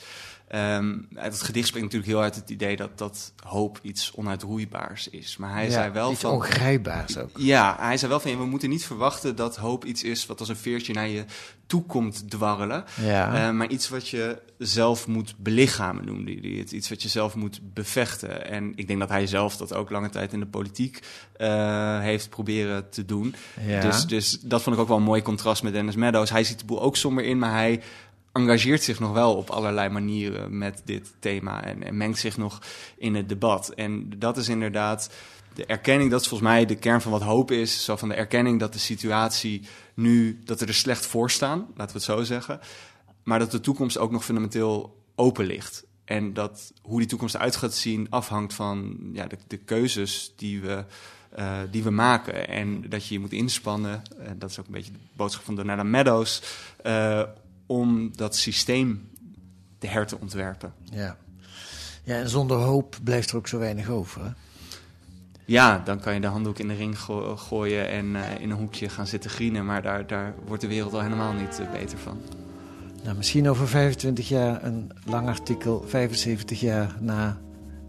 Ehm, 0.49 0.95
uit 1.15 1.33
het 1.33 1.43
gedicht 1.43 1.67
springt 1.67 1.93
natuurlijk 1.93 2.13
heel 2.13 2.23
uit 2.23 2.35
het 2.35 2.51
idee 2.51 2.77
dat, 2.77 2.99
dat 2.99 3.33
hoop 3.45 3.79
iets 3.83 4.13
onuitroeibaars 4.15 5.09
is. 5.09 5.37
Maar 5.37 5.53
hij 5.53 5.65
Ja, 5.65 5.71
zei 5.71 5.91
wel 5.91 6.11
iets 6.13 6.21
van. 6.21 6.31
ongrijpbaars 6.31 7.19
ook. 7.19 7.31
Ja, 7.37 7.77
hij 7.81 7.97
zei 7.97 8.11
wel 8.11 8.21
van 8.21 8.39
we 8.39 8.45
moeten 8.47 8.69
niet 8.69 8.87
verwachten 8.87 9.37
dat 9.37 9.57
hoop 9.57 9.85
iets 9.85 10.03
is 10.03 10.27
wat 10.27 10.41
als 10.41 10.49
een 10.49 10.57
veertje 10.57 10.93
naar 10.93 11.09
je 11.09 11.25
toe 11.67 11.83
komt 11.83 12.31
dwarrelen. 12.31 12.85
Ja. 13.01 13.49
Eh, 13.49 13.55
maar 13.55 13.69
iets 13.69 13.89
wat 13.89 14.09
je 14.09 14.43
zelf 14.59 15.07
moet 15.07 15.35
belichamen, 15.39 16.05
noemde 16.05 16.39
hij 16.41 16.51
het. 16.59 16.73
Iets 16.73 16.89
wat 16.89 17.03
je 17.03 17.09
zelf 17.09 17.35
moet 17.35 17.61
bevechten. 17.75 18.49
En 18.51 18.73
ik 18.77 18.87
denk 18.87 18.99
dat 19.01 19.09
hij 19.09 19.27
zelf 19.27 19.57
dat 19.57 19.75
ook 19.75 19.91
lange 19.91 20.09
tijd 20.09 20.33
in 20.33 20.41
de 20.41 20.47
politiek 20.47 21.01
eh, 21.37 22.01
heeft 22.01 22.29
proberen 22.29 22.91
te 22.91 23.05
doen. 23.05 23.35
Ja. 23.67 23.81
Dus, 23.81 24.07
dus 24.07 24.41
dat 24.41 24.63
vond 24.63 24.77
ik 24.77 24.83
ook 24.83 24.89
wel 24.89 24.97
een 24.97 25.03
mooi 25.03 25.23
contrast 25.23 25.63
met 25.63 25.73
Dennis 25.73 25.95
Meadows. 25.97 26.31
Hij 26.31 26.45
ziet 26.45 26.59
de 26.59 26.65
boel 26.65 26.83
ook 26.83 26.97
somber 26.97 27.25
in, 27.25 27.39
maar 27.39 27.53
hij 27.53 27.83
engageert 28.37 28.83
zich 28.83 29.01
nog 29.01 29.13
wel 29.13 29.35
op 29.35 29.51
allerlei 29.51 29.89
manieren 29.89 30.59
met 30.59 30.83
dit 30.85 31.15
thema 31.19 31.65
en, 31.65 31.83
en 31.83 31.97
mengt 31.97 32.19
zich 32.19 32.37
nog 32.37 32.63
in 32.97 33.15
het 33.15 33.29
debat. 33.29 33.69
En 33.69 34.13
dat 34.19 34.37
is 34.37 34.49
inderdaad 34.49 35.11
de 35.55 35.67
erkenning, 35.67 36.11
dat 36.11 36.21
is 36.21 36.29
volgens 36.29 36.51
mij 36.51 36.67
de 36.67 36.77
kern 36.77 37.01
van 37.01 37.13
wat 37.13 37.23
hoop 37.23 37.51
is. 37.51 37.85
Zo 37.85 37.97
van 37.97 38.09
de 38.09 38.15
erkenning 38.15 38.61
dat 38.61 38.73
de 38.73 38.79
situatie 38.79 39.63
nu, 39.95 40.41
dat 40.45 40.61
we 40.61 40.67
er 40.67 40.75
slecht 40.75 41.07
voor 41.07 41.31
staan, 41.31 41.59
laten 41.59 41.87
we 41.87 41.93
het 41.93 42.03
zo 42.03 42.23
zeggen. 42.23 42.61
Maar 43.23 43.39
dat 43.39 43.51
de 43.51 43.61
toekomst 43.61 43.99
ook 43.99 44.11
nog 44.11 44.25
fundamenteel 44.25 45.03
open 45.15 45.45
ligt. 45.47 45.85
En 46.05 46.33
dat 46.33 46.73
hoe 46.83 46.99
die 46.99 47.09
toekomst 47.09 47.35
eruit 47.35 47.57
gaat 47.57 47.75
zien 47.75 48.07
afhangt 48.11 48.55
van 48.55 48.99
ja, 49.13 49.27
de, 49.27 49.37
de 49.47 49.57
keuzes 49.57 50.33
die 50.37 50.61
we, 50.61 50.85
eh, 51.31 51.59
die 51.71 51.83
we 51.83 51.91
maken. 51.91 52.49
En 52.49 52.91
dat 52.91 53.07
je 53.07 53.15
je 53.15 53.21
moet 53.21 53.33
inspannen, 53.33 54.03
en 54.19 54.39
dat 54.39 54.51
is 54.51 54.59
ook 54.61 54.67
een 54.67 54.73
beetje 54.73 54.93
de 54.93 54.99
boodschap 55.13 55.45
van 55.45 55.55
Donella 55.55 55.83
Meadows, 55.83 56.43
eh, 56.83 57.23
om 57.67 58.17
dat 58.17 58.37
systeem 58.37 59.09
te 59.79 59.87
her 59.87 60.07
te 60.07 60.19
ontwerpen. 60.21 60.73
Ja. 60.93 61.17
ja, 62.05 62.15
en 62.15 62.29
zonder 62.29 62.57
hoop 62.57 62.97
blijft 63.03 63.31
er 63.31 63.37
ook 63.37 63.49
zo 63.49 63.59
weinig 63.59 63.89
over. 63.89 64.25
Hè? 64.25 64.31
Ja, 65.45 65.79
dan 65.85 66.01
kan 66.01 66.15
je 66.15 66.21
de 66.21 66.27
handdoek 66.27 66.59
in 66.59 66.69
de 66.69 66.75
ring 66.75 66.99
go- 66.99 67.37
gooien 67.37 67.89
en 67.89 68.17
eh, 68.17 68.41
in 68.41 68.51
een 68.51 68.57
hoekje 68.57 68.89
gaan 68.89 69.07
zitten 69.07 69.31
grienen. 69.31 69.65
Maar 69.65 69.83
daar, 69.83 70.07
daar 70.07 70.35
wordt 70.47 70.63
de 70.63 70.69
wereld 70.69 70.93
al 70.93 71.03
helemaal 71.03 71.33
niet 71.33 71.59
eh, 71.61 71.71
beter 71.71 71.99
van. 71.99 72.21
Nou, 73.05 73.17
misschien 73.17 73.49
over 73.49 73.69
25 73.69 74.29
jaar 74.29 74.65
een 74.65 74.91
lang 75.05 75.29
artikel, 75.29 75.85
75 75.87 76.61
jaar 76.61 76.97
na 77.01 77.41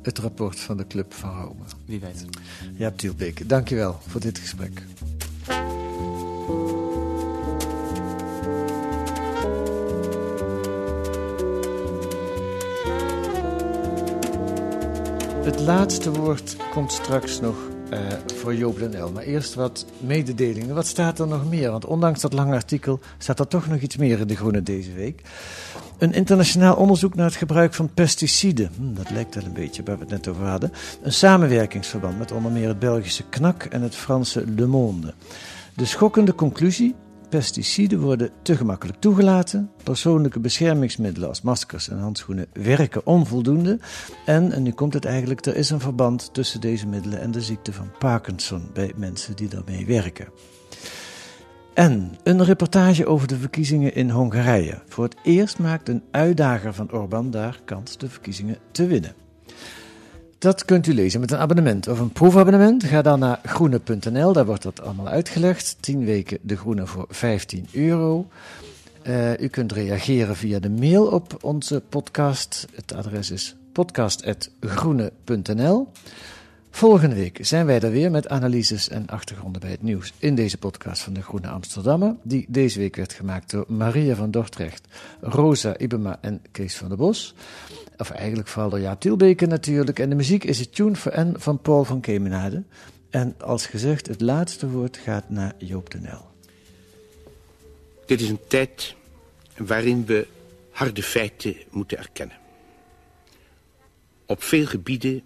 het 0.02 0.18
rapport 0.20 0.60
van 0.60 0.78
de 0.78 0.88
Club 0.88 1.14
van 1.14 1.42
Rome. 1.42 1.64
Wie 1.86 2.00
weet. 2.00 2.26
Jaap 2.76 2.98
Tielbeek, 2.98 3.50
dankjewel 3.50 4.00
voor 4.08 4.22
dit 4.22 4.38
gesprek. 4.40 4.82
Het 15.48 15.60
laatste 15.60 16.12
woord 16.12 16.56
komt 16.72 16.92
straks 16.92 17.40
nog 17.40 17.56
eh, 17.90 18.00
voor 18.36 18.56
Joop 18.56 18.80
El. 18.80 19.12
Maar 19.12 19.24
eerst 19.24 19.54
wat 19.54 19.86
mededelingen. 20.00 20.76
Wat 20.76 20.88
staat 20.88 21.20
er 21.20 21.28
nog 21.28 21.50
meer? 21.50 21.72
Want 21.72 21.86
ondanks 21.86 22.22
dat 22.22 22.34
lange 22.34 22.54
artikel 22.54 23.00
staat 23.18 23.40
er 23.40 23.48
toch 23.48 23.68
nog 23.68 23.80
iets 23.80 23.98
meer 23.98 24.20
in 24.20 24.28
De 24.28 24.36
Groene 24.36 24.64
deze 24.64 24.94
week. 24.94 25.22
Een 25.98 26.14
internationaal 26.14 26.76
onderzoek 26.76 27.16
naar 27.16 27.26
het 27.26 27.36
gebruik 27.36 27.74
van 27.74 27.94
pesticiden. 27.94 28.70
Hm, 28.76 28.94
dat 28.94 29.10
lijkt 29.10 29.36
wel 29.36 29.44
een 29.44 29.54
beetje 29.54 29.84
waar 29.84 29.96
we 29.96 30.02
het 30.02 30.12
net 30.12 30.28
over 30.28 30.46
hadden. 30.46 30.72
Een 31.02 31.14
samenwerkingsverband 31.14 32.18
met 32.18 32.32
onder 32.32 32.52
meer 32.52 32.68
het 32.68 32.80
Belgische 32.80 33.24
KNAK 33.30 33.64
en 33.64 33.82
het 33.82 33.96
Franse 33.96 34.44
Le 34.56 34.66
Monde. 34.66 35.14
De 35.74 35.86
schokkende 35.86 36.36
conclusie: 36.36 36.96
pesticiden 37.30 38.00
worden 38.00 38.30
te 38.42 38.58
gemakkelijk 38.58 39.00
toegelaten. 39.00 39.72
Persoonlijke 39.84 40.40
beschermingsmiddelen 40.40 41.30
als 41.30 41.42
maskers 41.42 41.90
en 41.90 41.98
handschoenen 41.98 42.48
werken 42.54 43.06
onvoldoende. 43.06 43.80
En, 44.26 44.52
en 44.52 44.64
nu 44.64 44.72
komt 44.72 44.94
het 44.94 45.06
eigenlijk, 45.06 45.46
er 45.46 45.56
is 45.56 45.70
een 45.70 45.80
verband 45.80 46.34
tussen 46.34 46.62
deze 46.62 46.88
middelen 46.88 47.20
en 47.20 47.32
de 47.32 47.42
ziekte 47.42 47.74
van 47.74 47.92
Parkinson 48.00 48.70
bij 48.74 48.94
mensen 48.96 49.36
die 49.36 49.48
daarmee 49.48 49.86
werken. 49.86 50.28
En 51.74 52.18
een 52.24 52.44
reportage 52.44 53.06
over 53.06 53.28
de 53.28 53.38
verkiezingen 53.38 53.96
in 53.96 54.10
Hongarije. 54.10 54.82
Voor 54.88 55.04
het 55.04 55.16
eerst 55.24 55.60
maakt 55.60 55.90
een 55.90 56.04
uitdager 56.12 56.74
van 56.74 56.92
Orbán 56.92 57.32
daar 57.32 57.62
kans 57.66 57.98
de 57.98 58.10
verkiezingen 58.10 58.58
te 58.72 58.88
winnen. 58.88 59.27
Dat 60.40 60.66
kunt 60.66 60.88
u 60.88 60.94
lezen 60.94 61.20
met 61.20 61.32
een 61.32 61.38
abonnement 61.38 61.88
of 61.88 62.00
een 62.00 62.12
proefabonnement. 62.12 62.84
Ga 62.84 63.02
dan 63.02 63.20
naar 63.20 63.40
groene.nl, 63.44 64.34
daar 64.34 64.46
wordt 64.46 64.64
dat 64.64 64.82
allemaal 64.82 65.08
uitgelegd. 65.08 65.78
10 65.80 66.06
weken 66.06 66.38
de 66.42 66.58
groene 66.58 66.86
voor 66.86 67.06
15 67.10 67.68
euro. 67.72 68.28
Uh, 69.08 69.40
u 69.40 69.48
kunt 69.48 69.72
reageren 69.72 70.36
via 70.36 70.60
de 70.60 70.70
mail 70.70 71.06
op 71.06 71.44
onze 71.44 71.82
podcast. 71.90 72.68
Het 72.76 72.94
adres 72.94 73.32
is 73.32 73.56
podcast.groene.nl. 73.72 75.88
Volgende 76.70 77.16
week 77.16 77.38
zijn 77.42 77.66
wij 77.66 77.80
er 77.80 77.92
weer 77.92 78.12
met 78.12 78.30
analyses 78.30 78.90
en 78.90 79.08
achtergronden 79.08 79.62
bij 79.62 79.72
het 79.72 79.82
nieuws 79.82 80.14
in 80.18 80.36
deze 80.36 80.58
podcast 80.58 81.02
van 81.02 81.14
de 81.14 81.22
Groene 81.22 81.48
Amsterdammer, 81.48 82.16
die 82.24 82.46
deze 82.50 82.80
week 82.80 82.96
werd 82.96 83.14
gemaakt 83.14 83.52
door 83.52 83.66
Maria 83.68 84.16
van 84.16 84.32
Dordrecht, 84.32 84.88
Rosa 85.22 85.78
Ibema 85.78 86.18
en 86.22 86.42
Kees 86.52 86.78
van 86.78 86.88
der 86.88 86.98
Bos. 86.98 87.36
Of 87.98 88.10
eigenlijk 88.10 88.48
vooral 88.48 88.70
door 88.70 88.80
Jaap 88.80 89.02
Tielbeke 89.02 89.46
natuurlijk. 89.46 90.00
En 90.00 90.10
de 90.10 90.16
muziek 90.16 90.44
is 90.44 90.60
het 90.60 90.76
Tune 90.76 90.96
for 90.96 91.20
N 91.20 91.36
van 91.38 91.62
Paul 91.62 91.84
van 91.84 92.02
Kemenade. 92.02 92.64
En 93.10 93.36
als 93.40 93.66
gezegd, 93.66 94.08
het 94.08 94.22
laatste 94.22 94.70
woord 94.70 94.98
gaat 94.98 95.30
naar 95.30 95.54
Joop 95.58 95.90
de 95.90 96.00
Nel. 96.00 96.32
Dit 98.06 98.22
is 98.22 98.30
een 98.30 98.48
tijd 98.48 98.96
waarin 99.58 100.06
we 100.06 100.28
harde 100.72 101.04
feiten 101.04 101.56
moeten 101.70 101.98
erkennen. 101.98 102.38
Op 104.26 104.44
veel 104.44 104.66
gebieden 104.66 105.24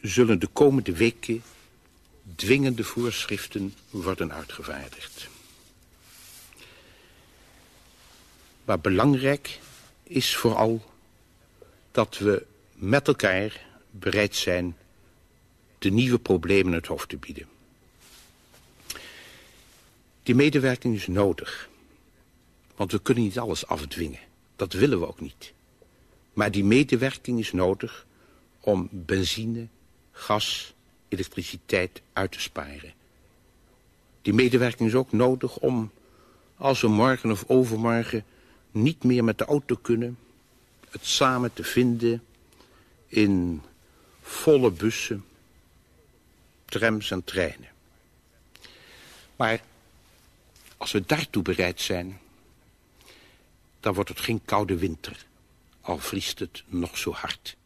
zullen 0.00 0.38
de 0.38 0.46
komende 0.46 0.92
weken 0.92 1.42
dwingende 2.34 2.84
voorschriften 2.84 3.74
worden 3.90 4.32
uitgevaardigd. 4.32 5.28
Maar 8.64 8.80
belangrijk 8.80 9.60
is 10.02 10.36
vooral 10.36 10.91
dat 11.92 12.18
we 12.18 12.46
met 12.74 13.08
elkaar 13.08 13.66
bereid 13.90 14.36
zijn 14.36 14.76
de 15.78 15.90
nieuwe 15.90 16.18
problemen 16.18 16.72
het 16.72 16.86
hoofd 16.86 17.08
te 17.08 17.16
bieden. 17.16 17.48
Die 20.22 20.34
medewerking 20.34 20.94
is 20.94 21.06
nodig. 21.06 21.68
Want 22.76 22.92
we 22.92 23.00
kunnen 23.00 23.24
niet 23.24 23.38
alles 23.38 23.66
afdwingen. 23.66 24.20
Dat 24.56 24.72
willen 24.72 25.00
we 25.00 25.08
ook 25.08 25.20
niet. 25.20 25.52
Maar 26.32 26.50
die 26.50 26.64
medewerking 26.64 27.38
is 27.38 27.52
nodig 27.52 28.06
om 28.60 28.88
benzine, 28.90 29.66
gas, 30.12 30.74
elektriciteit 31.08 32.02
uit 32.12 32.32
te 32.32 32.40
sparen. 32.40 32.92
Die 34.22 34.34
medewerking 34.34 34.88
is 34.88 34.94
ook 34.94 35.12
nodig 35.12 35.58
om, 35.58 35.90
als 36.56 36.80
we 36.80 36.88
morgen 36.88 37.30
of 37.30 37.44
overmorgen 37.46 38.24
niet 38.70 39.04
meer 39.04 39.24
met 39.24 39.38
de 39.38 39.44
auto 39.44 39.76
kunnen, 39.76 40.18
het 40.92 41.06
samen 41.06 41.52
te 41.52 41.64
vinden 41.64 42.24
in 43.06 43.62
volle 44.22 44.70
bussen, 44.70 45.24
trams 46.64 47.10
en 47.10 47.24
treinen. 47.24 47.68
Maar 49.36 49.60
als 50.76 50.92
we 50.92 51.04
daartoe 51.06 51.42
bereid 51.42 51.80
zijn, 51.80 52.20
dan 53.80 53.94
wordt 53.94 54.08
het 54.08 54.20
geen 54.20 54.44
koude 54.44 54.76
winter, 54.76 55.26
al 55.80 55.98
vriest 55.98 56.38
het 56.38 56.62
nog 56.66 56.98
zo 56.98 57.12
hard. 57.12 57.56